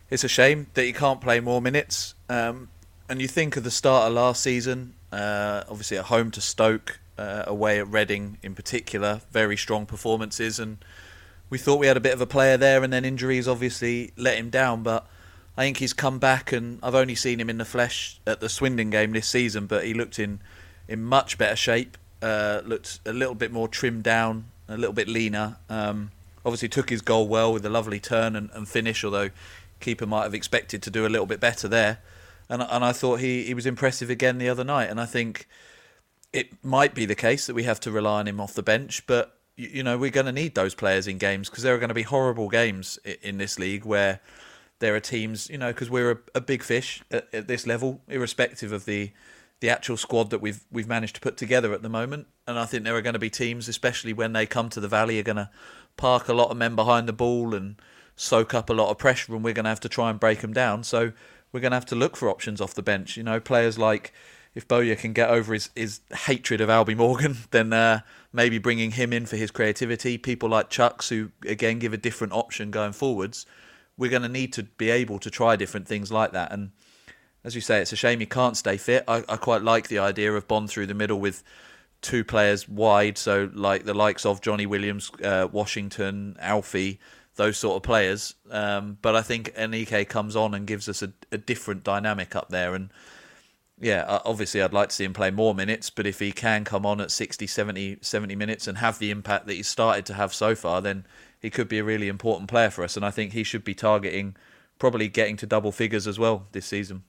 it's 0.10 0.24
a 0.24 0.30
shame 0.30 0.68
that 0.74 0.84
he 0.84 0.94
can't 0.94 1.22
play 1.22 1.40
more 1.40 1.62
minutes. 1.62 2.16
Um, 2.30 2.70
and 3.10 3.22
you 3.22 3.28
think 3.28 3.58
of 3.58 3.64
the 3.64 3.72
start 3.72 4.08
of 4.08 4.14
last 4.14 4.44
season, 4.44 4.94
uh, 5.12 5.64
obviously 5.70 5.98
at 5.98 6.06
home 6.06 6.32
to 6.32 6.42
Stoke, 6.42 7.00
uh, 7.18 7.44
away 7.48 7.80
at 7.80 7.88
Reading 7.88 8.38
in 8.44 8.56
particular, 8.56 9.22
very 9.32 9.58
strong 9.58 9.86
performances, 9.86 10.60
and 10.60 10.78
we 11.50 11.58
thought 11.58 11.80
we 11.80 11.88
had 11.88 11.98
a 11.98 12.02
bit 12.02 12.14
of 12.14 12.22
a 12.22 12.26
player 12.26 12.58
there, 12.58 12.84
and 12.84 12.92
then 12.92 13.06
injuries 13.06 13.48
obviously 13.48 14.12
let 14.18 14.38
him 14.38 14.50
down, 14.50 14.84
but 14.84 15.08
I 15.58 15.64
think 15.64 15.78
he's 15.78 15.94
come 15.94 16.20
back, 16.20 16.52
and 16.52 16.80
I've 16.84 16.96
only 16.96 17.16
seen 17.16 17.40
him 17.40 17.50
in 17.50 17.58
the 17.58 17.66
flesh 17.66 18.22
at 18.28 18.40
the 18.40 18.48
Swindon 18.48 18.92
game 18.92 19.12
this 19.12 19.28
season, 19.28 19.66
but 19.66 19.86
he 19.86 19.94
looked 19.94 20.20
in 20.20 20.40
in 20.88 21.04
much 21.04 21.38
better 21.38 21.56
shape. 21.56 21.98
Uh, 22.22 22.62
looked 22.64 23.00
a 23.06 23.14
little 23.14 23.36
bit 23.36 23.52
more 23.52 23.68
trimmed 23.68 24.04
down, 24.04 24.46
a 24.68 24.78
little 24.78 24.94
bit 24.94 25.08
leaner. 25.08 25.58
Um, 25.70 26.12
obviously 26.46 26.70
took 26.70 26.90
his 26.90 27.02
goal 27.02 27.28
well 27.28 27.52
with 27.52 27.66
a 27.66 27.70
lovely 27.70 28.00
turn 28.00 28.36
and, 28.36 28.50
and, 28.54 28.68
finish, 28.68 29.04
although 29.04 29.30
keeper 29.80 30.06
might 30.06 30.24
have 30.24 30.34
expected 30.34 30.82
to 30.82 30.90
do 30.90 31.06
a 31.06 31.10
little 31.10 31.26
bit 31.26 31.40
better 31.40 31.68
there. 31.68 32.00
And 32.50 32.62
and 32.62 32.86
I 32.86 32.94
thought 32.94 33.20
he, 33.20 33.44
he 33.44 33.54
was 33.54 33.66
impressive 33.66 34.10
again 34.10 34.38
the 34.38 34.50
other 34.50 34.64
night. 34.64 34.90
And 34.90 35.02
I 35.02 35.06
think 35.06 35.48
it 36.32 36.64
might 36.64 36.94
be 36.94 37.06
the 37.06 37.16
case 37.16 37.48
that 37.48 37.56
we 37.56 37.64
have 37.64 37.80
to 37.82 37.92
rely 37.92 38.20
on 38.20 38.28
him 38.28 38.40
off 38.40 38.54
the 38.54 38.64
bench, 38.64 39.06
but 39.08 39.38
you, 39.56 39.82
know 39.82 39.98
we're 39.98 40.12
going 40.12 40.28
to 40.28 40.32
need 40.32 40.54
those 40.54 40.76
players 40.76 41.08
in 41.08 41.18
games 41.18 41.50
because 41.50 41.64
there 41.64 41.74
are 41.74 41.80
going 41.80 41.90
to 41.90 41.96
be 41.96 42.04
horrible 42.04 42.48
games 42.48 43.00
in 43.24 43.40
this 43.40 43.58
league 43.58 43.86
where 43.86 44.20
there 44.80 44.96
are 44.96 45.00
teams, 45.00 45.50
you 45.50 45.58
know, 45.58 45.72
because 45.72 45.90
we're 45.90 46.12
a, 46.12 46.18
a, 46.36 46.42
big 46.42 46.64
fish 46.64 47.02
at, 47.12 47.28
at, 47.34 47.48
this 47.48 47.66
level, 47.66 48.02
irrespective 48.08 48.72
of 48.72 48.86
the 48.86 49.12
the 49.60 49.70
actual 49.72 49.98
squad 49.98 50.30
that 50.30 50.40
we've 50.40 50.64
we've 50.72 50.88
managed 50.88 51.16
to 51.16 51.22
put 51.22 51.36
together 51.36 51.74
at 51.74 51.82
the 51.82 51.90
moment. 51.90 52.28
And 52.46 52.60
I 52.60 52.66
think 52.66 52.84
there 52.84 52.96
are 52.96 53.02
going 53.02 53.14
to 53.14 53.20
be 53.20 53.30
teams, 53.30 53.68
especially 53.68 54.14
when 54.14 54.34
they 54.34 54.46
come 54.46 54.70
to 54.70 54.80
the 54.80 54.88
valley, 54.88 55.20
are 55.20 55.24
going 55.24 55.38
to 55.38 55.50
park 55.96 56.28
a 56.28 56.34
lot 56.34 56.52
of 56.52 56.58
men 56.58 56.76
behind 56.76 57.08
the 57.08 57.14
ball 57.14 57.56
and 57.56 57.82
soak 58.16 58.54
up 58.54 58.70
a 58.70 58.74
lot 58.74 58.90
of 58.90 58.98
pressure, 58.98 59.34
and 59.34 59.44
we're 59.44 59.54
going 59.54 59.66
to 59.66 59.70
have 59.70 59.80
to 59.80 59.90
try 59.90 60.10
and 60.10 60.20
break 60.20 60.42
them 60.42 60.54
down. 60.54 60.84
So 60.84 61.12
we're 61.52 61.60
going 61.60 61.72
to 61.72 61.78
have 61.78 61.86
to 61.88 61.96
look 61.96 62.16
for 62.16 62.30
options 62.30 62.62
off 62.62 62.76
the 62.76 62.84
bench. 62.84 63.18
You 63.18 63.24
know, 63.24 63.40
players 63.40 63.80
like 63.80 64.14
if 64.54 64.68
Bowyer 64.68 64.96
can 64.96 65.14
get 65.14 65.30
over 65.30 65.54
his, 65.54 65.72
his 65.76 66.02
hatred 66.14 66.62
of 66.62 66.70
Albie 66.70 66.96
Morgan, 66.96 67.38
then 67.52 67.74
uh, 67.74 68.02
maybe 68.32 68.60
bringing 68.60 68.92
him 68.92 69.12
in 69.12 69.26
for 69.26 69.38
his 69.38 69.50
creativity. 69.50 70.20
People 70.20 70.50
like 70.50 70.70
Chuks, 70.70 71.10
who 71.10 71.32
again 71.50 71.80
give 71.80 71.94
a 71.94 71.98
different 71.98 72.34
option 72.34 72.70
going 72.70 72.94
forwards 72.94 73.48
we're 73.98 74.12
going 74.12 74.22
to 74.22 74.30
need 74.30 74.54
to 74.54 74.64
be 74.64 74.90
able 74.90 75.20
to 75.20 75.30
try 75.30 75.56
different 75.56 75.88
things 75.88 76.12
like 76.12 76.32
that. 76.32 76.52
And 76.52 76.72
as 77.44 77.56
you 77.56 77.62
say, 77.62 77.80
it's 77.80 77.94
a 77.94 77.96
shame 77.96 78.20
he 78.20 78.26
can't 78.26 78.58
stay 78.58 78.78
fit. 78.78 79.04
I, 79.08 79.24
I 79.28 79.38
quite 79.38 79.64
like 79.64 79.88
the 79.88 80.00
idea 80.00 80.34
of 80.34 80.48
Bonne 80.48 80.68
through 80.68 80.88
the 80.88 80.94
middle 80.94 81.20
with 81.20 81.44
two 82.02 82.24
players 82.24 82.68
wide, 82.70 83.18
so 83.18 83.50
like 83.54 83.86
the 83.86 83.94
likes 83.94 84.26
of 84.26 84.42
Johnny 84.42 84.66
Williams, 84.66 85.12
uh, 85.24 85.48
Washington, 85.52 86.36
Alfie, 86.40 87.00
those 87.36 87.58
sort 87.58 87.78
of 87.78 87.84
players. 87.84 88.36
Um, 88.52 88.98
but 89.02 89.16
I 89.16 89.22
think 89.22 89.54
Aneke 89.56 90.08
comes 90.08 90.36
on 90.36 90.54
and 90.54 90.68
gives 90.68 90.90
us 90.90 91.02
a, 91.02 91.14
a, 91.32 91.38
different 91.38 91.84
dynamic 91.84 92.36
up 92.36 92.50
there. 92.50 92.76
And 92.76 92.92
yeah, 93.80 94.20
obviously 94.26 94.62
I'd 94.62 94.74
like 94.74 94.90
to 94.90 94.96
see 94.96 95.06
him 95.06 95.14
play 95.14 95.32
more 95.32 95.56
minutes, 95.56 95.90
but 95.90 96.06
if 96.06 96.20
he 96.20 96.32
can 96.32 96.66
come 96.66 96.86
on 96.86 97.00
at 97.00 97.12
60, 97.12 97.48
70, 97.48 98.00
70 98.02 98.36
minutes 98.36 98.68
and 98.68 98.80
have 98.80 99.00
the 99.00 99.12
impact 99.12 99.48
that 99.48 99.54
he's 99.54 99.68
started 99.68 100.06
to 100.08 100.16
have 100.16 100.34
so 100.34 100.56
far, 100.56 100.82
then 100.82 101.06
he 101.48 101.50
could 101.50 101.70
be 101.70 101.80
a 101.80 101.84
really 101.84 102.10
important 102.10 102.50
player 102.50 102.70
for 102.70 102.84
us, 102.84 102.98
and 102.98 103.06
I 103.06 103.10
think 103.10 103.32
he 103.32 103.42
should 103.42 103.64
be 103.64 103.74
targeting 103.74 104.36
probably 104.80 105.08
getting 105.08 105.38
to 105.38 105.46
double 105.46 105.72
figures 105.72 106.06
as 106.06 106.20
well 106.20 106.46
this 106.52 106.66
season. 106.66 107.04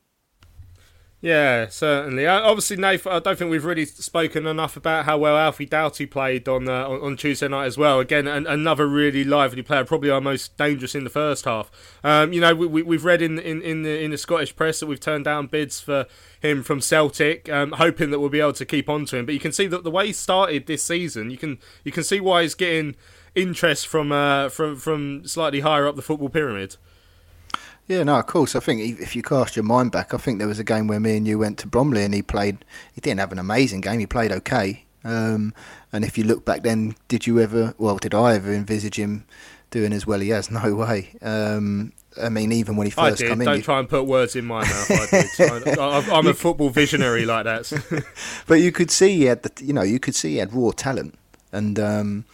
Yeah, 1.20 1.66
certainly. 1.66 2.24
Uh, 2.24 2.40
obviously, 2.40 2.76
Nathan, 2.76 3.10
I 3.10 3.18
don't 3.18 3.36
think 3.36 3.50
we've 3.50 3.64
really 3.64 3.84
spoken 3.84 4.46
enough 4.46 4.76
about 4.76 5.04
how 5.06 5.18
well 5.18 5.36
Alfie 5.36 5.66
Doughty 5.66 6.06
played 6.06 6.46
on 6.46 6.68
uh, 6.68 6.88
on 6.88 7.16
Tuesday 7.16 7.48
night 7.48 7.64
as 7.66 7.76
well. 7.76 7.98
Again, 7.98 8.28
an, 8.28 8.46
another 8.46 8.86
really 8.86 9.24
lively 9.24 9.62
player, 9.62 9.84
probably 9.84 10.10
our 10.10 10.20
most 10.20 10.56
dangerous 10.56 10.94
in 10.94 11.02
the 11.02 11.10
first 11.10 11.44
half. 11.44 11.72
Um, 12.04 12.32
you 12.32 12.40
know, 12.40 12.54
we, 12.54 12.94
have 12.94 13.04
read 13.04 13.20
in, 13.20 13.40
in, 13.40 13.60
in, 13.62 13.82
the, 13.82 14.00
in 14.00 14.12
the 14.12 14.18
Scottish 14.18 14.54
press 14.54 14.78
that 14.78 14.86
we've 14.86 15.00
turned 15.00 15.24
down 15.24 15.48
bids 15.48 15.80
for 15.80 16.06
him 16.40 16.62
from 16.62 16.80
Celtic, 16.80 17.48
um, 17.48 17.72
hoping 17.72 18.12
that 18.12 18.20
we'll 18.20 18.28
be 18.28 18.38
able 18.38 18.52
to 18.52 18.64
keep 18.64 18.88
on 18.88 19.04
to 19.06 19.16
him. 19.16 19.26
But 19.26 19.34
you 19.34 19.40
can 19.40 19.50
see 19.50 19.66
that 19.66 19.82
the 19.82 19.90
way 19.90 20.06
he 20.06 20.12
started 20.12 20.66
this 20.66 20.84
season, 20.84 21.32
you 21.32 21.36
can 21.36 21.58
you 21.82 21.90
can 21.90 22.04
see 22.04 22.20
why 22.20 22.42
he's 22.42 22.54
getting 22.54 22.94
interest 23.34 23.86
from 23.86 24.12
uh, 24.12 24.48
from 24.48 24.76
from 24.76 25.26
slightly 25.26 25.60
higher 25.60 25.86
up 25.86 25.96
the 25.96 26.02
football 26.02 26.28
pyramid. 26.28 26.76
Yeah, 27.86 28.02
no, 28.02 28.18
of 28.18 28.26
course. 28.26 28.54
I 28.54 28.60
think 28.60 29.00
if 29.00 29.16
you 29.16 29.22
cast 29.22 29.56
your 29.56 29.62
mind 29.62 29.92
back, 29.92 30.12
I 30.12 30.18
think 30.18 30.38
there 30.38 30.46
was 30.46 30.58
a 30.58 30.64
game 30.64 30.88
where 30.88 31.00
me 31.00 31.16
and 31.16 31.26
you 31.26 31.38
went 31.38 31.58
to 31.60 31.66
Bromley 31.66 32.04
and 32.04 32.12
he 32.12 32.20
played. 32.20 32.58
He 32.92 33.00
didn't 33.00 33.20
have 33.20 33.32
an 33.32 33.38
amazing 33.38 33.80
game. 33.80 33.98
He 33.98 34.06
played 34.06 34.30
okay. 34.30 34.84
Um, 35.04 35.54
and 35.90 36.04
if 36.04 36.18
you 36.18 36.24
look 36.24 36.44
back, 36.44 36.62
then 36.62 36.94
did 37.08 37.26
you 37.26 37.40
ever? 37.40 37.74
Well, 37.78 37.96
did 37.96 38.14
I 38.14 38.34
ever 38.34 38.52
envisage 38.52 38.96
him 38.96 39.24
doing 39.70 39.94
as 39.94 40.06
well 40.06 40.20
he 40.20 40.28
has? 40.30 40.50
No 40.58 40.74
way. 40.74 41.14
Um, 41.22 41.92
I 42.20 42.28
mean, 42.28 42.52
even 42.52 42.76
when 42.76 42.86
he 42.86 42.90
first 42.90 43.24
come 43.24 43.40
in, 43.40 43.46
don't 43.46 43.56
you... 43.56 43.62
try 43.62 43.78
and 43.78 43.88
put 43.88 44.04
words 44.04 44.36
in 44.36 44.44
my 44.44 44.60
mouth. 44.60 44.90
I 44.90 45.06
did. 45.06 45.78
I, 45.78 46.18
am 46.18 46.26
a 46.26 46.34
football 46.34 46.68
visionary 46.68 47.24
like 47.24 47.44
that. 47.44 48.04
but 48.46 48.56
you 48.56 48.72
could 48.72 48.90
see 48.90 49.16
he 49.16 49.24
had 49.24 49.42
the, 49.42 49.64
you 49.64 49.72
know, 49.72 49.82
you 49.82 49.98
could 49.98 50.14
see 50.14 50.32
he 50.32 50.36
had 50.38 50.52
raw 50.52 50.72
talent, 50.72 51.18
and 51.52 51.78
um, 51.78 52.24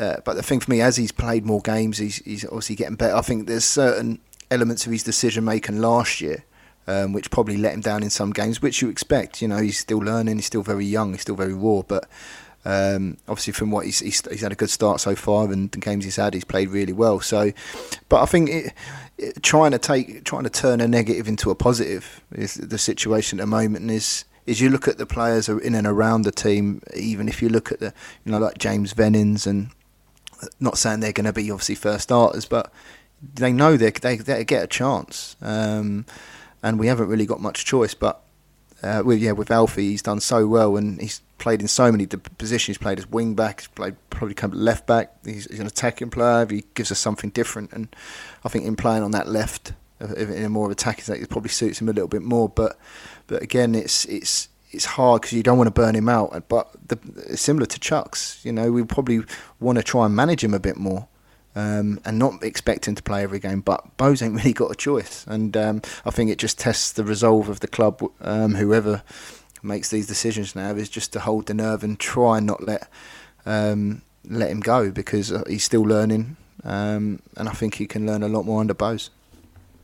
uh, 0.00 0.16
but 0.24 0.34
the 0.34 0.42
thing 0.42 0.60
for 0.60 0.70
me, 0.70 0.80
as 0.80 0.96
he's 0.96 1.12
played 1.12 1.44
more 1.44 1.60
games, 1.60 1.98
he's, 1.98 2.16
he's 2.18 2.44
obviously 2.44 2.76
getting 2.76 2.96
better. 2.96 3.16
I 3.16 3.20
think 3.20 3.46
there's 3.46 3.64
certain 3.64 4.20
elements 4.50 4.86
of 4.86 4.92
his 4.92 5.02
decision 5.02 5.44
making 5.44 5.80
last 5.80 6.20
year, 6.20 6.44
um, 6.86 7.12
which 7.12 7.30
probably 7.30 7.56
let 7.56 7.74
him 7.74 7.80
down 7.80 8.02
in 8.02 8.10
some 8.10 8.32
games, 8.32 8.62
which 8.62 8.80
you 8.80 8.88
expect. 8.88 9.42
You 9.42 9.48
know, 9.48 9.58
he's 9.58 9.78
still 9.78 9.98
learning, 9.98 10.36
he's 10.36 10.46
still 10.46 10.62
very 10.62 10.86
young, 10.86 11.12
he's 11.12 11.22
still 11.22 11.34
very 11.36 11.52
raw. 11.52 11.82
But 11.82 12.08
um, 12.64 13.16
obviously, 13.26 13.52
from 13.52 13.70
what 13.70 13.86
he's, 13.86 13.98
he's, 13.98 14.26
he's 14.28 14.40
had 14.40 14.52
a 14.52 14.56
good 14.56 14.70
start 14.70 15.00
so 15.00 15.16
far, 15.16 15.50
and 15.52 15.70
the 15.70 15.78
games 15.78 16.04
he's 16.04 16.16
had, 16.16 16.32
he's 16.32 16.44
played 16.44 16.68
really 16.68 16.92
well. 16.92 17.18
So, 17.20 17.52
but 18.08 18.22
I 18.22 18.26
think 18.26 18.50
it, 18.50 18.72
it, 19.18 19.42
trying 19.42 19.72
to 19.72 19.78
take, 19.78 20.24
trying 20.24 20.44
to 20.44 20.50
turn 20.50 20.80
a 20.80 20.86
negative 20.86 21.26
into 21.26 21.50
a 21.50 21.56
positive 21.56 22.22
is 22.32 22.54
the 22.54 22.78
situation 22.78 23.40
at 23.40 23.42
the 23.42 23.46
moment, 23.48 23.82
and 23.82 23.90
is 23.90 24.24
is 24.46 24.62
you 24.62 24.70
look 24.70 24.88
at 24.88 24.96
the 24.96 25.04
players 25.04 25.46
in 25.50 25.74
and 25.74 25.86
around 25.86 26.22
the 26.22 26.32
team, 26.32 26.80
even 26.96 27.28
if 27.28 27.42
you 27.42 27.50
look 27.50 27.70
at 27.70 27.80
the, 27.80 27.92
you 28.24 28.32
know, 28.32 28.38
like 28.38 28.56
James 28.56 28.94
Vennings 28.94 29.46
and 29.46 29.68
not 30.60 30.78
saying 30.78 31.00
they're 31.00 31.12
going 31.12 31.26
to 31.26 31.32
be 31.32 31.50
obviously 31.50 31.74
first 31.74 32.04
starters, 32.04 32.44
but 32.44 32.72
they 33.34 33.52
know 33.52 33.76
they 33.76 33.90
they, 33.90 34.16
they 34.16 34.44
get 34.44 34.62
a 34.62 34.66
chance. 34.66 35.36
Um, 35.42 36.06
and 36.62 36.78
we 36.78 36.88
haven't 36.88 37.08
really 37.08 37.26
got 37.26 37.40
much 37.40 37.64
choice. 37.64 37.94
But 37.94 38.20
uh, 38.82 39.02
with 39.04 39.20
yeah, 39.20 39.32
with 39.32 39.50
Alfie, 39.50 39.90
he's 39.90 40.02
done 40.02 40.20
so 40.20 40.46
well, 40.46 40.76
and 40.76 41.00
he's 41.00 41.20
played 41.38 41.60
in 41.60 41.68
so 41.68 41.90
many 41.90 42.06
positions. 42.06 42.76
He's 42.76 42.78
played 42.78 42.98
as 42.98 43.08
wing 43.08 43.34
back, 43.34 43.60
he's 43.60 43.68
played 43.68 43.96
probably 44.10 44.34
come 44.34 44.50
left 44.52 44.86
back. 44.86 45.14
He's, 45.24 45.46
he's, 45.46 45.60
an 45.60 45.66
attacking 45.66 46.10
player. 46.10 46.46
He 46.48 46.64
gives 46.74 46.90
us 46.90 46.98
something 46.98 47.30
different, 47.30 47.72
and 47.72 47.94
I 48.44 48.48
think 48.48 48.64
in 48.64 48.76
playing 48.76 49.02
on 49.02 49.12
that 49.12 49.28
left 49.28 49.72
in 50.00 50.44
a 50.44 50.48
more 50.48 50.66
of 50.66 50.72
attacking 50.72 51.12
it 51.16 51.28
probably 51.28 51.50
suits 51.50 51.80
him 51.80 51.88
a 51.88 51.92
little 51.92 52.08
bit 52.08 52.22
more. 52.22 52.48
But 52.48 52.78
but 53.26 53.42
again, 53.42 53.74
it's 53.74 54.04
it's 54.06 54.48
it's 54.70 54.84
hard 54.84 55.22
because 55.22 55.34
you 55.34 55.42
don't 55.42 55.58
want 55.58 55.68
to 55.68 55.72
burn 55.72 55.94
him 55.94 56.08
out. 56.08 56.48
But 56.48 56.70
the, 56.88 57.36
similar 57.36 57.66
to 57.66 57.80
Chuks, 57.80 58.44
you 58.44 58.52
know, 58.52 58.70
we 58.72 58.84
probably 58.84 59.22
want 59.60 59.78
to 59.78 59.84
try 59.84 60.06
and 60.06 60.14
manage 60.14 60.44
him 60.44 60.54
a 60.54 60.60
bit 60.60 60.76
more. 60.76 61.08
Um, 61.56 61.98
and 62.04 62.20
not 62.20 62.44
expect 62.44 62.86
him 62.86 62.94
to 62.94 63.02
play 63.02 63.24
every 63.24 63.40
game, 63.40 63.62
but 63.62 63.96
Bose 63.96 64.22
ain't 64.22 64.34
really 64.36 64.52
got 64.52 64.70
a 64.70 64.76
choice, 64.76 65.24
and 65.26 65.56
um, 65.56 65.82
I 66.04 66.10
think 66.10 66.30
it 66.30 66.38
just 66.38 66.56
tests 66.56 66.92
the 66.92 67.02
resolve 67.02 67.48
of 67.48 67.58
the 67.58 67.66
club. 67.66 68.00
Um, 68.20 68.54
whoever 68.54 69.02
makes 69.60 69.90
these 69.90 70.06
decisions 70.06 70.54
now 70.54 70.70
is 70.70 70.88
just 70.88 71.12
to 71.14 71.20
hold 71.20 71.46
the 71.46 71.54
nerve 71.54 71.82
and 71.82 71.98
try 71.98 72.38
and 72.38 72.46
not 72.46 72.62
let 72.62 72.88
um, 73.44 74.02
let 74.28 74.50
him 74.50 74.60
go 74.60 74.92
because 74.92 75.32
uh, 75.32 75.42
he's 75.48 75.64
still 75.64 75.82
learning, 75.82 76.36
um, 76.62 77.20
and 77.36 77.48
I 77.48 77.52
think 77.52 77.74
he 77.76 77.86
can 77.86 78.06
learn 78.06 78.22
a 78.22 78.28
lot 78.28 78.44
more 78.44 78.60
under 78.60 78.74
Bowes. 78.74 79.10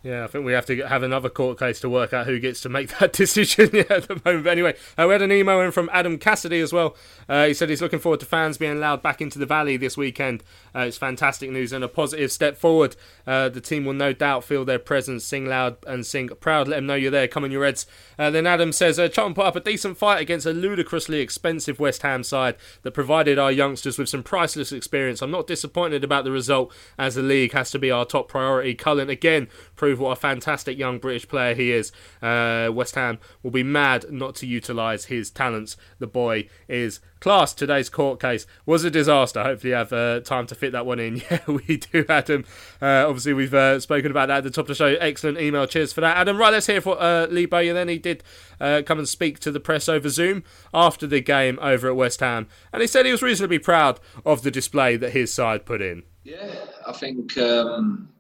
Yeah, 0.05 0.25
I 0.25 0.27
think 0.27 0.45
we 0.45 0.53
have 0.53 0.67
to 0.67 0.83
have 0.83 1.03
another 1.03 1.31
court 1.31 1.59
case 1.59 1.81
to 1.81 1.89
work 1.89 2.13
out 2.13 2.27
who 2.27 2.39
gets 2.39 2.61
to 2.61 2.69
make 2.69 2.89
that 2.99 3.15
decision 3.15 3.71
yeah, 3.73 3.85
at 3.89 4.07
the 4.07 4.21
moment. 4.23 4.45
But 4.45 4.51
anyway, 4.51 4.77
uh, 4.99 5.07
we 5.07 5.13
had 5.13 5.23
an 5.23 5.33
email 5.33 5.59
in 5.63 5.71
from 5.73 5.89
Adam 5.95 6.19
Cassidy 6.19 6.61
as 6.61 6.75
well. 6.75 6.95
Uh, 7.27 7.47
he 7.47 7.55
said 7.55 7.71
he's 7.71 7.81
looking 7.81 7.99
forward 7.99 8.21
to 8.21 8.27
fans 8.27 8.59
being 8.59 8.73
allowed 8.73 9.03
back 9.03 9.23
into 9.23 9.39
the 9.39 9.47
Valley 9.47 9.79
this 9.79 9.97
weekend. 9.97 10.45
Uh, 10.75 10.81
it's 10.81 10.99
fantastic 10.99 11.49
news 11.51 11.73
and 11.73 11.83
a 11.83 11.89
positive 11.89 12.31
step 12.31 12.59
forward. 12.59 12.97
Uh, 13.27 13.49
the 13.49 13.63
team 13.63 13.87
will 13.87 13.95
no 13.95 14.13
doubt 14.13 14.45
feel 14.45 14.67
their 14.67 14.79
presence, 14.79 15.25
sing 15.25 15.47
loud 15.47 15.79
and 15.87 16.05
sing 16.05 16.29
proud. 16.39 16.69
Let 16.69 16.77
them 16.77 16.87
know 16.87 16.97
you're 16.97 17.11
there. 17.11 17.27
Come 17.27 17.45
on, 17.45 17.51
your 17.51 17.63
Reds. 17.63 17.87
Uh, 18.19 18.31
then 18.31 18.47
Adam 18.47 18.73
says 18.73 18.99
uh, 18.99 19.09
Charlton 19.09 19.33
put 19.33 19.47
up 19.47 19.57
a 19.57 19.61
decent 19.61 19.97
fight 19.97 20.21
against 20.21 20.45
a 20.45 20.53
ludicrously 20.53 21.21
expensive 21.21 21.81
West 21.81 22.03
Ham 22.03 22.23
side 22.23 22.57
that 22.83 22.93
provided 22.93 23.39
our 23.39 23.51
youngsters 23.51 23.97
with 23.97 24.11
some 24.11 24.23
priceless 24.23 24.71
experience. 24.71 25.23
I'm 25.23 25.31
not 25.31 25.47
disappointed 25.47 26.05
about 26.05 26.25
the 26.25 26.31
result 26.31 26.75
as 26.99 27.15
the 27.15 27.23
league 27.23 27.53
has 27.53 27.71
to 27.71 27.79
be 27.79 27.91
our 27.91 28.05
top 28.05 28.29
priority. 28.29 28.75
Cullen 28.75 29.09
again 29.09 29.49
prove 29.77 29.99
what 29.99 30.11
a 30.11 30.17
fantastic 30.17 30.79
young 30.79 30.99
British 30.99 31.29
player 31.29 31.55
he 31.55 31.73
is. 31.73 31.93
Uh, 32.23 32.71
West 32.73 32.95
Ham 32.95 33.19
will 33.43 33.51
be 33.51 33.63
mad 33.63 34.07
not 34.11 34.35
to 34.37 34.47
utilise 34.47 35.07
his 35.07 35.31
talents. 35.31 35.77
The 35.99 36.07
boy 36.07 36.49
is 36.69 37.01
class. 37.21 37.55
Today's 37.55 37.89
court 37.89 38.21
case 38.21 38.47
was 38.67 38.85
a 38.85 38.91
disaster. 38.91 39.43
Hopefully, 39.43 39.71
you 39.71 39.77
have 39.77 39.93
uh, 39.93 40.21
time 40.21 40.47
to 40.47 40.55
fit 40.55 40.73
that 40.73 40.87
one 40.87 41.01
in. 41.01 41.23
Yeah, 41.31 41.41
we 41.47 41.79
do, 41.79 42.05
Adam. 42.09 42.45
Uh, 42.83 43.07
obviously, 43.09 43.33
we've 43.33 43.55
uh, 43.55 43.81
spoken 43.81 44.11
about 44.11 44.29
that 44.29 44.39
at 44.39 44.45
the 44.45 44.51
top 44.51 44.65
of 44.65 44.69
the 44.69 44.75
show. 44.75 44.95
Excellent 45.01 45.39
email. 45.39 45.67
Cheers 45.67 45.93
for 45.93 46.03
that, 46.03 46.19
Adam. 46.19 46.37
Right, 46.37 46.53
let's 46.53 46.67
hear 46.67 46.83
what 46.83 47.01
uh, 47.01 47.27
Lee 47.31 47.47
Bowyer 47.47 47.73
then. 47.73 47.89
He 47.89 47.99
did 47.99 48.23
uh, 48.61 48.83
come 48.85 48.99
and 48.99 49.09
speak 49.09 49.39
to 49.41 49.51
the 49.51 49.59
press 49.59 49.89
over 49.89 50.09
Zoom 50.11 50.45
after 50.75 51.07
the 51.07 51.21
game 51.21 51.59
over 51.63 51.89
at 51.89 51.97
West 51.97 52.21
Ham, 52.21 52.47
and 52.73 52.83
he 52.83 52.87
said 52.87 53.07
he 53.07 53.13
was 53.13 53.23
reasonably 53.23 53.59
proud 53.59 54.01
of 54.27 54.43
the 54.43 54.51
display 54.51 54.97
that 54.97 55.13
his 55.13 55.33
side 55.33 55.65
put 55.65 55.81
in. 55.81 56.03
Yeah, 56.25 56.55
I 56.87 56.93
think. 56.93 57.37
Um 57.39 58.11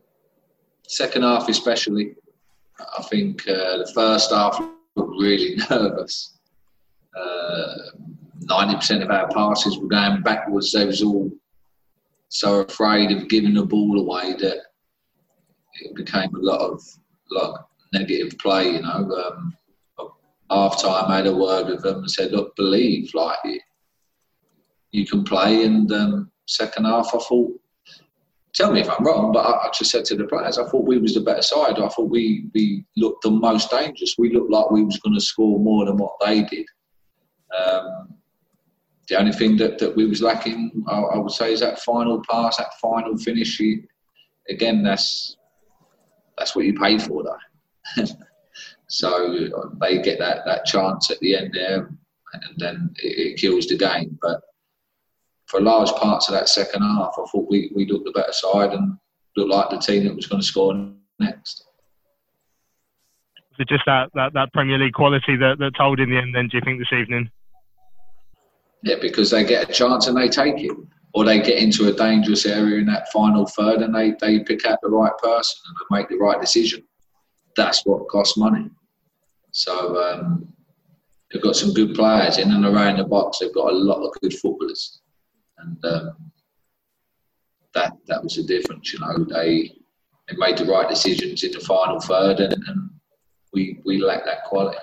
second 0.86 1.22
half 1.22 1.48
especially. 1.48 2.14
I 2.98 3.02
think 3.04 3.46
uh, 3.48 3.78
the 3.78 3.92
first 3.94 4.32
half 4.32 4.60
looked 4.96 5.16
really 5.20 5.56
nervous. 5.70 6.38
Uh, 7.16 7.74
ninety 8.42 8.74
uh, 8.74 8.78
percent 8.78 9.02
of 9.02 9.10
our 9.10 9.28
passes 9.28 9.78
were 9.78 9.88
going 9.88 10.22
backwards. 10.22 10.72
They 10.72 10.84
was 10.84 11.02
all 11.02 11.30
so 12.28 12.60
afraid 12.60 13.12
of 13.12 13.28
giving 13.28 13.54
the 13.54 13.64
ball 13.64 14.00
away 14.00 14.34
that 14.34 14.58
it 15.80 15.94
became 15.94 16.34
a 16.34 16.38
lot 16.38 16.60
of 16.60 16.82
like 17.30 17.60
negative 17.92 18.36
play. 18.38 18.72
You 18.72 18.82
know, 18.82 18.88
um, 18.90 19.56
I 20.50 21.16
had 21.16 21.26
a 21.26 21.34
word 21.34 21.68
with 21.68 21.82
them 21.82 21.98
and 21.98 22.10
said, 22.10 22.32
"Look, 22.32 22.56
believe, 22.56 23.14
like 23.14 23.38
you 24.90 25.06
can 25.06 25.24
play." 25.24 25.64
And 25.64 25.90
um, 25.92 26.30
second 26.46 26.84
half, 26.84 27.10
I 27.14 27.18
thought 27.18 27.60
tell 28.54 28.72
me 28.72 28.80
if 28.80 28.88
I'm 28.88 29.04
wrong, 29.04 29.32
but 29.32 29.40
I, 29.40 29.66
I, 29.66 29.70
just 29.76 29.90
said 29.90 30.04
to 30.06 30.16
the 30.16 30.24
players, 30.24 30.58
I 30.58 30.64
thought 30.68 30.86
we 30.86 30.98
was 30.98 31.14
the 31.14 31.20
better 31.20 31.42
side. 31.42 31.78
I 31.78 31.88
thought 31.88 32.08
we 32.08 32.46
we 32.54 32.84
looked 32.96 33.22
the 33.22 33.30
most 33.30 33.70
dangerous. 33.70 34.14
We 34.16 34.32
looked 34.32 34.50
like 34.50 34.70
we 34.70 34.84
was 34.84 34.98
going 34.98 35.14
to 35.14 35.20
score 35.20 35.58
more 35.58 35.84
than 35.84 35.96
what 35.96 36.14
they 36.24 36.42
did. 36.42 36.66
Um, 37.58 38.14
the 39.08 39.18
only 39.18 39.32
thing 39.32 39.56
that, 39.58 39.78
that 39.78 39.94
we 39.94 40.06
was 40.06 40.22
lacking, 40.22 40.84
I, 40.88 40.98
I, 40.98 41.18
would 41.18 41.30
say, 41.30 41.52
is 41.52 41.60
that 41.60 41.80
final 41.80 42.22
pass, 42.28 42.56
that 42.56 42.72
final 42.80 43.16
finish. 43.18 43.60
again, 44.48 44.82
that's 44.82 45.36
that's 46.38 46.56
what 46.56 46.64
you 46.64 46.74
pay 46.74 46.98
for, 46.98 47.22
though. 47.22 48.04
so 48.88 49.68
they 49.80 50.00
get 50.00 50.18
that, 50.18 50.44
that 50.46 50.64
chance 50.64 51.10
at 51.10 51.20
the 51.20 51.36
end 51.36 51.50
there, 51.54 51.90
and 52.32 52.54
then 52.56 52.94
it, 52.96 53.32
it 53.32 53.36
kills 53.36 53.66
the 53.66 53.76
game. 53.76 54.18
But 54.20 54.40
for 55.54 55.60
large 55.60 55.92
parts 55.92 56.28
of 56.28 56.34
that 56.34 56.48
second 56.48 56.82
half, 56.82 57.14
I 57.16 57.24
thought 57.30 57.46
we, 57.48 57.70
we 57.76 57.86
looked 57.86 58.06
the 58.06 58.10
better 58.10 58.32
side 58.32 58.72
and 58.72 58.98
looked 59.36 59.52
like 59.52 59.70
the 59.70 59.78
team 59.78 60.04
that 60.04 60.16
was 60.16 60.26
going 60.26 60.40
to 60.40 60.46
score 60.46 60.74
next. 61.20 61.66
Was 63.36 63.60
it 63.60 63.68
just 63.68 63.84
that, 63.86 64.10
that, 64.14 64.32
that 64.32 64.52
Premier 64.52 64.78
League 64.78 64.94
quality 64.94 65.36
that, 65.36 65.60
that 65.60 65.76
told 65.76 66.00
in 66.00 66.10
the 66.10 66.16
end, 66.16 66.34
then, 66.34 66.48
do 66.48 66.56
you 66.56 66.62
think, 66.64 66.80
this 66.80 66.92
evening? 66.92 67.30
Yeah, 68.82 68.96
because 69.00 69.30
they 69.30 69.44
get 69.44 69.70
a 69.70 69.72
chance 69.72 70.08
and 70.08 70.16
they 70.16 70.28
take 70.28 70.58
it. 70.58 70.76
Or 71.14 71.24
they 71.24 71.38
get 71.40 71.58
into 71.58 71.86
a 71.86 71.92
dangerous 71.92 72.46
area 72.46 72.80
in 72.80 72.86
that 72.86 73.12
final 73.12 73.46
third 73.46 73.80
and 73.82 73.94
they, 73.94 74.14
they 74.20 74.40
pick 74.40 74.66
out 74.66 74.80
the 74.82 74.90
right 74.90 75.16
person 75.22 75.56
and 75.68 75.76
they 75.76 75.96
make 76.00 76.08
the 76.08 76.16
right 76.16 76.40
decision. 76.40 76.82
That's 77.56 77.86
what 77.86 78.08
costs 78.08 78.36
money. 78.36 78.68
So 79.52 80.02
um, 80.02 80.52
they've 81.32 81.40
got 81.40 81.54
some 81.54 81.72
good 81.72 81.94
players 81.94 82.38
in 82.38 82.50
and 82.50 82.66
around 82.66 82.96
the 82.96 83.04
box. 83.04 83.38
They've 83.38 83.54
got 83.54 83.72
a 83.72 83.76
lot 83.76 84.04
of 84.04 84.20
good 84.20 84.34
footballers 84.34 85.00
and 85.58 85.84
um, 85.84 86.32
that 87.74 87.92
that 88.06 88.22
was 88.22 88.36
the 88.36 88.42
difference. 88.42 88.92
You 88.92 89.00
know, 89.00 89.24
they 89.24 89.72
they 90.28 90.36
made 90.36 90.58
the 90.58 90.64
right 90.64 90.88
decisions 90.88 91.42
in 91.42 91.52
the 91.52 91.60
final 91.60 92.00
third, 92.00 92.40
and, 92.40 92.52
and 92.52 92.90
we 93.52 93.80
we 93.84 94.02
lacked 94.02 94.26
that 94.26 94.44
quality. 94.44 94.78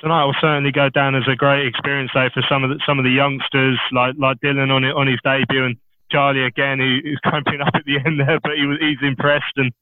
Tonight 0.00 0.24
will 0.24 0.34
certainly 0.40 0.72
go 0.72 0.88
down 0.88 1.14
as 1.14 1.24
a 1.28 1.36
great 1.36 1.66
experience 1.66 2.10
though 2.14 2.28
for 2.32 2.42
some 2.48 2.64
of 2.64 2.70
the 2.70 2.80
some 2.86 2.98
of 2.98 3.04
the 3.04 3.10
youngsters 3.10 3.78
like 3.92 4.14
like 4.18 4.38
Dylan 4.40 4.70
on 4.70 4.84
on 4.84 5.06
his 5.06 5.20
debut 5.24 5.64
and 5.64 5.76
Charlie 6.10 6.44
again 6.44 6.78
who, 6.78 7.00
who's 7.02 7.20
cramping 7.24 7.60
up 7.60 7.74
at 7.74 7.84
the 7.84 7.98
end 8.04 8.20
there, 8.20 8.40
but 8.40 8.52
he 8.56 8.66
was 8.66 8.78
he's 8.80 9.02
impressed 9.02 9.56
and. 9.56 9.72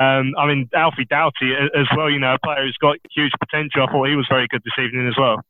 Um, 0.00 0.32
I 0.38 0.46
mean, 0.46 0.70
Alfie 0.74 1.04
Doughty 1.04 1.52
as 1.52 1.86
well, 1.94 2.08
you 2.08 2.18
know, 2.18 2.32
a 2.32 2.38
player 2.38 2.64
who's 2.64 2.78
got 2.80 2.96
huge 3.14 3.32
potential. 3.38 3.82
I 3.86 3.92
thought 3.92 4.08
he 4.08 4.16
was 4.16 4.24
very 4.26 4.48
good 4.48 4.62
this 4.64 4.82
evening 4.82 5.06
as 5.06 5.18
well 5.18 5.44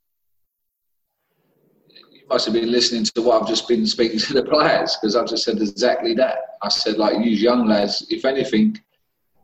must 2.32 2.46
have 2.46 2.54
been 2.54 2.72
listening 2.72 3.04
to 3.04 3.20
what 3.20 3.42
I've 3.42 3.48
just 3.48 3.68
been 3.68 3.86
speaking 3.86 4.18
to 4.18 4.32
the 4.32 4.42
players 4.42 4.96
because 4.96 5.16
I've 5.16 5.28
just 5.28 5.44
said 5.44 5.58
exactly 5.58 6.14
that. 6.14 6.38
I 6.62 6.70
said, 6.70 6.96
like, 6.96 7.22
use 7.22 7.42
young 7.42 7.66
lads. 7.68 8.06
If 8.08 8.24
anything, 8.24 8.80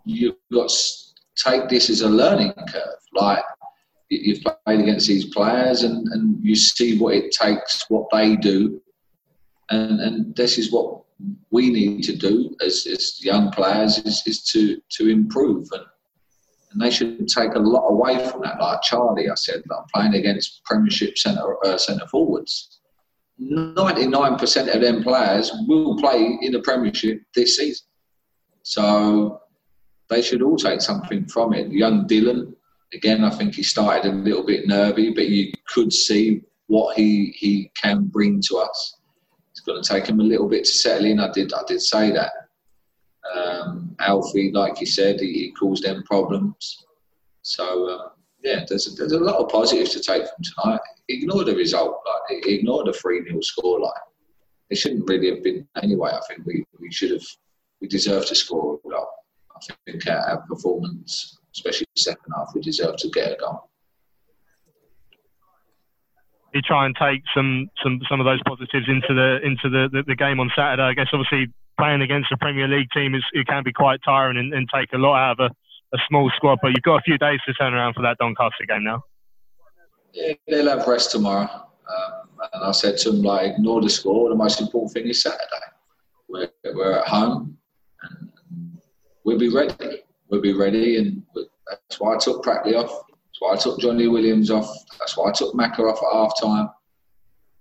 you've 0.06 0.36
got 0.52 0.72
take 1.36 1.68
this 1.68 1.90
as 1.90 2.00
a 2.00 2.08
learning 2.08 2.54
curve. 2.72 3.00
Like, 3.12 3.44
you've 4.08 4.42
played 4.42 4.80
against 4.80 5.06
these 5.06 5.26
players 5.26 5.82
and, 5.82 6.08
and 6.08 6.42
you 6.42 6.56
see 6.56 6.98
what 6.98 7.14
it 7.14 7.30
takes, 7.30 7.84
what 7.90 8.06
they 8.10 8.36
do. 8.36 8.80
And, 9.70 10.00
and 10.00 10.34
this 10.34 10.56
is 10.56 10.72
what 10.72 11.02
we 11.50 11.68
need 11.70 12.04
to 12.04 12.16
do 12.16 12.56
as, 12.64 12.86
as 12.86 13.22
young 13.22 13.50
players 13.50 13.98
is, 13.98 14.22
is 14.26 14.44
to, 14.44 14.80
to 14.92 15.10
improve. 15.10 15.68
And, 15.72 15.84
and 16.72 16.80
they 16.80 16.90
should 16.90 17.28
take 17.28 17.54
a 17.54 17.58
lot 17.58 17.88
away 17.88 18.26
from 18.30 18.40
that. 18.42 18.58
Like 18.58 18.80
Charlie, 18.80 19.28
I 19.28 19.34
said, 19.34 19.62
like 19.68 19.86
playing 19.94 20.14
against 20.14 20.64
Premiership 20.64 21.18
centre 21.18 21.56
uh, 21.66 21.76
centre 21.76 22.06
forwards. 22.06 22.77
Ninety 23.38 24.06
nine 24.06 24.36
percent 24.36 24.68
of 24.70 24.80
them 24.80 25.02
players 25.02 25.52
will 25.68 25.96
play 25.96 26.38
in 26.42 26.52
the 26.52 26.60
Premiership 26.60 27.22
this 27.34 27.56
season, 27.56 27.86
so 28.62 29.40
they 30.10 30.22
should 30.22 30.42
all 30.42 30.56
take 30.56 30.80
something 30.80 31.26
from 31.26 31.52
it. 31.54 31.70
Young 31.70 32.08
Dylan, 32.08 32.54
again, 32.92 33.22
I 33.22 33.30
think 33.30 33.54
he 33.54 33.62
started 33.62 34.10
a 34.10 34.14
little 34.14 34.44
bit 34.44 34.66
nervy, 34.66 35.10
but 35.10 35.28
you 35.28 35.52
could 35.68 35.92
see 35.92 36.42
what 36.66 36.96
he 36.96 37.32
he 37.36 37.70
can 37.80 38.04
bring 38.06 38.42
to 38.48 38.56
us. 38.56 38.96
It's 39.52 39.60
going 39.60 39.80
to 39.80 39.88
take 39.88 40.06
him 40.06 40.18
a 40.18 40.24
little 40.24 40.48
bit 40.48 40.64
to 40.64 40.70
settle 40.70 41.06
in. 41.06 41.20
I 41.20 41.30
did 41.30 41.52
I 41.52 41.62
did 41.66 41.80
say 41.80 42.10
that. 42.10 42.32
Um, 43.36 43.94
Alfie, 44.00 44.50
like 44.52 44.80
you 44.80 44.86
said, 44.86 45.20
he, 45.20 45.32
he 45.32 45.52
caused 45.52 45.84
them 45.84 46.02
problems. 46.04 46.86
So 47.42 47.88
uh, 47.88 48.08
yeah, 48.42 48.64
there's 48.68 48.92
a, 48.92 48.96
there's 48.96 49.12
a 49.12 49.18
lot 49.18 49.36
of 49.36 49.48
positives 49.48 49.90
to 49.90 50.00
take 50.00 50.22
from 50.22 50.42
tonight. 50.42 50.80
Ignore 51.08 51.44
the 51.44 51.54
result, 51.54 52.00
like 52.30 52.46
ignore 52.46 52.84
the 52.84 52.92
three 52.92 53.24
0 53.24 53.40
scoreline. 53.40 53.92
It 54.70 54.76
shouldn't 54.76 55.08
really 55.08 55.30
have 55.30 55.42
been 55.42 55.66
anyway. 55.82 56.10
I 56.12 56.20
think 56.28 56.44
we, 56.44 56.64
we 56.78 56.92
should 56.92 57.12
have 57.12 57.24
we 57.80 57.88
deserve 57.88 58.26
to 58.26 58.34
score 58.34 58.78
a 58.84 58.88
goal. 58.88 59.08
I 59.56 59.74
think 59.86 60.06
our 60.06 60.44
performance, 60.48 61.38
especially 61.54 61.86
second 61.96 62.32
half, 62.36 62.50
we 62.54 62.60
deserve 62.60 62.96
to 62.98 63.08
get 63.10 63.32
a 63.32 63.36
goal. 63.36 63.70
You 66.54 66.62
try 66.62 66.86
and 66.86 66.96
take 66.96 67.22
some, 67.34 67.68
some, 67.82 68.00
some 68.08 68.20
of 68.20 68.24
those 68.24 68.40
positives 68.46 68.88
into 68.88 69.14
the 69.14 69.38
into 69.44 69.68
the, 69.68 69.88
the, 69.92 70.02
the 70.06 70.16
game 70.16 70.40
on 70.40 70.50
Saturday. 70.56 70.82
I 70.82 70.94
guess 70.94 71.08
obviously 71.12 71.52
playing 71.78 72.02
against 72.02 72.32
a 72.32 72.36
Premier 72.36 72.66
League 72.66 72.88
team 72.90 73.14
is 73.14 73.22
it 73.32 73.46
can 73.46 73.62
be 73.62 73.72
quite 73.72 74.00
tiring 74.04 74.38
and, 74.38 74.52
and 74.52 74.68
take 74.74 74.92
a 74.92 74.98
lot 74.98 75.16
out 75.16 75.40
of 75.40 75.50
a, 75.50 75.96
a, 75.96 75.98
small 76.08 76.30
squad. 76.36 76.58
But 76.60 76.68
you've 76.68 76.82
got 76.82 76.96
a 76.96 77.02
few 77.02 77.18
days 77.18 77.38
to 77.46 77.54
turn 77.54 77.74
around 77.74 77.94
for 77.94 78.02
that 78.02 78.18
Doncaster 78.18 78.64
game 78.66 78.82
now. 78.82 79.04
Yeah, 80.18 80.34
they'll 80.48 80.68
have 80.68 80.86
rest 80.86 81.12
tomorrow. 81.12 81.48
Um, 81.48 82.48
and 82.52 82.64
I 82.64 82.72
said 82.72 82.96
to 82.98 83.12
them, 83.12 83.22
like, 83.22 83.52
ignore 83.52 83.80
the 83.80 83.88
score. 83.88 84.28
The 84.28 84.34
most 84.34 84.60
important 84.60 84.92
thing 84.92 85.06
is 85.06 85.22
Saturday. 85.22 85.68
We're, 86.28 86.50
we're 86.74 86.98
at 86.98 87.06
home 87.06 87.56
and 88.02 88.78
we'll 89.24 89.38
be 89.38 89.48
ready. 89.48 90.02
We'll 90.28 90.42
be 90.42 90.52
ready. 90.52 90.96
And 90.96 91.22
that's 91.68 92.00
why 92.00 92.14
I 92.14 92.18
took 92.18 92.44
Pratley 92.44 92.74
off. 92.74 92.90
That's 92.90 93.40
why 93.40 93.52
I 93.52 93.56
took 93.56 93.78
Johnny 93.78 94.08
Williams 94.08 94.50
off. 94.50 94.68
That's 94.98 95.16
why 95.16 95.28
I 95.28 95.32
took 95.32 95.54
Macca 95.54 95.80
off 95.80 96.02
at 96.02 96.12
half 96.12 96.32
time. 96.40 96.68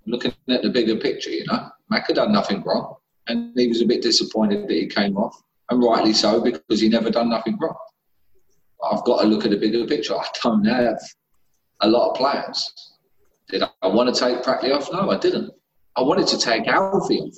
Looking 0.07 0.33
at 0.49 0.63
the 0.63 0.69
bigger 0.69 0.95
picture, 0.95 1.29
you 1.29 1.45
know, 1.45 1.69
Macca 1.91 2.15
done 2.15 2.31
nothing 2.31 2.63
wrong 2.63 2.95
and 3.27 3.51
he 3.55 3.67
was 3.67 3.81
a 3.81 3.85
bit 3.85 4.01
disappointed 4.01 4.67
that 4.67 4.73
he 4.73 4.87
came 4.87 5.17
off, 5.17 5.41
and 5.69 5.83
rightly 5.83 6.13
so 6.13 6.41
because 6.41 6.81
he 6.81 6.89
never 6.89 7.09
done 7.09 7.29
nothing 7.29 7.57
wrong. 7.59 7.75
I've 8.91 9.03
got 9.03 9.21
to 9.21 9.27
look 9.27 9.43
at 9.45 9.51
the 9.51 9.57
bigger 9.57 9.85
picture. 9.85 10.15
I 10.15 10.25
don't 10.43 10.63
have 10.65 11.01
a 11.82 11.88
lot 11.88 12.11
of 12.11 12.17
players. 12.17 12.73
Did 13.49 13.63
I 13.82 13.88
want 13.88 14.13
to 14.13 14.19
take 14.19 14.43
Pratley 14.43 14.75
off? 14.75 14.91
No, 14.91 15.09
I 15.09 15.17
didn't. 15.17 15.51
I 15.95 16.01
wanted 16.01 16.28
to 16.28 16.38
take 16.38 16.67
Alfie 16.67 17.19
off 17.19 17.36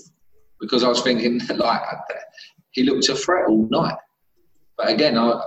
because 0.59 0.83
I 0.83 0.89
was 0.89 1.01
thinking 1.01 1.39
like 1.57 1.81
he 2.71 2.83
looked 2.83 3.09
a 3.09 3.15
threat 3.15 3.47
all 3.47 3.67
night. 3.69 3.97
But 4.77 4.89
again, 4.89 5.17
I, 5.17 5.41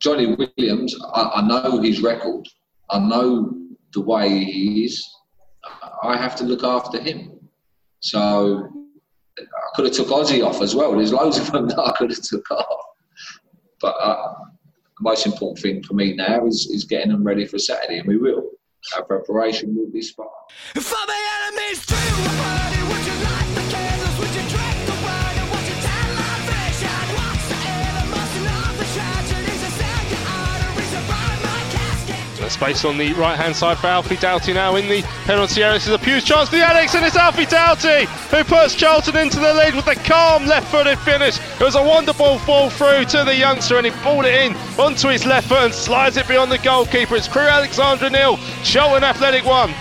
Johnny 0.00 0.34
Williams, 0.34 0.94
I, 1.14 1.22
I 1.36 1.46
know 1.46 1.80
his 1.80 2.00
record. 2.00 2.46
I 2.90 2.98
know 2.98 3.52
the 3.92 4.00
way 4.00 4.28
he 4.44 4.84
is. 4.84 5.08
I 6.02 6.16
have 6.16 6.36
to 6.36 6.44
look 6.44 6.62
after 6.62 7.00
him. 7.00 7.38
So 8.00 8.68
I 9.38 9.42
could 9.74 9.86
have 9.86 9.94
took 9.94 10.08
Ozzy 10.08 10.44
off 10.44 10.60
as 10.60 10.74
well. 10.74 10.94
There's 10.94 11.12
loads 11.12 11.38
of 11.38 11.50
them 11.52 11.68
that 11.68 11.78
I 11.78 11.92
could 11.92 12.10
have 12.10 12.22
took 12.22 12.50
off. 12.50 12.84
But 13.80 13.94
uh, 14.00 14.34
the 14.98 15.02
most 15.02 15.26
important 15.26 15.58
thing 15.58 15.82
for 15.82 15.94
me 15.94 16.14
now 16.14 16.46
is, 16.46 16.68
is 16.72 16.84
getting 16.84 17.12
them 17.12 17.24
ready 17.24 17.46
for 17.46 17.58
Saturday, 17.58 17.98
and 17.98 18.08
we 18.08 18.16
will. 18.16 18.50
Our 18.96 19.04
preparation 19.04 19.74
will 19.74 19.90
be 19.90 20.02
spot. 20.02 20.28
For 20.74 20.94
space 32.54 32.84
on 32.84 32.96
the 32.96 33.12
right 33.14 33.36
hand 33.36 33.54
side 33.54 33.76
for 33.78 33.88
Alfie 33.88 34.16
Doughty 34.16 34.52
now 34.52 34.76
in 34.76 34.88
the 34.88 35.02
penalty 35.26 35.62
area. 35.62 35.74
This 35.74 35.88
is 35.88 35.92
a 35.92 35.98
huge 35.98 36.24
chance 36.24 36.48
for 36.48 36.56
the 36.56 36.62
Alex, 36.62 36.94
and 36.94 37.04
it's 37.04 37.16
Alfie 37.16 37.46
Doughty 37.46 38.06
who 38.30 38.44
puts 38.44 38.74
Charlton 38.74 39.16
into 39.16 39.40
the 39.40 39.52
lead 39.52 39.74
with 39.74 39.88
a 39.88 39.96
calm 39.96 40.46
left 40.46 40.70
footed 40.70 40.98
finish. 41.00 41.38
It 41.38 41.64
was 41.64 41.74
a 41.74 41.82
wonderful 41.82 42.38
fall 42.38 42.70
through 42.70 43.06
to 43.06 43.24
the 43.24 43.34
youngster, 43.34 43.76
and 43.76 43.86
he 43.86 43.92
pulled 44.02 44.24
it 44.24 44.34
in 44.34 44.54
onto 44.78 45.08
his 45.08 45.26
left 45.26 45.48
foot 45.48 45.64
and 45.64 45.74
slides 45.74 46.16
it 46.16 46.28
beyond 46.28 46.52
the 46.52 46.58
goalkeeper. 46.58 47.16
It's 47.16 47.28
Crewe 47.28 47.42
Alexandra 47.42 48.08
nil, 48.08 48.38
Charlton 48.62 49.02
Athletic 49.02 49.44
1. 49.44 49.74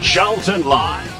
Charlton 0.00 0.64
Live. 0.64 1.11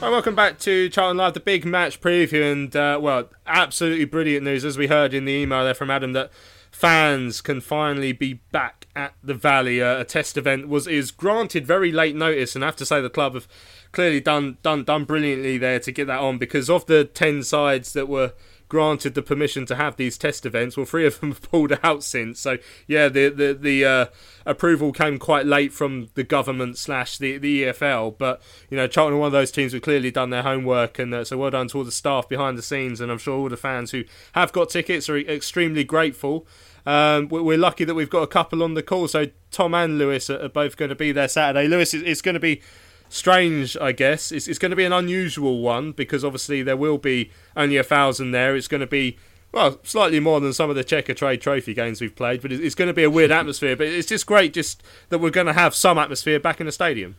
Right, 0.00 0.08
welcome 0.08 0.34
back 0.34 0.58
to 0.60 0.88
Charlton 0.88 1.18
Live, 1.18 1.34
the 1.34 1.40
big 1.40 1.66
match 1.66 2.00
preview, 2.00 2.50
and 2.50 2.74
uh, 2.74 2.98
well, 3.02 3.28
absolutely 3.46 4.06
brilliant 4.06 4.46
news 4.46 4.64
as 4.64 4.78
we 4.78 4.86
heard 4.86 5.12
in 5.12 5.26
the 5.26 5.32
email 5.32 5.62
there 5.62 5.74
from 5.74 5.90
Adam 5.90 6.14
that 6.14 6.30
fans 6.70 7.42
can 7.42 7.60
finally 7.60 8.12
be 8.12 8.40
back 8.50 8.86
at 8.96 9.12
the 9.22 9.34
Valley. 9.34 9.82
Uh, 9.82 10.00
a 10.00 10.04
test 10.06 10.38
event 10.38 10.68
was 10.68 10.86
is 10.86 11.10
granted 11.10 11.66
very 11.66 11.92
late 11.92 12.16
notice, 12.16 12.54
and 12.54 12.64
I 12.64 12.68
have 12.68 12.76
to 12.76 12.86
say 12.86 13.02
the 13.02 13.10
club 13.10 13.34
have 13.34 13.46
clearly 13.92 14.20
done 14.20 14.56
done 14.62 14.84
done 14.84 15.04
brilliantly 15.04 15.58
there 15.58 15.78
to 15.80 15.92
get 15.92 16.06
that 16.06 16.20
on 16.20 16.38
because 16.38 16.70
of 16.70 16.86
the 16.86 17.04
ten 17.04 17.42
sides 17.42 17.92
that 17.92 18.08
were 18.08 18.32
granted 18.70 19.14
the 19.14 19.20
permission 19.20 19.66
to 19.66 19.74
have 19.74 19.96
these 19.96 20.16
test 20.16 20.46
events. 20.46 20.78
Well, 20.78 20.86
three 20.86 21.04
of 21.04 21.20
them 21.20 21.28
have 21.32 21.42
pulled 21.42 21.78
out 21.82 22.02
since. 22.02 22.40
So 22.40 22.56
yeah, 22.86 23.10
the 23.10 23.28
the 23.28 23.52
the 23.52 23.84
uh, 23.84 24.06
approval 24.46 24.92
came 24.92 25.18
quite 25.18 25.44
late 25.44 25.74
from 25.74 26.08
the 26.14 26.24
government 26.24 26.78
slash 26.78 27.18
the 27.18 27.36
the 27.36 27.64
EFL. 27.64 28.16
But 28.16 28.40
you 28.70 28.78
know, 28.78 28.86
Charlton 28.86 29.18
one 29.18 29.26
of 29.26 29.32
those 29.32 29.50
teams 29.50 29.72
who've 29.72 29.82
clearly 29.82 30.10
done 30.10 30.30
their 30.30 30.42
homework, 30.44 30.98
and 30.98 31.12
uh, 31.12 31.24
so 31.24 31.36
well 31.36 31.50
done 31.50 31.68
to 31.68 31.78
all 31.78 31.84
the 31.84 31.92
staff 31.92 32.26
behind 32.26 32.56
the 32.56 32.62
scenes, 32.62 33.02
and 33.02 33.12
I'm 33.12 33.18
sure 33.18 33.36
all 33.36 33.50
the 33.50 33.58
fans 33.58 33.90
who 33.90 34.04
have 34.32 34.52
got 34.52 34.70
tickets 34.70 35.10
are 35.10 35.18
extremely 35.18 35.84
grateful. 35.84 36.46
Um, 36.86 37.28
we- 37.28 37.42
we're 37.42 37.58
lucky 37.58 37.84
that 37.84 37.94
we've 37.94 38.08
got 38.08 38.22
a 38.22 38.26
couple 38.26 38.62
on 38.62 38.72
the 38.72 38.82
call. 38.82 39.06
So 39.08 39.26
Tom 39.50 39.74
and 39.74 39.98
Lewis 39.98 40.30
are 40.30 40.48
both 40.48 40.78
going 40.78 40.88
to 40.88 40.94
be 40.94 41.12
there 41.12 41.28
Saturday. 41.28 41.68
Lewis, 41.68 41.92
it's 41.92 42.22
going 42.22 42.34
to 42.34 42.40
be 42.40 42.62
strange, 43.10 43.76
I 43.78 43.92
guess. 43.92 44.32
It's, 44.32 44.48
it's 44.48 44.58
going 44.58 44.70
to 44.70 44.76
be 44.76 44.84
an 44.84 44.92
unusual 44.92 45.60
one 45.60 45.92
because 45.92 46.24
obviously 46.24 46.62
there 46.62 46.76
will 46.76 46.96
be 46.96 47.30
only 47.54 47.76
a 47.76 47.82
thousand 47.82 48.30
there. 48.30 48.56
It's 48.56 48.68
going 48.68 48.80
to 48.80 48.86
be 48.86 49.18
well 49.52 49.78
slightly 49.82 50.20
more 50.20 50.40
than 50.40 50.52
some 50.52 50.70
of 50.70 50.76
the 50.76 50.84
Checkatrade 50.84 51.40
Trophy 51.40 51.74
games 51.74 52.00
we've 52.00 52.14
played, 52.14 52.40
but 52.40 52.52
it's, 52.52 52.74
going 52.74 52.88
to 52.88 52.94
be 52.94 53.02
a 53.02 53.10
weird 53.10 53.30
atmosphere. 53.30 53.76
But 53.76 53.88
it's 53.88 54.08
just 54.08 54.24
great, 54.24 54.54
just 54.54 54.82
that 55.10 55.18
we're 55.18 55.30
going 55.30 55.48
to 55.48 55.52
have 55.52 55.74
some 55.74 55.98
atmosphere 55.98 56.40
back 56.40 56.60
in 56.60 56.66
the 56.66 56.72
stadium. 56.72 57.16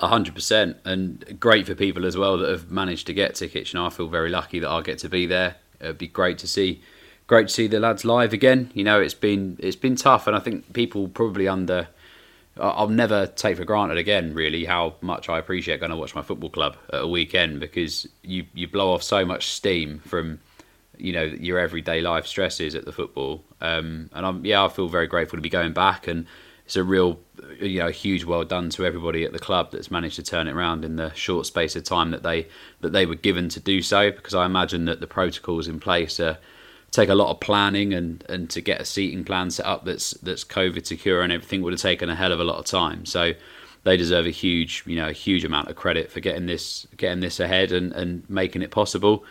A 0.00 0.08
hundred 0.08 0.34
percent, 0.34 0.76
and 0.84 1.40
great 1.40 1.66
for 1.66 1.74
people 1.74 2.06
as 2.06 2.16
well 2.16 2.38
that 2.38 2.48
have 2.48 2.70
managed 2.70 3.06
to 3.08 3.14
get 3.14 3.34
tickets. 3.34 3.72
And 3.72 3.82
I 3.82 3.90
feel 3.90 4.08
very 4.08 4.30
lucky 4.30 4.60
that 4.60 4.68
I'll 4.68 4.82
get 4.82 4.98
to 4.98 5.08
be 5.08 5.26
there. 5.26 5.56
It'd 5.80 5.98
be 5.98 6.06
great 6.06 6.38
to 6.38 6.46
see, 6.46 6.82
great 7.26 7.48
to 7.48 7.54
see 7.54 7.66
the 7.66 7.80
lads 7.80 8.04
live 8.04 8.32
again. 8.32 8.70
You 8.74 8.84
know, 8.84 9.00
it's 9.00 9.14
been 9.14 9.56
it's 9.58 9.74
been 9.74 9.96
tough, 9.96 10.28
and 10.28 10.36
I 10.36 10.38
think 10.38 10.72
people 10.72 11.08
probably 11.08 11.48
under. 11.48 11.88
I'll 12.60 12.88
never 12.88 13.26
take 13.26 13.56
for 13.56 13.64
granted 13.64 13.98
again, 13.98 14.34
really, 14.34 14.64
how 14.64 14.94
much 15.00 15.28
I 15.28 15.38
appreciate 15.38 15.80
going 15.80 15.90
to 15.90 15.96
watch 15.96 16.14
my 16.14 16.22
football 16.22 16.50
club 16.50 16.76
at 16.92 17.02
a 17.02 17.06
weekend 17.06 17.60
because 17.60 18.06
you 18.22 18.46
you 18.54 18.68
blow 18.68 18.92
off 18.92 19.02
so 19.02 19.24
much 19.24 19.46
steam 19.46 20.00
from 20.00 20.40
you 20.96 21.12
know 21.12 21.22
your 21.22 21.58
everyday 21.58 22.00
life 22.00 22.26
stresses 22.26 22.74
at 22.74 22.84
the 22.84 22.92
football. 22.92 23.44
Um, 23.60 24.10
and 24.12 24.26
I'm 24.26 24.44
yeah, 24.44 24.64
I 24.64 24.68
feel 24.68 24.88
very 24.88 25.06
grateful 25.06 25.36
to 25.36 25.42
be 25.42 25.48
going 25.48 25.72
back, 25.72 26.06
and 26.08 26.26
it's 26.64 26.76
a 26.76 26.84
real 26.84 27.18
you 27.60 27.78
know 27.78 27.88
huge 27.88 28.24
well 28.24 28.44
done 28.44 28.70
to 28.70 28.84
everybody 28.84 29.24
at 29.24 29.32
the 29.32 29.38
club 29.38 29.70
that's 29.70 29.90
managed 29.90 30.16
to 30.16 30.22
turn 30.22 30.48
it 30.48 30.54
around 30.54 30.84
in 30.84 30.96
the 30.96 31.12
short 31.14 31.46
space 31.46 31.76
of 31.76 31.84
time 31.84 32.10
that 32.10 32.22
they 32.22 32.48
that 32.80 32.92
they 32.92 33.06
were 33.06 33.14
given 33.14 33.48
to 33.50 33.60
do 33.60 33.82
so. 33.82 34.10
Because 34.10 34.34
I 34.34 34.46
imagine 34.46 34.84
that 34.86 35.00
the 35.00 35.06
protocols 35.06 35.68
in 35.68 35.80
place 35.80 36.20
are 36.20 36.38
take 36.90 37.08
a 37.08 37.14
lot 37.14 37.30
of 37.30 37.40
planning 37.40 37.92
and, 37.92 38.24
and 38.28 38.48
to 38.50 38.60
get 38.60 38.80
a 38.80 38.84
seating 38.84 39.24
plan 39.24 39.50
set 39.50 39.66
up 39.66 39.84
that's 39.84 40.12
that's 40.12 40.44
COVID 40.44 40.86
secure 40.86 41.22
and 41.22 41.32
everything 41.32 41.62
would 41.62 41.72
have 41.72 41.80
taken 41.80 42.08
a 42.08 42.14
hell 42.14 42.32
of 42.32 42.40
a 42.40 42.44
lot 42.44 42.58
of 42.58 42.64
time. 42.64 43.04
So 43.04 43.32
they 43.84 43.96
deserve 43.96 44.26
a 44.26 44.30
huge 44.30 44.82
you 44.86 44.96
know 44.96 45.08
a 45.08 45.12
huge 45.12 45.44
amount 45.44 45.68
of 45.68 45.76
credit 45.76 46.10
for 46.10 46.20
getting 46.20 46.46
this 46.46 46.86
getting 46.96 47.20
this 47.20 47.40
ahead 47.40 47.72
and, 47.72 47.92
and 47.92 48.28
making 48.28 48.62
it 48.62 48.70
possible. 48.70 49.24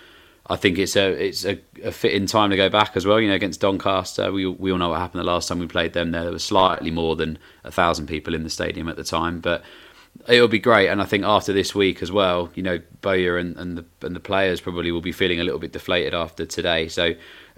I 0.49 0.55
think 0.55 0.77
it's 0.77 0.95
a 0.95 1.09
it's 1.11 1.45
a, 1.45 1.59
a 1.83 1.91
fitting 1.91 2.25
time 2.25 2.51
to 2.51 2.55
go 2.55 2.69
back 2.69 2.95
as 2.95 3.05
well. 3.05 3.19
You 3.19 3.27
know, 3.27 3.35
against 3.35 3.59
Doncaster, 3.59 4.31
we 4.31 4.45
we 4.45 4.71
all 4.71 4.77
know 4.77 4.89
what 4.89 4.99
happened 4.99 5.19
the 5.19 5.25
last 5.25 5.49
time 5.49 5.59
we 5.59 5.67
played 5.67 5.93
them. 5.93 6.11
There, 6.11 6.23
there 6.23 6.31
was 6.31 6.43
slightly 6.43 6.91
more 6.91 7.15
than 7.15 7.37
a 7.63 7.71
thousand 7.71 8.07
people 8.07 8.33
in 8.33 8.43
the 8.43 8.49
stadium 8.49 8.87
at 8.87 8.95
the 8.95 9.03
time, 9.03 9.41
but 9.41 9.63
it'll 10.27 10.47
be 10.47 10.59
great. 10.59 10.87
And 10.87 11.01
I 11.01 11.05
think 11.05 11.25
after 11.25 11.51
this 11.51 11.75
week 11.75 12.01
as 12.01 12.11
well, 12.11 12.49
you 12.55 12.63
know, 12.63 12.79
Bowyer 13.01 13.37
and, 13.37 13.57
and 13.57 13.77
the 13.77 13.85
and 14.05 14.15
the 14.15 14.21
players 14.21 14.61
probably 14.61 14.91
will 14.91 15.01
be 15.01 15.11
feeling 15.11 15.41
a 15.41 15.43
little 15.43 15.59
bit 15.59 15.73
deflated 15.73 16.13
after 16.13 16.45
today. 16.45 16.87
So 16.87 17.13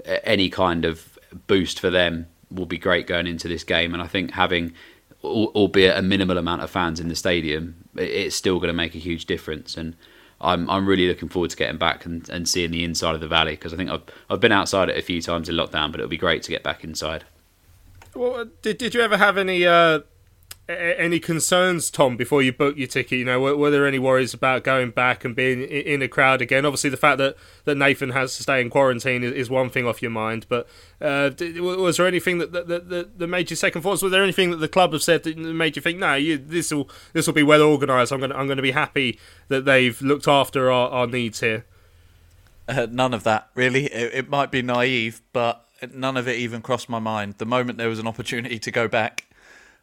any 0.06 0.50
kind 0.50 0.86
of 0.86 1.18
boost 1.48 1.80
for 1.80 1.90
them 1.90 2.28
will 2.52 2.66
be 2.66 2.78
great 2.78 3.08
going 3.08 3.28
into 3.28 3.48
this 3.48 3.64
game. 3.64 3.94
And 3.94 4.02
I 4.02 4.08
think 4.08 4.32
having 4.32 4.74
albeit 5.24 5.98
a 5.98 6.02
minimal 6.02 6.38
amount 6.38 6.62
of 6.62 6.70
fans 6.70 7.00
in 7.00 7.10
the 7.10 7.16
stadium, 7.16 7.76
it's 7.96 8.36
still 8.36 8.58
going 8.58 8.70
to 8.70 8.74
make 8.74 8.96
a 8.96 9.00
huge 9.00 9.26
difference. 9.26 9.76
And 9.76 9.96
I'm 10.42 10.70
I'm 10.70 10.88
really 10.88 11.08
looking 11.08 11.30
forward 11.30 11.52
to 11.52 11.58
getting 11.58 11.78
back 11.78 12.06
and, 12.06 12.28
and 12.30 12.48
seeing 12.48 12.72
the 12.72 12.84
inside 12.84 13.16
of 13.16 13.22
the 13.22 13.28
valley 13.28 13.52
because 13.52 13.74
I 13.74 13.78
think 13.78 13.90
I've 13.90 14.04
I've 14.30 14.40
been 14.40 14.52
outside 14.52 14.90
it 14.90 14.98
a 14.98 15.02
few 15.02 15.22
times 15.22 15.50
in 15.50 15.56
lockdown, 15.56 15.92
but 15.92 16.00
it'll 16.00 16.10
be 16.10 16.18
great 16.18 16.44
to 16.44 16.52
get 16.52 16.64
back 16.64 16.84
inside. 16.84 17.26
Well, 18.16 18.36
uh, 18.36 18.46
did 18.62 18.78
did 18.78 18.94
you 18.94 19.02
ever 19.02 19.18
have 19.18 19.38
any 19.38 19.66
uh, 19.66 20.02
any 20.70 21.20
concerns, 21.20 21.90
Tom, 21.90 22.16
before 22.16 22.44
you 22.44 22.54
book 22.54 22.78
your 22.78 22.88
ticket? 22.88 23.18
You 23.18 23.26
know, 23.26 23.40
were, 23.40 23.58
were 23.58 23.72
there 23.72 23.88
any 23.88 23.98
worries 23.98 24.34
about 24.34 24.64
going 24.64 24.92
back 24.92 25.26
and 25.26 25.36
being 25.36 25.64
in 25.64 26.02
a 26.02 26.08
crowd 26.08 26.42
again? 26.42 26.66
Obviously, 26.66 26.90
the 26.90 26.98
fact 26.98 27.18
that, 27.18 27.36
that 27.66 27.76
Nathan 27.76 28.12
has 28.12 28.38
to 28.38 28.44
stay 28.44 28.62
in 28.62 28.70
quarantine 28.70 29.24
is, 29.24 29.32
is 29.34 29.50
one 29.50 29.70
thing 29.70 29.88
off 29.88 30.02
your 30.02 30.12
mind, 30.12 30.46
but 30.48 30.68
uh, 31.02 31.30
did, 31.30 31.60
was 31.60 31.98
there 31.98 32.08
anything 32.08 32.38
that 32.38 32.52
that, 32.52 32.68
that, 32.68 33.18
that 33.20 33.28
made 33.28 33.50
you 33.50 33.56
second 33.56 33.82
thoughts? 33.82 34.02
Was 34.02 34.12
there 34.12 34.24
anything 34.24 34.52
that 34.52 34.58
the 34.58 34.68
club 34.68 34.94
have 34.94 35.02
said 35.02 35.24
that 35.24 35.38
made 35.38 35.76
you 35.76 35.82
think, 35.82 35.98
no, 35.98 36.20
this 36.38 36.72
will 36.72 36.90
this 37.14 37.26
will 37.26 37.34
be 37.34 37.44
well 37.44 37.64
organised? 37.64 38.12
I'm 38.12 38.20
going 38.20 38.32
I'm 38.32 38.46
going 38.46 38.58
to 38.58 38.64
be 38.64 38.72
happy 38.72 39.20
that 39.48 39.66
they've 39.66 40.00
looked 40.02 40.28
after 40.28 40.72
our, 40.72 40.90
our 40.90 41.08
needs 41.08 41.40
here. 41.40 41.66
Uh, 42.68 42.86
none 42.92 43.16
of 43.16 43.24
that, 43.24 43.50
really. 43.56 43.86
It, 43.86 44.14
it 44.14 44.30
might 44.30 44.52
be 44.52 44.62
naive, 44.62 45.22
but 45.34 45.68
none 45.92 46.16
of 46.18 46.28
it 46.28 46.38
even 46.38 46.62
crossed 46.62 46.90
my 46.90 47.00
mind. 47.00 47.36
The 47.40 47.46
moment 47.46 47.80
there 47.80 47.90
was 47.90 47.98
an 47.98 48.08
opportunity 48.08 48.60
to 48.60 48.70
go 48.70 48.88
back, 48.88 49.26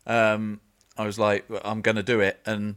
um, 0.07 0.61
I 0.99 1.05
was 1.05 1.19
like, 1.19 1.45
I'm 1.65 1.81
going 1.81 1.97
to 1.97 2.03
do 2.03 2.21
it. 2.21 2.41
And 2.47 2.77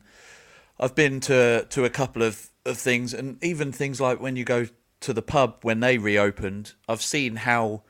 I've 0.80 0.96
been 0.96 1.20
to 1.22 1.66
to 1.70 1.86
a 1.86 1.90
couple 1.90 2.24
of, 2.24 2.50
of 2.66 2.78
things, 2.78 3.14
and 3.14 3.44
even 3.44 3.72
things 3.72 4.00
like 4.00 4.20
when 4.20 4.36
you 4.36 4.46
go 4.46 4.68
to 5.02 5.14
the 5.14 5.22
pub 5.22 5.60
when 5.62 5.80
they 5.80 5.98
reopened, 5.98 6.74
I've 6.88 7.02
seen 7.02 7.38
how 7.38 7.84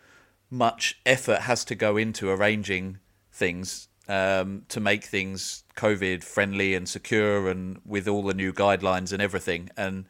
much 0.50 1.00
effort 1.06 1.42
has 1.42 1.64
to 1.66 1.76
go 1.76 1.98
into 1.98 2.30
arranging 2.30 2.98
things 3.32 3.88
um, 4.08 4.64
to 4.70 4.80
make 4.80 5.04
things 5.04 5.64
COVID 5.76 6.24
friendly 6.24 6.74
and 6.74 6.90
secure, 6.90 7.48
and 7.48 7.80
with 7.86 8.08
all 8.08 8.24
the 8.24 8.34
new 8.34 8.52
guidelines 8.52 9.14
and 9.14 9.22
everything. 9.22 9.70
And 9.78 10.06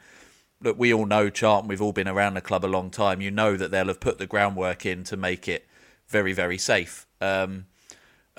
look, 0.61 0.79
we 0.79 0.93
all 0.93 1.05
know 1.05 1.29
Charlton. 1.29 1.67
We've 1.67 1.81
all 1.81 1.93
been 1.93 2.07
around 2.07 2.35
the 2.35 2.41
club 2.41 2.63
a 2.63 2.67
long 2.67 2.89
time. 2.89 3.21
You 3.21 3.31
know 3.31 3.57
that 3.57 3.71
they'll 3.71 3.87
have 3.87 3.99
put 3.99 4.17
the 4.17 4.27
groundwork 4.27 4.85
in 4.85 5.03
to 5.05 5.17
make 5.17 5.47
it 5.47 5.67
very, 6.07 6.33
very 6.33 6.57
safe. 6.57 7.05
Um, 7.21 7.65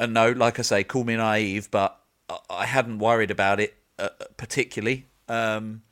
and 0.01 0.15
no, 0.15 0.33
like 0.33 0.59
I 0.59 0.63
say, 0.63 0.83
call 0.83 1.05
me 1.05 1.15
naive, 1.15 1.71
but 1.71 2.01
I- 2.49 2.67
hadn't 2.67 2.99
worried 2.99 3.31
about 3.31 3.61
it 3.61 3.75
uh, 3.99 4.09
particularly. 4.37 5.07
Um, 5.29 5.83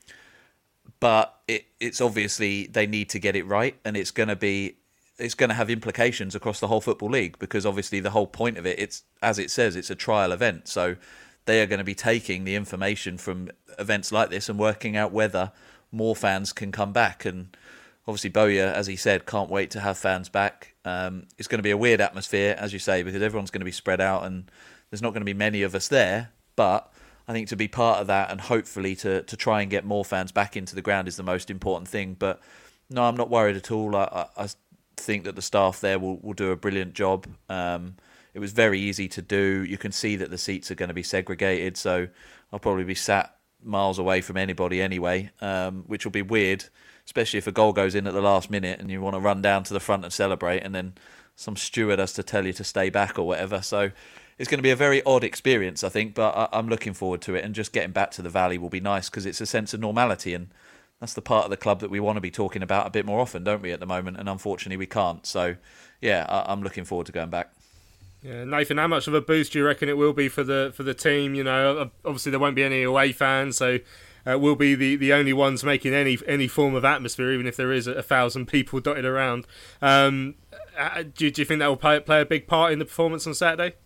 but 0.99 1.39
it, 1.47 1.67
it's 1.79 2.01
obviously 2.01 2.67
they 2.67 2.87
need 2.87 3.11
to 3.11 3.21
get 3.21 3.37
it 3.37 3.47
right, 3.47 3.77
and 3.85 3.97
it's 3.97 4.11
going 4.11 4.31
to 4.31 4.37
be 4.37 4.79
it's 5.19 5.35
going 5.35 5.51
to 5.51 5.55
have 5.55 5.69
implications 5.69 6.35
across 6.35 6.61
the 6.61 6.69
whole 6.69 6.81
football 6.81 7.11
league 7.11 7.39
because 7.41 7.67
obviously 7.67 7.99
the 7.99 8.11
whole 8.11 8.27
point 8.27 8.57
of 8.57 8.65
it 8.65 8.79
it's 8.79 9.03
as 9.21 9.39
it 9.39 9.51
says 9.51 9.77
it's 9.77 9.91
a 9.91 9.95
trial 9.95 10.33
event, 10.33 10.67
so 10.67 10.97
they 11.45 11.61
are 11.63 11.67
going 11.67 11.79
to 11.79 11.85
be 11.85 11.95
taking 11.95 12.45
the 12.45 12.55
information 12.55 13.19
from 13.19 13.51
events 13.79 14.11
like 14.11 14.31
this 14.31 14.49
and 14.49 14.59
working 14.59 14.97
out 14.97 15.13
whether 15.13 15.53
more 15.93 16.17
fans 16.17 16.53
can 16.53 16.73
come 16.73 16.93
back 16.93 17.25
and 17.25 17.57
obviously 18.09 18.31
Bowyer, 18.31 18.65
as 18.65 18.87
he 18.87 18.97
said, 18.97 19.27
can't 19.27 19.51
wait 19.51 19.71
to 19.73 19.81
have 19.81 19.99
fans 19.99 20.31
back. 20.31 20.75
Um, 20.87 21.27
it's 21.37 21.47
going 21.47 21.59
to 21.59 21.63
be 21.63 21.71
a 21.71 21.77
weird 21.77 22.01
atmosphere, 22.01 22.57
as 22.59 22.73
you 22.73 22.79
say, 22.79 23.03
because 23.03 23.21
everyone's 23.23 23.51
going 23.51 23.61
to 23.61 23.67
be 23.67 23.71
spread 23.71 24.01
out 24.01 24.25
and 24.25 24.51
there's 24.91 25.03
not 25.03 25.11
going 25.11 25.21
to 25.21 25.27
be 25.27 25.35
many 25.35 25.63
of 25.63 25.75
us 25.75 25.89
there. 25.89 26.31
But 26.57 26.91
I 27.29 27.33
think 27.35 27.49
to 27.49 27.57
be 27.57 27.69
part 27.69 28.01
of 28.01 28.07
that 28.07 28.31
and 28.31 28.41
hopefully 28.41 28.97
to 28.97 29.23
to 29.23 29.37
try 29.37 29.61
and 29.61 29.71
get 29.71 29.85
more 29.85 30.05
fans 30.05 30.33
back 30.33 30.57
into 30.57 30.75
the 30.75 30.81
ground 30.81 31.07
is 31.07 31.17
the 31.17 31.23
most 31.23 31.51
important 31.51 31.87
thing. 31.87 32.17
But 32.19 32.41
no, 32.89 33.05
I'm 33.05 33.17
not 33.17 33.29
worried 33.29 33.57
at 33.57 33.71
all. 33.71 33.95
I, 33.95 34.27
I, 34.37 34.49
think 34.97 35.23
that 35.25 35.37
the 35.37 35.43
staff 35.43 35.81
there 35.81 35.97
will, 35.97 36.17
will 36.17 36.33
do 36.33 36.51
a 36.51 36.57
brilliant 36.57 36.93
job. 36.93 37.29
Um, 37.49 37.95
it 38.35 38.41
was 38.41 38.51
very 38.51 38.81
easy 38.81 39.07
to 39.11 39.23
do. 39.23 39.65
You 39.65 39.79
can 39.79 39.93
see 39.93 40.17
that 40.17 40.29
the 40.29 40.39
seats 40.39 40.73
are 40.73 40.75
going 40.75 40.89
to 40.89 40.95
be 40.95 41.05
segregated, 41.05 41.77
so 41.77 42.09
I'll 42.53 42.59
probably 42.59 42.83
be 42.83 42.97
sat 42.97 43.37
miles 43.63 44.01
away 44.01 44.23
from 44.23 44.37
anybody 44.37 44.83
anyway, 44.83 45.31
um, 45.41 45.85
which 45.87 46.05
will 46.05 46.11
be 46.11 46.23
weird, 46.23 46.65
especially 47.09 47.39
if 47.39 47.47
a 47.47 47.53
goal 47.53 47.73
goes 47.73 47.95
in 47.95 48.07
at 48.07 48.13
the 48.13 48.21
last 48.21 48.51
minute 48.51 48.79
and 48.79 48.91
you 48.91 49.01
want 49.01 49.17
to 49.17 49.21
run 49.21 49.41
down 49.41 49.65
to 49.65 49.73
the 49.73 49.81
front 49.81 50.05
and 50.05 50.13
celebrate, 50.13 50.63
and 50.63 50.75
then 50.75 50.93
some 51.37 51.57
steward 51.57 51.99
has 51.99 52.13
to 52.13 52.23
tell 52.23 52.45
you 52.45 52.53
to 52.53 52.63
stay 52.63 52.91
back 52.91 53.19
or 53.19 53.27
whatever. 53.27 53.63
So 53.63 53.93
it's 54.37 54.51
going 54.51 54.59
to 54.59 54.63
be 54.63 54.69
a 54.69 54.77
very 54.77 55.03
odd 55.05 55.25
experience, 55.25 55.83
I 55.83 55.89
think, 55.89 56.15
but 56.15 56.51
I, 56.53 56.59
am 56.59 56.69
looking 56.69 56.93
forward 56.93 57.23
to 57.23 57.35
it. 57.35 57.47
And 57.47 57.55
just 57.55 57.73
getting 57.73 57.93
back 57.93 58.11
to 58.11 58.23
the 58.23 58.29
Valley 58.29 58.59
will 58.59 58.69
be 58.69 58.79
nice 58.79 59.09
because 59.09 59.25
it's 59.25 59.41
a 59.41 59.47
sense 59.47 59.73
of 59.73 59.81
normality, 59.81 60.35
and 60.35 60.49
that's 61.01 61.15
the 61.15 61.23
part 61.23 61.45
of 61.45 61.51
the 61.51 61.57
club 61.57 61.81
that 61.81 61.89
we 61.89 61.99
want 61.99 62.19
to 62.19 62.21
be 62.21 62.31
talking 62.31 62.63
about 62.63 62.87
a 62.87 62.91
bit 62.91 63.07
more 63.07 63.21
often, 63.21 63.43
don't 63.43 63.63
we, 63.63 63.73
at 63.73 63.81
the 63.81 63.87
moment? 63.87 64.19
And 64.19 64.29
unfortunately, 64.29 64.77
we 64.77 64.85
can't. 64.85 65.25
So 65.25 65.57
yeah, 66.03 66.27
I, 66.29 66.53
I'm 66.53 66.63
looking 66.63 66.85
forward 66.85 67.07
to 67.07 67.13
going 67.13 67.31
back. 67.31 67.55
Yeah, 68.23 68.45
Nathan, 68.45 68.77
how 68.77 68.89
much 68.89 69.09
of 69.09 69.15
a 69.15 69.23
boost 69.23 69.53
do 69.53 69.61
you 69.61 69.65
reckon 69.65 69.89
it 69.89 69.97
will 69.97 70.13
be 70.13 70.29
for 70.29 70.45
the 70.45 70.73
for 70.75 70.83
the 70.83 70.93
team? 70.93 71.35
You 71.35 71.45
know, 71.45 71.91
obviously 72.05 72.31
there 72.31 72.41
won't 72.41 72.57
be 72.57 72.65
any 72.65 72.83
away 72.83 73.13
fans, 73.13 73.57
so 73.57 73.79
uh, 74.29 74.39
we'll 74.39 74.55
be 74.55 74.75
the, 74.75 74.97
the 74.97 75.13
only 75.13 75.33
ones 75.33 75.65
making 75.65 75.95
any 75.95 76.19
any 76.27 76.49
form 76.49 76.75
of 76.75 76.85
atmosphere, 76.85 77.33
even 77.33 77.47
if 77.47 77.57
there 77.57 77.73
is 77.73 77.87
a, 77.87 77.93
a 77.93 78.03
thousand 78.03 78.47
people 78.47 78.81
dotted 78.81 79.05
around. 79.05 79.47
Um, 79.81 80.35
uh, 80.79 81.03
do, 81.03 81.31
do 81.31 81.41
you 81.41 81.47
think 81.47 81.61
that 81.61 81.67
will 81.69 81.77
play, 81.77 81.99
play 82.01 82.21
a 82.21 82.27
big 82.27 82.47
part 82.47 82.73
in 82.73 82.79
the 82.79 82.85
performance 82.85 83.27
on 83.27 83.35
Saturday? 83.35 83.77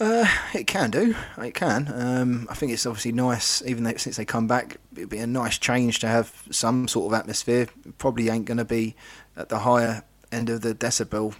Uh, 0.00 0.26
it 0.54 0.66
can 0.66 0.90
do. 0.90 1.14
It 1.36 1.52
can. 1.52 1.92
Um, 1.94 2.46
I 2.48 2.54
think 2.54 2.72
it's 2.72 2.86
obviously 2.86 3.12
nice, 3.12 3.62
even 3.66 3.84
though 3.84 3.94
since 3.96 4.16
they 4.16 4.24
come 4.24 4.46
back, 4.46 4.78
it'd 4.96 5.10
be 5.10 5.18
a 5.18 5.26
nice 5.26 5.58
change 5.58 5.98
to 5.98 6.08
have 6.08 6.42
some 6.50 6.88
sort 6.88 7.12
of 7.12 7.18
atmosphere. 7.18 7.68
Probably 7.98 8.30
ain't 8.30 8.46
going 8.46 8.58
to 8.58 8.64
be 8.64 8.96
at 9.36 9.50
the 9.50 9.58
higher 9.58 10.02
end 10.32 10.48
of 10.48 10.62
the 10.62 10.74
decibel 10.74 11.34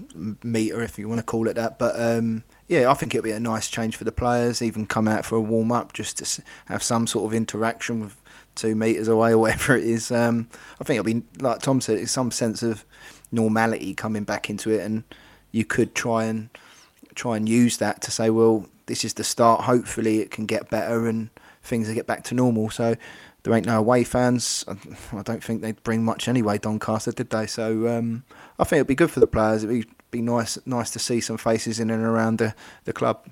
meter, 0.45 0.83
if 0.83 0.99
you 0.99 1.09
want 1.09 1.21
to 1.21 1.25
call 1.25 1.49
it 1.49 1.55
that. 1.55 1.79
But 1.79 1.99
um, 1.99 2.45
yeah, 2.71 2.89
I 2.89 2.95
think 2.95 3.13
it'll 3.13 3.25
be 3.25 3.33
a 3.33 3.41
nice 3.41 3.69
change 3.69 3.97
for 3.97 4.05
the 4.05 4.13
players. 4.13 4.63
Even 4.63 4.87
come 4.87 5.09
out 5.09 5.25
for 5.25 5.35
a 5.35 5.41
warm 5.41 5.73
up, 5.73 5.93
just 5.93 6.19
to 6.19 6.43
have 6.67 6.85
some 6.85 7.09
sort 7.09 7.27
of 7.27 7.35
interaction 7.35 7.99
with 7.99 8.17
two 8.55 8.77
meters 8.77 9.09
away 9.09 9.33
or 9.33 9.39
whatever 9.43 9.77
it 9.77 9.83
is. 9.83 10.13
Um, 10.13 10.49
I 10.81 10.85
think 10.85 11.01
it'll 11.01 11.21
be 11.21 11.25
like 11.41 11.61
Tom 11.63 11.81
said, 11.81 11.99
it's 11.99 12.13
some 12.13 12.31
sense 12.31 12.63
of 12.63 12.85
normality 13.33 13.93
coming 13.93 14.23
back 14.23 14.49
into 14.49 14.71
it, 14.71 14.83
and 14.83 15.03
you 15.51 15.65
could 15.65 15.97
try 15.97 16.27
and 16.27 16.49
try 17.17 17.37
and 17.37 17.49
use 17.49 17.79
that 17.79 18.03
to 18.03 18.13
say, 18.13 18.31
well, 18.31 18.67
this 18.87 19.05
is 19.05 19.15
the 19.15 19.25
start. 19.25 19.63
Hopefully, 19.63 20.21
it 20.21 20.31
can 20.31 20.47
get 20.47 20.71
better 20.71 21.09
and 21.09 21.31
things 21.65 21.89
will 21.89 21.97
get 21.97 22.07
back 22.07 22.23
to 22.25 22.37
normal. 22.37 22.71
So 22.71 22.95
there 23.43 23.53
ain't 23.53 23.67
no 23.67 23.81
away 23.81 24.05
fans. 24.05 24.65
I 25.13 25.23
don't 25.23 25.43
think 25.43 25.61
they'd 25.61 25.83
bring 25.83 26.05
much 26.05 26.29
anyway, 26.29 26.59
Doncaster, 26.59 27.11
did 27.11 27.31
they? 27.31 27.49
So 27.49 27.89
um, 27.89 28.23
I 28.61 28.65
think 28.65 28.79
it'd 28.79 28.87
be 28.87 28.95
good 28.95 29.11
for 29.11 29.19
the 29.19 29.27
players. 29.27 29.65
It'd 29.65 29.85
be, 29.85 29.91
be 30.11 30.23
nice, 30.23 30.59
nice 30.67 30.91
to 30.91 30.99
see 30.99 31.21
some 31.21 31.37
faces 31.37 31.81
in 31.81 31.91
and 31.91 32.03
around 32.03 32.39
the, 32.39 32.55
the 32.85 32.93
club. 32.93 33.27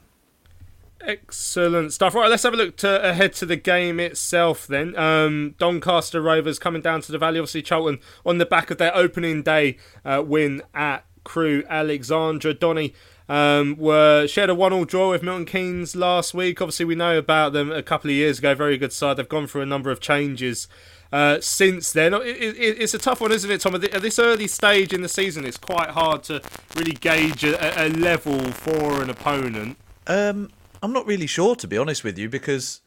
Excellent 1.00 1.92
stuff. 1.92 2.14
Right, 2.14 2.28
let's 2.28 2.42
have 2.42 2.54
a 2.54 2.56
look 2.56 2.76
to, 2.78 3.08
ahead 3.08 3.32
to 3.34 3.46
the 3.46 3.56
game 3.56 4.00
itself 4.00 4.66
then. 4.66 4.96
Um, 4.96 5.54
Doncaster 5.58 6.20
Rovers 6.20 6.58
coming 6.58 6.82
down 6.82 7.00
to 7.02 7.12
the 7.12 7.18
Valley, 7.18 7.38
obviously 7.38 7.62
Charlton 7.62 8.00
on 8.26 8.38
the 8.38 8.46
back 8.46 8.70
of 8.70 8.78
their 8.78 8.94
opening 8.96 9.42
day 9.42 9.78
uh, 10.04 10.22
win 10.26 10.62
at 10.74 11.04
Crewe 11.24 11.62
Alexandra. 11.68 12.52
Donny 12.52 12.94
um, 13.28 13.76
were 13.78 14.26
shared 14.26 14.50
a 14.50 14.54
one-all 14.54 14.84
draw 14.84 15.10
with 15.10 15.22
Milton 15.22 15.44
Keynes 15.44 15.94
last 15.94 16.34
week. 16.34 16.60
Obviously, 16.60 16.84
we 16.84 16.94
know 16.94 17.16
about 17.16 17.52
them 17.52 17.70
a 17.70 17.82
couple 17.82 18.10
of 18.10 18.16
years 18.16 18.38
ago. 18.38 18.54
Very 18.54 18.76
good 18.76 18.92
side. 18.92 19.18
They've 19.18 19.28
gone 19.28 19.46
through 19.46 19.62
a 19.62 19.66
number 19.66 19.90
of 19.90 20.00
changes 20.00 20.66
uh, 21.12 21.40
since 21.40 21.92
then. 21.92 22.14
It, 22.14 22.26
it, 22.26 22.80
it's 22.80 22.94
a 22.94 22.98
tough 22.98 23.20
one, 23.20 23.32
isn't 23.32 23.50
it, 23.50 23.60
Tom? 23.60 23.74
At 23.74 24.02
this 24.02 24.18
early 24.18 24.48
stage 24.48 24.92
in 24.92 25.02
the 25.02 25.08
season, 25.08 25.44
it's 25.44 25.58
quite 25.58 25.90
hard 25.90 26.22
to 26.24 26.42
really 26.76 26.92
gauge 26.92 27.44
a, 27.44 27.86
a 27.86 27.88
level 27.88 28.38
for 28.52 29.02
an 29.02 29.10
opponent. 29.10 29.76
Um, 30.06 30.50
I'm 30.82 30.92
not 30.92 31.06
really 31.06 31.26
sure, 31.26 31.56
to 31.56 31.66
be 31.66 31.76
honest 31.76 32.04
with 32.04 32.18
you, 32.18 32.28
because 32.28 32.80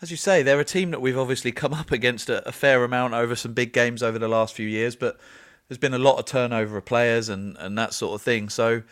as 0.00 0.10
you 0.10 0.16
say, 0.16 0.42
they're 0.42 0.60
a 0.60 0.64
team 0.64 0.90
that 0.90 1.00
we've 1.00 1.18
obviously 1.18 1.52
come 1.52 1.72
up 1.72 1.92
against 1.92 2.28
a, 2.28 2.46
a, 2.46 2.52
fair 2.52 2.82
amount 2.84 3.14
over 3.14 3.36
some 3.36 3.52
big 3.52 3.72
games 3.72 4.02
over 4.02 4.18
the 4.18 4.28
last 4.28 4.54
few 4.54 4.66
years, 4.66 4.96
but 4.96 5.18
there's 5.68 5.78
been 5.78 5.94
a 5.94 5.98
lot 5.98 6.18
of 6.18 6.24
turnover 6.24 6.76
of 6.76 6.84
players 6.84 7.28
and, 7.28 7.56
and 7.58 7.78
that 7.78 7.94
sort 7.94 8.14
of 8.14 8.22
thing. 8.22 8.48
So 8.48 8.82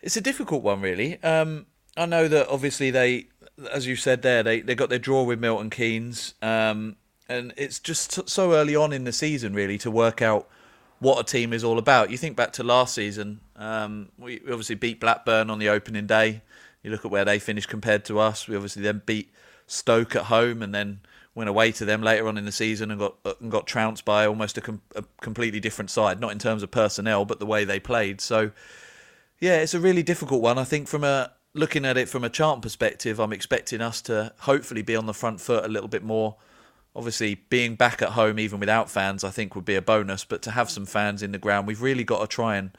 it's 0.00 0.16
a 0.16 0.20
difficult 0.20 0.62
one, 0.62 0.80
really. 0.80 1.22
Um, 1.22 1.66
I 1.96 2.06
know 2.06 2.28
that 2.28 2.48
obviously 2.48 2.90
they, 2.90 3.26
as 3.70 3.86
you 3.86 3.96
said 3.96 4.22
there, 4.22 4.42
they, 4.42 4.60
they 4.60 4.76
got 4.76 4.88
their 4.88 5.00
draw 5.00 5.24
with 5.24 5.40
Milton 5.40 5.70
Keynes, 5.70 6.34
um, 6.40 6.96
and 7.28 7.52
it's 7.56 7.78
just 7.78 8.28
so 8.28 8.52
early 8.52 8.74
on 8.74 8.92
in 8.92 9.04
the 9.04 9.12
season, 9.12 9.54
really, 9.54 9.78
to 9.78 9.90
work 9.90 10.22
out 10.22 10.48
what 10.98 11.20
a 11.20 11.24
team 11.24 11.52
is 11.52 11.62
all 11.62 11.78
about. 11.78 12.10
You 12.10 12.16
think 12.16 12.36
back 12.36 12.52
to 12.54 12.62
last 12.62 12.94
season, 12.94 13.40
um, 13.56 14.08
we 14.18 14.40
obviously 14.40 14.74
beat 14.74 15.00
Blackburn 15.00 15.50
on 15.50 15.58
the 15.58 15.68
opening 15.68 16.06
day. 16.06 16.42
You 16.82 16.90
look 16.90 17.04
at 17.04 17.10
where 17.10 17.24
they 17.24 17.38
finished 17.38 17.68
compared 17.68 18.04
to 18.06 18.18
us. 18.18 18.48
We 18.48 18.56
obviously 18.56 18.82
then 18.82 19.02
beat 19.04 19.30
Stoke 19.66 20.16
at 20.16 20.24
home, 20.24 20.62
and 20.62 20.74
then 20.74 21.00
went 21.34 21.48
away 21.48 21.70
to 21.70 21.84
them 21.84 22.02
later 22.02 22.26
on 22.26 22.36
in 22.36 22.44
the 22.44 22.52
season 22.52 22.90
and 22.90 22.98
got 22.98 23.14
and 23.40 23.50
got 23.50 23.66
trounced 23.66 24.04
by 24.04 24.26
almost 24.26 24.58
a, 24.58 24.60
com- 24.60 24.82
a 24.96 25.04
completely 25.20 25.60
different 25.60 25.90
side, 25.90 26.18
not 26.20 26.32
in 26.32 26.38
terms 26.38 26.62
of 26.62 26.70
personnel, 26.70 27.24
but 27.24 27.38
the 27.38 27.46
way 27.46 27.64
they 27.64 27.78
played. 27.78 28.20
So 28.20 28.50
yeah, 29.38 29.60
it's 29.60 29.74
a 29.74 29.80
really 29.80 30.02
difficult 30.02 30.42
one. 30.42 30.58
I 30.58 30.64
think 30.64 30.88
from 30.88 31.04
a 31.04 31.30
looking 31.54 31.84
at 31.84 31.96
it 31.96 32.08
from 32.08 32.24
a 32.24 32.28
chart 32.28 32.60
perspective, 32.60 33.20
I'm 33.20 33.32
expecting 33.32 33.80
us 33.80 34.02
to 34.02 34.32
hopefully 34.40 34.82
be 34.82 34.96
on 34.96 35.06
the 35.06 35.14
front 35.14 35.40
foot 35.40 35.64
a 35.64 35.68
little 35.68 35.88
bit 35.88 36.02
more. 36.02 36.36
Obviously, 36.96 37.36
being 37.48 37.76
back 37.76 38.02
at 38.02 38.10
home 38.10 38.38
even 38.38 38.58
without 38.58 38.90
fans, 38.90 39.22
I 39.22 39.30
think 39.30 39.54
would 39.54 39.64
be 39.64 39.76
a 39.76 39.82
bonus. 39.82 40.24
But 40.24 40.42
to 40.42 40.50
have 40.50 40.70
some 40.70 40.86
fans 40.86 41.22
in 41.22 41.32
the 41.32 41.38
ground, 41.38 41.66
we've 41.66 41.82
really 41.82 42.04
got 42.04 42.20
to 42.20 42.26
try 42.26 42.56
and 42.56 42.70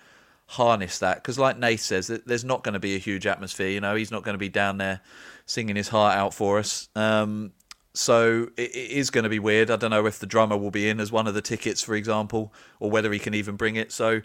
harness 0.47 0.99
that 0.99 1.17
because, 1.17 1.37
like 1.37 1.57
Nate 1.57 1.79
says, 1.79 2.07
there's 2.07 2.43
not 2.43 2.63
going 2.63 2.73
to 2.73 2.79
be 2.79 2.95
a 2.95 2.99
huge 2.99 3.27
atmosphere. 3.27 3.69
You 3.69 3.81
know, 3.81 3.95
he's 3.95 4.11
not 4.11 4.23
going 4.23 4.33
to 4.33 4.39
be 4.39 4.49
down 4.49 4.77
there 4.77 5.01
singing 5.45 5.75
his 5.75 5.87
heart 5.89 6.17
out 6.17 6.33
for 6.33 6.59
us. 6.59 6.89
Um, 6.95 7.53
so 7.93 8.49
it, 8.57 8.73
is 8.73 9.09
going 9.09 9.23
to 9.23 9.29
be 9.29 9.39
weird. 9.39 9.71
I 9.71 9.75
don't 9.75 9.91
know 9.91 10.05
if 10.05 10.19
the 10.19 10.25
drummer 10.25 10.57
will 10.57 10.71
be 10.71 10.89
in 10.89 10.99
as 10.99 11.11
one 11.11 11.27
of 11.27 11.33
the 11.33 11.41
tickets, 11.41 11.81
for 11.81 11.95
example, 11.95 12.53
or 12.79 12.89
whether 12.89 13.11
he 13.11 13.19
can 13.19 13.33
even 13.33 13.55
bring 13.55 13.75
it. 13.75 13.91
So 13.91 14.21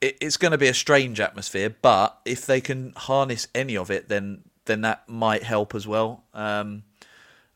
it, 0.00 0.16
it's 0.20 0.36
going 0.36 0.52
to 0.52 0.58
be 0.58 0.68
a 0.68 0.74
strange 0.74 1.20
atmosphere, 1.20 1.74
but 1.82 2.18
if 2.24 2.46
they 2.46 2.60
can 2.60 2.92
harness 2.96 3.48
any 3.54 3.76
of 3.76 3.90
it, 3.90 4.08
then 4.08 4.42
then 4.66 4.80
that 4.80 5.08
might 5.08 5.44
help 5.44 5.76
as 5.76 5.86
well. 5.86 6.24
Um, 6.34 6.82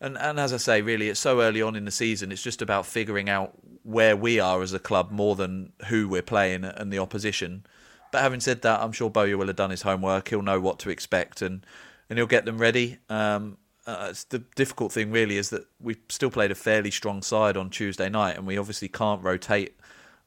and 0.01 0.17
and 0.19 0.41
as 0.41 0.53
I 0.53 0.57
say, 0.57 0.83
really, 0.83 1.09
it's 1.09 1.21
so 1.21 1.41
early 1.41 1.63
on 1.63 1.77
in 1.77 1.85
the 1.85 1.91
season. 1.91 2.33
It's 2.33 2.43
just 2.43 2.63
about 2.63 2.87
figuring 2.87 3.29
out 3.29 3.53
where 3.83 4.17
we 4.17 4.41
are 4.41 4.63
as 4.63 4.73
a 4.73 4.79
club 4.79 5.11
more 5.11 5.37
than 5.37 5.73
who 5.89 6.09
we're 6.09 6.23
playing 6.23 6.65
and 6.65 6.93
the 6.93 6.99
opposition. 6.99 7.65
But 8.13 8.23
having 8.23 8.41
said 8.41 8.63
that, 8.63 8.81
I'm 8.81 8.93
sure 8.93 9.11
Bowyer 9.11 9.37
will 9.37 9.47
have 9.47 9.57
done 9.57 9.71
his 9.71 9.83
homework. 9.83 10.29
He'll 10.29 10.43
know 10.43 10.61
what 10.61 10.79
to 10.81 10.91
expect 10.91 11.43
and 11.43 11.65
and 12.09 12.19
he'll 12.19 12.27
get 12.27 12.45
them 12.45 12.59
ready. 12.59 12.99
Um, 13.09 13.59
uh, 13.87 14.13
the 14.29 14.41
difficult 14.57 14.93
thing 14.93 15.11
really 15.11 15.37
is 15.37 15.51
that 15.51 15.67
we 15.81 15.97
still 16.09 16.31
played 16.31 16.51
a 16.51 16.55
fairly 16.55 16.91
strong 16.91 17.23
side 17.23 17.57
on 17.57 17.71
Tuesday 17.71 18.09
night, 18.09 18.37
and 18.37 18.47
we 18.47 18.59
obviously 18.59 18.89
can't 18.89 19.23
rotate 19.23 19.77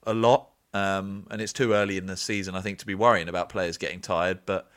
a 0.04 0.14
lot. 0.14 0.50
Um, 0.74 1.28
and 1.30 1.40
it's 1.40 1.54
too 1.54 1.74
early 1.74 1.98
in 1.98 2.08
the 2.08 2.18
season, 2.18 2.56
I 2.56 2.62
think, 2.62 2.80
to 2.80 2.86
be 2.86 2.96
worrying 2.96 3.30
about 3.30 3.50
players 3.50 3.78
getting 3.78 4.02
tired. 4.02 4.40
But 4.46 4.72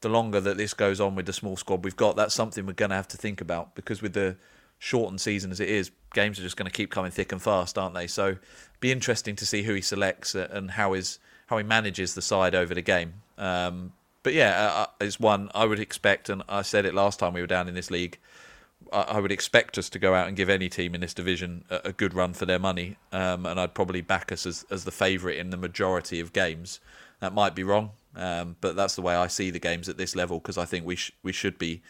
the 0.00 0.08
longer 0.08 0.40
that 0.40 0.56
this 0.56 0.74
goes 0.74 1.00
on 1.00 1.14
with 1.14 1.26
the 1.26 1.32
small 1.32 1.56
squad 1.56 1.84
we've 1.84 1.96
got, 1.96 2.16
that's 2.16 2.34
something 2.34 2.66
we're 2.66 2.72
going 2.72 2.90
to 2.90 2.96
have 2.96 3.08
to 3.08 3.16
think 3.16 3.40
about 3.40 3.74
because 3.74 4.00
with 4.00 4.12
the 4.12 4.36
shortened 4.78 5.20
season 5.20 5.50
as 5.50 5.60
it 5.60 5.68
is, 5.68 5.90
games 6.14 6.38
are 6.38 6.42
just 6.42 6.56
going 6.56 6.70
to 6.70 6.76
keep 6.76 6.90
coming 6.90 7.10
thick 7.10 7.32
and 7.32 7.42
fast, 7.42 7.76
aren't 7.76 7.94
they? 7.94 8.06
So, 8.06 8.36
be 8.80 8.92
interesting 8.92 9.34
to 9.36 9.46
see 9.46 9.62
who 9.62 9.74
he 9.74 9.80
selects 9.80 10.34
and 10.34 10.72
how 10.72 10.96
how 11.46 11.58
he 11.58 11.64
manages 11.64 12.14
the 12.14 12.22
side 12.22 12.54
over 12.54 12.74
the 12.74 12.82
game. 12.82 13.14
Um, 13.36 13.92
but 14.22 14.34
yeah, 14.34 14.66
uh, 14.66 14.80
uh 14.80 14.86
it's 15.00 15.18
one 15.18 15.50
I 15.54 15.64
would 15.64 15.80
expect, 15.80 16.28
and 16.28 16.42
I 16.48 16.62
said 16.62 16.84
it 16.84 16.94
last 16.94 17.18
time 17.18 17.34
we 17.34 17.40
were 17.40 17.46
down 17.46 17.68
in 17.68 17.74
this 17.74 17.90
league. 17.90 18.18
I 18.92 19.20
would 19.20 19.32
expect 19.32 19.76
us 19.76 19.90
to 19.90 19.98
go 19.98 20.14
out 20.14 20.28
and 20.28 20.36
give 20.36 20.48
any 20.48 20.68
team 20.68 20.94
in 20.94 21.00
this 21.00 21.12
division 21.12 21.64
a, 21.68 21.92
good 21.92 22.14
run 22.14 22.32
for 22.32 22.46
their 22.46 22.60
money, 22.60 22.96
um, 23.12 23.44
and 23.44 23.60
I'd 23.60 23.74
probably 23.74 24.00
back 24.00 24.32
us 24.32 24.46
as, 24.46 24.64
as 24.70 24.84
the 24.84 24.90
favourite 24.90 25.36
in 25.36 25.50
the 25.50 25.58
majority 25.58 26.20
of 26.20 26.32
games. 26.32 26.80
That 27.20 27.34
might 27.34 27.54
be 27.54 27.64
wrong, 27.64 27.90
um, 28.18 28.56
but 28.60 28.76
that's 28.76 28.96
the 28.96 29.02
way 29.02 29.14
I 29.14 29.28
see 29.28 29.50
the 29.50 29.58
games 29.58 29.88
at 29.88 29.96
this 29.96 30.16
level 30.16 30.38
because 30.38 30.58
I 30.58 30.64
think 30.64 30.84
we 30.84 30.96
sh- 30.96 31.12
we 31.22 31.32
should 31.32 31.58
be 31.58 31.82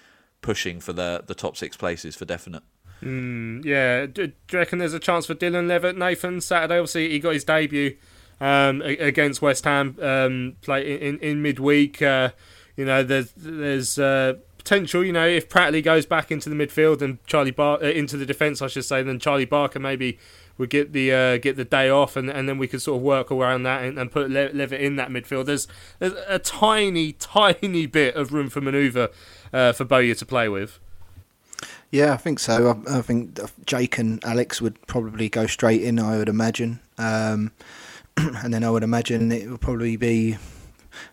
pushing 0.43 0.81
for 0.81 0.93
the 0.93 1.25
the 1.27 1.35
top 1.35 1.57
six 1.57 1.77
places 1.77 2.15
for 2.15 2.25
definite. 2.25 2.63
Mm, 3.03 3.65
yeah, 3.65 4.07
do, 4.07 4.27
do, 4.27 4.33
you 4.53 4.59
reckon 4.59 4.79
there's 4.79 4.93
a 4.93 4.99
chance 4.99 5.27
for 5.27 5.35
Dylan 5.35 5.69
Levitt, 5.69 5.97
Nathan 5.97 6.41
Saturday? 6.41 6.79
Obviously, 6.79 7.11
he 7.11 7.19
got 7.21 7.35
his 7.35 7.45
debut 7.45 7.97
um, 8.41 8.83
against 8.83 9.41
West 9.41 9.65
Ham 9.65 9.97
um, 10.03 10.57
play 10.63 11.01
in 11.01 11.19
in 11.21 11.41
midweek. 11.41 12.03
Uh, 12.03 12.31
you 12.77 12.85
know, 12.85 13.03
there's 13.03 13.33
there's 13.37 13.99
uh, 13.99 14.35
potential. 14.59 15.05
You 15.05 15.13
know, 15.13 15.27
if 15.27 15.49
Pratley 15.49 15.83
goes 15.83 16.07
back 16.07 16.31
into 16.31 16.51
the 16.51 16.57
midfield 16.57 17.01
and 17.01 17.25
Charlie 17.27 17.53
Bar 17.53 17.79
uh, 17.83 17.87
into 17.87 18.17
the 18.17 18.27
defence, 18.27 18.61
I 18.61 18.67
should 18.67 18.85
say, 18.85 19.03
then 19.03 19.19
Charlie 19.19 19.47
Barker 19.47 19.79
maybe 19.79 20.19
would 20.59 20.71
get 20.71 20.93
the 20.93 21.13
uh, 21.13 21.39
get 21.39 21.57
the 21.57 21.65
day 21.65 21.89
off, 21.89 22.17
and, 22.17 22.29
and 22.29 22.49
then 22.49 22.59
we 22.59 22.69
could 22.69 22.83
sort 22.83 22.97
of 22.97 23.03
work 23.03 23.31
around 23.31 23.63
that 23.63 23.85
and, 23.85 23.99
and 23.99 24.11
put 24.11 24.31
Le- 24.31 24.51
Levitt 24.53 24.81
in 24.81 24.97
that 24.97 25.09
midfield. 25.09 25.47
There's 25.47 25.67
there's 26.01 26.15
a 26.27 26.39
tiny 26.39 27.13
tiny 27.19 27.87
bit 27.87 28.15
of 28.17 28.33
room 28.33 28.51
for 28.51 28.61
manoeuvre 28.61 29.11
uh, 29.53 29.73
for 29.73 29.85
Bowyer 29.85 30.15
to 30.15 30.27
play 30.27 30.49
with. 30.49 30.79
Yeah, 31.91 32.13
I 32.13 32.19
think 32.19 32.39
so. 32.39 32.83
I, 32.87 32.99
I, 32.99 33.03
think 33.03 33.39
Jake 33.65 33.97
and 33.97 34.23
Alex 34.23 34.61
would 34.61 34.87
probably 34.87 35.31
go 35.31 35.47
straight 35.47 35.83
in. 35.83 35.99
I 35.99 36.19
would 36.19 36.29
imagine, 36.29 36.81
um, 36.99 37.53
and 38.17 38.53
then 38.53 38.63
I 38.63 38.71
would 38.71 38.83
imagine 38.83 39.33
it 39.33 39.49
would 39.49 39.63
probably 39.63 39.97
be 39.97 40.37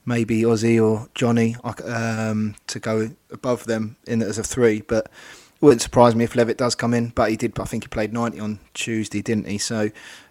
maybe 0.06 0.42
Ozzy 0.42 0.84
or 0.84 1.08
Johnny 1.16 1.56
um, 1.64 2.56
to 2.68 2.80
go 2.80 3.12
above 3.32 3.66
them 3.66 3.96
in 4.06 4.22
as 4.22 4.38
a 4.38 4.44
three. 4.44 4.82
But 4.82 5.10
it 5.56 5.62
wouldn't 5.62 5.82
surprise 5.82 6.16
me 6.16 6.24
if 6.24 6.36
Levitt 6.36 6.58
does 6.58 6.76
come 6.76 6.94
in. 6.94 7.10
But 7.10 7.30
he 7.30 7.38
did. 7.38 7.60
I 7.60 7.66
think 7.66 7.84
he 7.84 7.88
played 7.88 8.14
ninety 8.14 8.40
on 8.40 8.60
Tuesday, 8.74 9.22
didn't 9.22 9.48
he? 9.48 9.58
So 9.58 9.90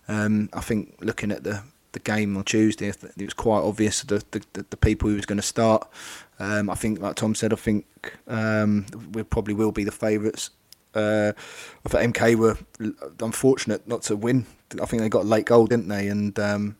um, 0.08 0.48
I 0.52 0.60
think 0.60 0.96
looking 1.00 1.30
at 1.30 1.44
the 1.44 1.62
the 1.92 2.00
game 2.00 2.36
on 2.36 2.44
Tuesday, 2.44 2.88
it 2.88 3.16
was 3.18 3.34
quite 3.34 3.60
obvious 3.60 4.02
the 4.02 4.22
the, 4.30 4.66
the 4.68 4.76
people 4.76 5.08
who 5.08 5.16
was 5.16 5.26
going 5.26 5.38
to 5.38 5.42
start. 5.42 5.88
Um, 6.38 6.68
I 6.68 6.74
think, 6.74 7.00
like 7.00 7.14
Tom 7.14 7.34
said, 7.34 7.52
I 7.52 7.56
think 7.56 7.86
um, 8.26 8.86
we 9.12 9.22
probably 9.22 9.54
will 9.54 9.72
be 9.72 9.84
the 9.84 9.92
favourites. 9.92 10.50
Uh, 10.94 11.32
I 11.84 11.88
thought 11.88 12.02
MK 12.02 12.36
were 12.36 12.56
unfortunate 13.20 13.86
not 13.88 14.02
to 14.02 14.16
win. 14.16 14.46
I 14.80 14.86
think 14.86 15.02
they 15.02 15.08
got 15.08 15.24
a 15.24 15.28
late 15.28 15.46
goal, 15.46 15.66
didn't 15.66 15.88
they? 15.88 16.08
And 16.08 16.38
um, 16.38 16.76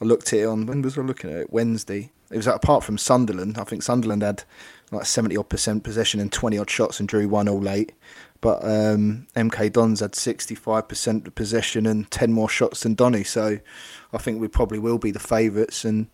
I 0.00 0.04
looked 0.04 0.32
at 0.32 0.40
it 0.40 0.44
on 0.46 0.66
when 0.66 0.82
was 0.82 0.98
I 0.98 1.02
looking 1.02 1.30
at 1.30 1.36
it? 1.36 1.52
Wednesday. 1.52 2.10
It 2.30 2.36
was 2.36 2.46
apart 2.46 2.82
from 2.82 2.98
Sunderland. 2.98 3.56
I 3.56 3.64
think 3.64 3.82
Sunderland 3.82 4.22
had 4.22 4.42
like 4.90 5.06
seventy 5.06 5.36
odd 5.36 5.48
percent 5.48 5.84
possession 5.84 6.20
and 6.20 6.32
twenty 6.32 6.58
odd 6.58 6.70
shots 6.70 7.00
and 7.00 7.08
drew 7.08 7.28
one 7.28 7.48
all 7.48 7.60
late. 7.60 7.92
But 8.40 8.62
um, 8.64 9.26
MK 9.34 9.72
Dons 9.72 10.00
had 10.00 10.14
sixty 10.14 10.54
five 10.54 10.88
percent 10.88 11.34
possession 11.34 11.86
and 11.86 12.10
ten 12.10 12.32
more 12.32 12.48
shots 12.48 12.80
than 12.80 12.94
Donny. 12.94 13.24
So 13.24 13.58
I 14.12 14.18
think 14.18 14.40
we 14.40 14.48
probably 14.48 14.78
will 14.78 14.98
be 14.98 15.10
the 15.10 15.18
favourites. 15.18 15.84
And 15.84 16.06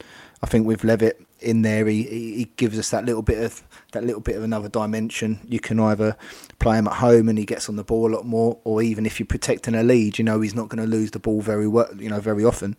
I 0.42 0.46
think 0.46 0.66
with 0.66 0.84
Levitt 0.84 1.20
in 1.40 1.62
there, 1.62 1.86
he, 1.86 2.04
he 2.04 2.50
gives 2.56 2.78
us 2.78 2.90
that 2.90 3.04
little 3.04 3.22
bit 3.22 3.42
of 3.42 3.62
that 3.92 4.04
little 4.04 4.20
bit 4.20 4.36
of 4.36 4.42
another 4.42 4.68
dimension. 4.68 5.40
You 5.48 5.60
can 5.60 5.78
either 5.80 6.16
play 6.58 6.78
him 6.78 6.86
at 6.86 6.94
home 6.94 7.28
and 7.28 7.38
he 7.38 7.44
gets 7.44 7.68
on 7.68 7.76
the 7.76 7.84
ball 7.84 8.12
a 8.12 8.14
lot 8.14 8.24
more, 8.24 8.58
or 8.64 8.82
even 8.82 9.04
if 9.04 9.18
you're 9.18 9.26
protecting 9.26 9.74
a 9.74 9.82
lead, 9.82 10.18
you 10.18 10.24
know 10.24 10.40
he's 10.40 10.54
not 10.54 10.68
going 10.68 10.82
to 10.82 10.88
lose 10.88 11.10
the 11.10 11.18
ball 11.18 11.40
very 11.40 11.68
well, 11.68 11.88
you 11.98 12.08
know, 12.08 12.20
very 12.20 12.44
often. 12.44 12.76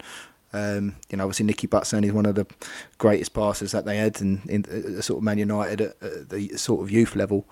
Um, 0.53 0.95
you 1.09 1.17
know, 1.17 1.23
obviously 1.23 1.45
Nicky 1.45 1.67
Buttson 1.67 2.05
is 2.05 2.13
one 2.13 2.25
of 2.25 2.35
the 2.35 2.45
greatest 2.99 3.33
passers 3.33 3.71
that 3.71 3.85
they 3.85 3.97
had, 3.97 4.21
in, 4.21 4.41
in, 4.47 4.65
uh, 4.65 5.01
sort 5.01 5.17
of 5.17 5.23
Man 5.23 5.39
United 5.39 5.81
at, 5.81 6.01
at, 6.01 6.29
the 6.29 6.49
sort 6.57 6.81
of 6.81 6.91
youth 6.91 7.15
level. 7.15 7.45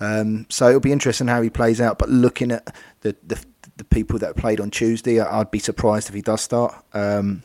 Um, 0.00 0.46
so 0.48 0.68
it'll 0.68 0.80
be 0.80 0.92
interesting 0.92 1.28
how 1.28 1.42
he 1.42 1.50
plays 1.50 1.80
out. 1.80 1.98
But 1.98 2.08
looking 2.08 2.52
at 2.52 2.74
the 3.02 3.14
the, 3.26 3.42
the 3.76 3.84
people 3.84 4.18
that 4.20 4.36
played 4.36 4.60
on 4.60 4.70
Tuesday, 4.70 5.20
I'd 5.20 5.50
be 5.50 5.58
surprised 5.58 6.08
if 6.08 6.14
he 6.14 6.22
does 6.22 6.40
start. 6.40 6.74
Um, 6.94 7.42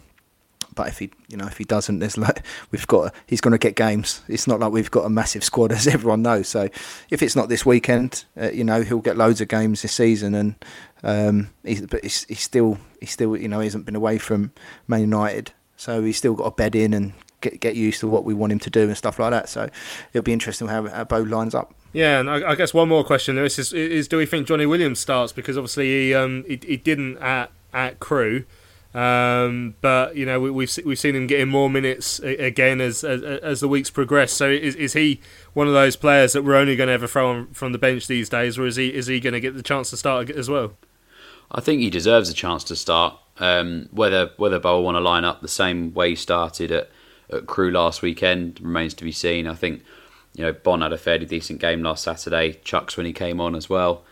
but 0.73 0.87
if 0.87 0.99
he, 0.99 1.11
you 1.27 1.35
know, 1.35 1.47
if 1.47 1.57
he 1.57 1.63
doesn't, 1.63 1.99
there's 1.99 2.17
like 2.17 2.43
we've 2.71 2.87
got 2.87 3.13
he's 3.27 3.41
going 3.41 3.51
to 3.51 3.57
get 3.57 3.75
games. 3.75 4.21
It's 4.27 4.47
not 4.47 4.59
like 4.59 4.71
we've 4.71 4.91
got 4.91 5.05
a 5.05 5.09
massive 5.09 5.43
squad, 5.43 5.71
as 5.71 5.87
everyone 5.87 6.21
knows. 6.21 6.47
So 6.47 6.69
if 7.09 7.21
it's 7.21 7.35
not 7.35 7.49
this 7.49 7.65
weekend, 7.65 8.25
uh, 8.39 8.51
you 8.51 8.63
know, 8.63 8.81
he'll 8.81 8.99
get 8.99 9.17
loads 9.17 9.41
of 9.41 9.47
games 9.47 9.81
this 9.81 9.93
season, 9.93 10.33
and 10.35 10.55
um, 11.03 11.49
he's, 11.63 11.81
but 11.85 12.03
he's, 12.03 12.25
he's 12.25 12.41
still 12.41 12.77
he's 12.99 13.11
still 13.11 13.35
you 13.35 13.47
know 13.47 13.59
he 13.59 13.65
hasn't 13.65 13.85
been 13.85 13.95
away 13.95 14.17
from 14.17 14.51
Man 14.87 15.01
United, 15.01 15.51
so 15.75 16.03
he's 16.03 16.17
still 16.17 16.33
got 16.33 16.45
a 16.45 16.51
bed 16.51 16.75
in 16.75 16.93
and 16.93 17.13
get 17.41 17.59
get 17.59 17.75
used 17.75 17.99
to 18.01 18.07
what 18.07 18.23
we 18.23 18.33
want 18.33 18.51
him 18.51 18.59
to 18.59 18.69
do 18.69 18.87
and 18.87 18.97
stuff 18.97 19.19
like 19.19 19.31
that. 19.31 19.49
So 19.49 19.69
it'll 20.13 20.23
be 20.23 20.33
interesting 20.33 20.67
how, 20.67 20.87
how 20.87 21.03
Bo 21.03 21.19
lines 21.19 21.55
up. 21.55 21.73
Yeah, 21.93 22.19
and 22.19 22.29
I, 22.29 22.51
I, 22.51 22.55
guess 22.55 22.73
one 22.73 22.87
more 22.87 23.03
question, 23.03 23.35
Lewis, 23.35 23.59
is, 23.59 23.73
is 23.73 24.07
do 24.07 24.17
we 24.17 24.25
think 24.25 24.47
Johnny 24.47 24.65
Williams 24.65 24.99
starts 24.99 25.33
because 25.33 25.57
obviously 25.57 25.87
he 25.87 26.13
um, 26.13 26.45
he, 26.47 26.59
he 26.65 26.77
didn't 26.77 27.17
at 27.17 27.51
at 27.73 27.99
Crewe. 27.99 28.45
Um, 28.93 29.75
but 29.79 30.17
you 30.17 30.25
know 30.25 30.41
we, 30.41 30.47
have 30.47 30.55
we've, 30.55 30.79
we've 30.85 30.99
seen 30.99 31.15
him 31.15 31.25
getting 31.25 31.47
more 31.47 31.69
minutes 31.69 32.19
again 32.19 32.81
as 32.81 33.05
as, 33.05 33.23
as 33.23 33.59
the 33.61 33.67
weeks 33.67 33.89
progress. 33.89 34.33
So 34.33 34.49
is, 34.49 34.75
is 34.75 34.93
he 34.93 35.21
one 35.53 35.67
of 35.67 35.73
those 35.73 35.95
players 35.95 36.33
that 36.33 36.43
we're 36.43 36.55
only 36.55 36.75
going 36.75 36.87
to 36.87 36.93
ever 36.93 37.07
throw 37.07 37.29
on 37.29 37.47
from 37.53 37.71
the 37.71 37.77
bench 37.77 38.07
these 38.07 38.27
days, 38.27 38.57
or 38.57 38.65
is 38.65 38.75
he 38.75 38.93
is 38.93 39.07
he 39.07 39.21
going 39.21 39.33
to 39.33 39.39
get 39.39 39.55
the 39.55 39.63
chance 39.63 39.89
to 39.91 39.97
start 39.97 40.29
as 40.29 40.49
well? 40.49 40.73
I 41.51 41.61
think 41.61 41.81
he 41.81 41.89
deserves 41.89 42.29
a 42.29 42.33
chance 42.33 42.63
to 42.65 42.75
start. 42.75 43.17
Um, 43.37 43.89
whether 43.91 44.31
whether 44.37 44.59
Bowl 44.59 44.83
want 44.83 44.95
to 44.95 44.99
line 44.99 45.25
up 45.25 45.41
the 45.41 45.47
same 45.47 45.93
way 45.93 46.09
he 46.09 46.15
started 46.15 46.71
at, 46.71 46.89
at 47.31 47.47
Crewe 47.47 47.71
last 47.71 48.01
weekend 48.01 48.59
remains 48.61 48.93
to 48.95 49.03
be 49.03 49.11
seen. 49.11 49.47
I 49.47 49.55
think 49.55 49.83
you 50.35 50.43
know 50.43 50.53
Bonne 50.53 50.81
had 50.81 50.93
a 50.93 50.97
fairly 50.97 51.25
decent 51.25 51.59
game 51.59 51.81
last 51.81 52.03
Saturday. 52.03 52.59
Chuks 52.63 52.97
when 52.97 53.05
he 53.05 53.13
came 53.13 53.41
on 53.41 53.55
as 53.55 53.69
well. 53.69 54.03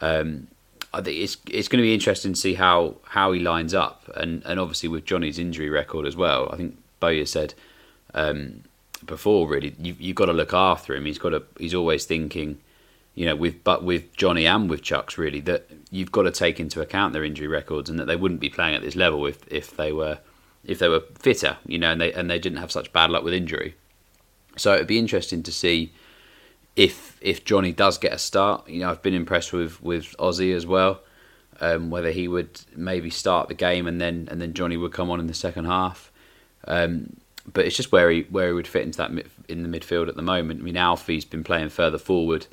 Um, 0.00 0.46
I 0.92 1.00
think 1.02 1.18
it's 1.18 1.36
it's 1.48 1.68
going 1.68 1.82
to 1.82 1.86
be 1.86 1.94
interesting 1.94 2.32
to 2.32 2.40
see 2.40 2.54
how, 2.54 2.96
how 3.04 3.32
he 3.32 3.40
lines 3.40 3.74
up, 3.74 4.10
and, 4.16 4.42
and 4.44 4.58
obviously 4.58 4.88
with 4.88 5.04
Johnny's 5.04 5.38
injury 5.38 5.70
record 5.70 6.06
as 6.06 6.16
well. 6.16 6.48
I 6.52 6.56
think 6.56 6.76
Bowyer 6.98 7.26
said 7.26 7.54
um, 8.14 8.64
before, 9.04 9.46
really, 9.48 9.74
you 9.78 9.94
you've 9.98 10.16
got 10.16 10.26
to 10.26 10.32
look 10.32 10.52
after 10.52 10.94
him. 10.94 11.04
He's 11.04 11.18
got 11.18 11.30
to 11.30 11.44
he's 11.58 11.74
always 11.74 12.06
thinking, 12.06 12.60
you 13.20 13.26
know, 13.26 13.36
with 13.36 13.62
but 13.64 13.84
with 13.84 14.16
Johnny 14.16 14.46
and 14.46 14.70
with 14.70 14.80
Chuks, 14.80 15.18
really, 15.18 15.40
that 15.40 15.70
you've 15.90 16.10
got 16.10 16.22
to 16.22 16.30
take 16.30 16.58
into 16.58 16.80
account 16.80 17.12
their 17.12 17.22
injury 17.22 17.48
records 17.48 17.90
and 17.90 17.98
that 17.98 18.06
they 18.06 18.16
wouldn't 18.16 18.40
be 18.40 18.48
playing 18.48 18.74
at 18.74 18.80
this 18.80 18.96
level 18.96 19.26
if 19.26 19.46
if 19.52 19.76
they 19.76 19.92
were 19.92 20.20
if 20.64 20.78
they 20.78 20.88
were 20.88 21.02
fitter, 21.18 21.58
you 21.66 21.78
know, 21.78 21.92
and 21.92 22.00
they 22.00 22.14
and 22.14 22.30
they 22.30 22.38
didn't 22.38 22.60
have 22.60 22.72
such 22.72 22.94
bad 22.94 23.10
luck 23.10 23.22
with 23.22 23.34
injury. 23.34 23.74
So 24.56 24.72
it'd 24.72 24.86
be 24.86 24.98
interesting 24.98 25.42
to 25.42 25.52
see 25.52 25.92
if 26.76 27.18
if 27.20 27.44
Johnny 27.44 27.72
does 27.72 27.98
get 27.98 28.14
a 28.14 28.18
start, 28.18 28.66
you 28.66 28.80
know, 28.80 28.88
I've 28.88 29.02
been 29.02 29.12
impressed 29.12 29.52
with 29.52 29.82
with 29.82 30.16
Ozzy 30.18 30.56
as 30.56 30.64
well. 30.64 31.02
Um, 31.60 31.90
whether 31.90 32.12
he 32.12 32.26
would 32.26 32.58
maybe 32.74 33.10
start 33.10 33.48
the 33.48 33.54
game 33.54 33.86
and 33.86 34.00
then 34.00 34.28
and 34.30 34.40
then 34.40 34.54
Johnny 34.54 34.78
would 34.78 34.94
come 34.94 35.10
on 35.10 35.20
in 35.20 35.26
the 35.26 35.34
second 35.34 35.66
half. 35.66 36.10
Um, 36.66 37.18
but 37.52 37.66
it's 37.66 37.76
just 37.76 37.92
where 37.92 38.10
he 38.10 38.22
where 38.30 38.46
he 38.46 38.54
would 38.54 38.66
fit 38.66 38.84
into 38.84 38.96
that 38.96 39.10
in 39.46 39.62
the 39.62 39.78
midfield 39.78 40.08
at 40.08 40.16
the 40.16 40.22
moment. 40.22 40.60
I 40.60 40.62
mean, 40.62 40.76
Alfie's 40.76 41.26
been 41.26 41.44
playing 41.44 41.68
further 41.68 41.98
forward 41.98 42.46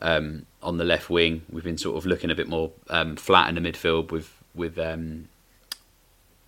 um, 0.00 0.46
on 0.62 0.78
the 0.78 0.84
left 0.84 1.10
wing. 1.10 1.42
We've 1.50 1.64
been 1.64 1.78
sort 1.78 1.96
of 1.96 2.06
looking 2.06 2.30
a 2.30 2.34
bit 2.34 2.48
more 2.48 2.70
um, 2.88 3.16
flat 3.16 3.48
in 3.48 3.62
the 3.62 3.72
midfield 3.72 4.10
with 4.10 4.32
with 4.54 4.78
um, 4.78 5.28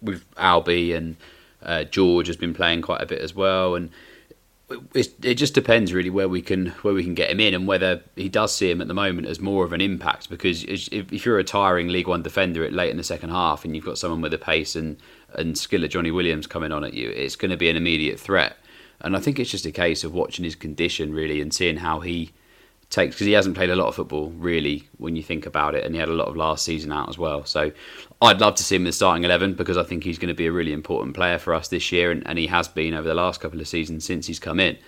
with 0.00 0.28
Albie 0.34 0.96
and 0.96 1.16
uh, 1.62 1.84
George 1.84 2.26
has 2.26 2.36
been 2.36 2.54
playing 2.54 2.82
quite 2.82 3.00
a 3.00 3.06
bit 3.06 3.20
as 3.20 3.34
well, 3.34 3.74
and 3.74 3.90
it 4.94 5.34
just 5.34 5.54
depends 5.54 5.92
really 5.92 6.10
where 6.10 6.28
we 6.28 6.40
can 6.40 6.68
where 6.82 6.94
we 6.94 7.02
can 7.02 7.14
get 7.14 7.30
him 7.30 7.40
in 7.40 7.54
and 7.54 7.66
whether 7.66 8.02
he 8.16 8.28
does 8.28 8.54
see 8.54 8.70
him 8.70 8.80
at 8.80 8.88
the 8.88 8.94
moment 8.94 9.26
as 9.26 9.40
more 9.40 9.64
of 9.64 9.72
an 9.72 9.80
impact 9.80 10.30
because 10.30 10.64
if, 10.64 11.26
you're 11.26 11.38
a 11.38 11.44
tiring 11.44 11.88
League 11.88 12.08
One 12.08 12.22
defender 12.22 12.64
at 12.64 12.72
late 12.72 12.90
in 12.90 12.96
the 12.96 13.04
second 13.04 13.30
half 13.30 13.64
and 13.64 13.74
you've 13.74 13.84
got 13.84 13.98
someone 13.98 14.20
with 14.20 14.32
a 14.34 14.38
pace 14.38 14.76
and 14.76 14.96
and 15.34 15.56
skill 15.56 15.84
of 15.84 15.90
Johnny 15.90 16.10
Williams 16.10 16.46
coming 16.46 16.72
on 16.72 16.84
at 16.84 16.94
you, 16.94 17.10
it's 17.10 17.36
going 17.36 17.50
to 17.50 17.56
be 17.56 17.70
an 17.70 17.76
immediate 17.76 18.20
threat. 18.20 18.56
And 19.00 19.16
I 19.16 19.20
think 19.20 19.38
it's 19.38 19.50
just 19.50 19.66
a 19.66 19.72
case 19.72 20.04
of 20.04 20.14
watching 20.14 20.44
his 20.44 20.54
condition 20.54 21.12
really 21.12 21.40
and 21.40 21.52
seeing 21.52 21.78
how 21.78 22.00
he 22.00 22.30
takes 22.92 23.16
because 23.16 23.26
he 23.26 23.32
hasn't 23.32 23.56
played 23.56 23.70
a 23.70 23.74
lot 23.74 23.88
of 23.88 23.96
football 23.96 24.30
really 24.30 24.88
when 24.98 25.16
you 25.16 25.22
think 25.22 25.46
about 25.46 25.74
it, 25.74 25.84
and 25.84 25.94
he 25.94 25.98
had 25.98 26.08
a 26.08 26.12
lot 26.12 26.28
of 26.28 26.36
last 26.36 26.64
season 26.64 26.92
out 26.92 27.08
as 27.08 27.18
well. 27.18 27.44
So 27.44 27.72
I'd 28.20 28.40
love 28.40 28.54
to 28.56 28.62
see 28.62 28.76
him 28.76 28.82
in 28.82 28.86
the 28.86 28.92
starting 28.92 29.24
eleven 29.24 29.54
because 29.54 29.76
I 29.76 29.82
think 29.82 30.04
he's 30.04 30.18
going 30.18 30.28
to 30.28 30.34
be 30.34 30.46
a 30.46 30.52
really 30.52 30.72
important 30.72 31.16
player 31.16 31.38
for 31.38 31.54
us 31.54 31.68
this 31.68 31.90
year, 31.90 32.12
and, 32.12 32.24
and 32.26 32.38
he 32.38 32.46
has 32.46 32.68
been 32.68 32.94
over 32.94 33.08
the 33.08 33.14
last 33.14 33.40
couple 33.40 33.60
of 33.60 33.66
seasons 33.66 34.04
since 34.04 34.28
he's 34.28 34.38
come 34.38 34.60
in. 34.60 34.78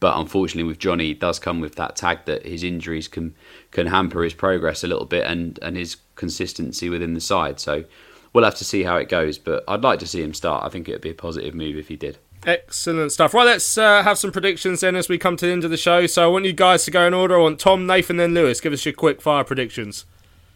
But 0.00 0.18
unfortunately, 0.18 0.64
with 0.64 0.80
Johnny, 0.80 1.12
it 1.12 1.20
does 1.20 1.38
come 1.38 1.60
with 1.60 1.76
that 1.76 1.94
tag 1.94 2.24
that 2.26 2.44
his 2.44 2.64
injuries 2.64 3.08
can 3.08 3.34
can 3.70 3.86
hamper 3.86 4.22
his 4.24 4.34
progress 4.34 4.84
a 4.84 4.88
little 4.88 5.06
bit 5.06 5.24
and 5.24 5.58
and 5.62 5.76
his 5.76 5.96
consistency 6.16 6.90
within 6.90 7.14
the 7.14 7.20
side. 7.20 7.60
So 7.60 7.84
we'll 8.32 8.44
have 8.44 8.56
to 8.56 8.64
see 8.64 8.82
how 8.82 8.96
it 8.96 9.08
goes. 9.08 9.38
But 9.38 9.62
I'd 9.68 9.84
like 9.84 10.00
to 10.00 10.06
see 10.06 10.20
him 10.20 10.34
start. 10.34 10.64
I 10.64 10.68
think 10.68 10.88
it 10.88 10.92
would 10.92 11.00
be 11.00 11.10
a 11.10 11.14
positive 11.14 11.54
move 11.54 11.76
if 11.76 11.88
he 11.88 11.96
did. 11.96 12.18
Excellent 12.44 13.12
stuff. 13.12 13.34
Right, 13.34 13.44
let's 13.44 13.78
uh, 13.78 14.02
have 14.02 14.18
some 14.18 14.32
predictions 14.32 14.80
then 14.80 14.96
as 14.96 15.08
we 15.08 15.16
come 15.16 15.36
to 15.36 15.46
the 15.46 15.52
end 15.52 15.64
of 15.64 15.70
the 15.70 15.76
show. 15.76 16.06
So 16.06 16.24
I 16.24 16.26
want 16.26 16.44
you 16.44 16.52
guys 16.52 16.84
to 16.84 16.90
go 16.90 17.06
in 17.06 17.14
order. 17.14 17.38
I 17.38 17.42
want 17.42 17.60
Tom, 17.60 17.86
Nathan, 17.86 18.16
then 18.16 18.34
Lewis. 18.34 18.60
Give 18.60 18.72
us 18.72 18.84
your 18.84 18.94
quick 18.94 19.22
fire 19.22 19.44
predictions. 19.44 20.06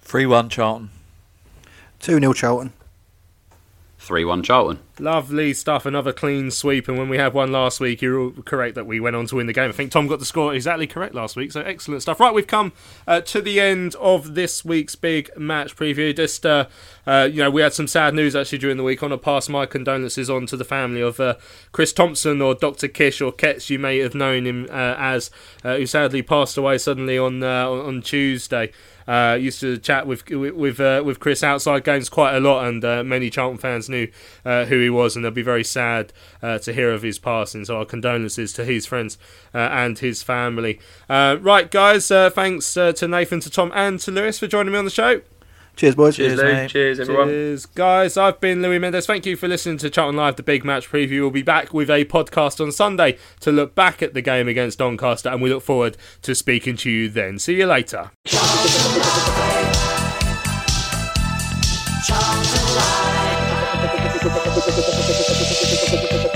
3 0.02 0.26
1 0.26 0.48
Charlton. 0.48 0.90
2 2.00 2.18
0 2.18 2.32
Charlton. 2.32 2.72
3 4.06 4.24
1 4.24 4.42
Charlton. 4.44 4.78
Lovely 4.98 5.52
stuff. 5.52 5.84
Another 5.84 6.12
clean 6.12 6.50
sweep. 6.50 6.88
And 6.88 6.96
when 6.96 7.08
we 7.08 7.18
had 7.18 7.34
one 7.34 7.50
last 7.50 7.80
week, 7.80 8.00
you're 8.00 8.18
all 8.18 8.30
correct 8.30 8.76
that 8.76 8.86
we 8.86 9.00
went 9.00 9.16
on 9.16 9.26
to 9.26 9.36
win 9.36 9.46
the 9.46 9.52
game. 9.52 9.68
I 9.68 9.72
think 9.72 9.90
Tom 9.90 10.06
got 10.06 10.20
the 10.20 10.24
score 10.24 10.54
exactly 10.54 10.86
correct 10.86 11.14
last 11.14 11.36
week. 11.36 11.52
So 11.52 11.60
excellent 11.60 12.02
stuff. 12.02 12.20
Right, 12.20 12.32
we've 12.32 12.46
come 12.46 12.72
uh, 13.06 13.20
to 13.22 13.42
the 13.42 13.60
end 13.60 13.96
of 13.96 14.34
this 14.34 14.64
week's 14.64 14.94
big 14.94 15.36
match 15.36 15.76
preview. 15.76 16.16
Just, 16.16 16.46
uh, 16.46 16.66
uh, 17.06 17.28
you 17.30 17.42
know, 17.42 17.50
we 17.50 17.62
had 17.62 17.74
some 17.74 17.88
sad 17.88 18.14
news 18.14 18.36
actually 18.36 18.58
during 18.58 18.76
the 18.76 18.84
week. 18.84 19.02
Want 19.02 19.12
to 19.12 19.18
pass 19.18 19.48
my 19.48 19.66
condolences 19.66 20.30
on 20.30 20.46
to 20.46 20.56
the 20.56 20.64
family 20.64 21.00
of 21.00 21.18
uh, 21.18 21.34
Chris 21.72 21.92
Thompson 21.92 22.40
or 22.40 22.54
Dr. 22.54 22.88
Kish 22.88 23.20
or 23.20 23.32
Ketz, 23.32 23.68
you 23.68 23.78
may 23.78 23.98
have 23.98 24.14
known 24.14 24.46
him 24.46 24.66
uh, 24.70 24.94
as, 24.96 25.30
uh, 25.64 25.76
who 25.76 25.86
sadly 25.86 26.22
passed 26.22 26.56
away 26.56 26.78
suddenly 26.78 27.18
on 27.18 27.42
on 27.42 28.02
Tuesday. 28.02 28.72
Uh, 29.06 29.36
used 29.40 29.60
to 29.60 29.78
chat 29.78 30.06
with 30.06 30.28
with 30.30 30.80
uh, 30.80 31.02
with 31.04 31.20
Chris 31.20 31.42
outside 31.42 31.84
games 31.84 32.08
quite 32.08 32.34
a 32.34 32.40
lot, 32.40 32.66
and 32.66 32.84
uh, 32.84 33.04
many 33.04 33.30
Charlton 33.30 33.58
fans 33.58 33.88
knew 33.88 34.08
uh, 34.44 34.64
who 34.64 34.80
he 34.80 34.90
was, 34.90 35.14
and 35.14 35.24
they'll 35.24 35.30
be 35.30 35.42
very 35.42 35.64
sad 35.64 36.12
uh, 36.42 36.58
to 36.58 36.72
hear 36.72 36.90
of 36.92 37.02
his 37.02 37.18
passing. 37.18 37.64
So 37.64 37.78
our 37.78 37.84
condolences 37.84 38.52
to 38.54 38.64
his 38.64 38.86
friends 38.86 39.18
uh, 39.54 39.58
and 39.58 39.98
his 39.98 40.22
family. 40.22 40.80
right, 41.08 41.70
guys, 41.70 42.08
thanks 42.08 42.74
to 42.74 43.08
Nathan, 43.08 43.40
to 43.40 43.50
Tom, 43.50 43.70
and 43.74 44.00
to 44.00 44.10
Lewis 44.10 44.38
for 44.38 44.46
joining 44.46 44.72
me 44.72 44.78
on 44.78 44.84
the 44.84 44.90
show. 44.90 45.20
Cheers, 45.76 45.94
boys. 45.94 46.16
Cheers, 46.16 46.38
Luke. 46.38 46.70
Cheers, 46.70 47.00
everyone. 47.00 47.28
Cheers, 47.28 47.66
guys. 47.66 48.16
I've 48.16 48.40
been 48.40 48.62
Louis 48.62 48.78
Mendes. 48.78 49.04
Thank 49.04 49.26
you 49.26 49.36
for 49.36 49.46
listening 49.46 49.76
to 49.78 49.90
Charlton 49.90 50.16
Live, 50.16 50.36
the 50.36 50.42
big 50.42 50.64
match 50.64 50.90
preview. 50.90 51.20
We'll 51.20 51.30
be 51.30 51.42
back 51.42 51.74
with 51.74 51.90
a 51.90 52.06
podcast 52.06 52.64
on 52.64 52.72
Sunday 52.72 53.18
to 53.40 53.52
look 53.52 53.74
back 53.74 54.02
at 54.02 54.14
the 54.14 54.22
game 54.22 54.48
against 54.48 54.78
Doncaster, 54.78 55.28
and 55.28 55.42
we 55.42 55.52
look 55.52 55.62
forward 55.62 55.98
to 56.22 56.34
speaking 56.34 56.76
to 56.78 56.90
you 56.90 57.10
then. 57.10 57.38
See 57.38 57.56
you 57.56 57.66
later. 57.66 58.10
When 64.26 66.30
you 66.34 66.35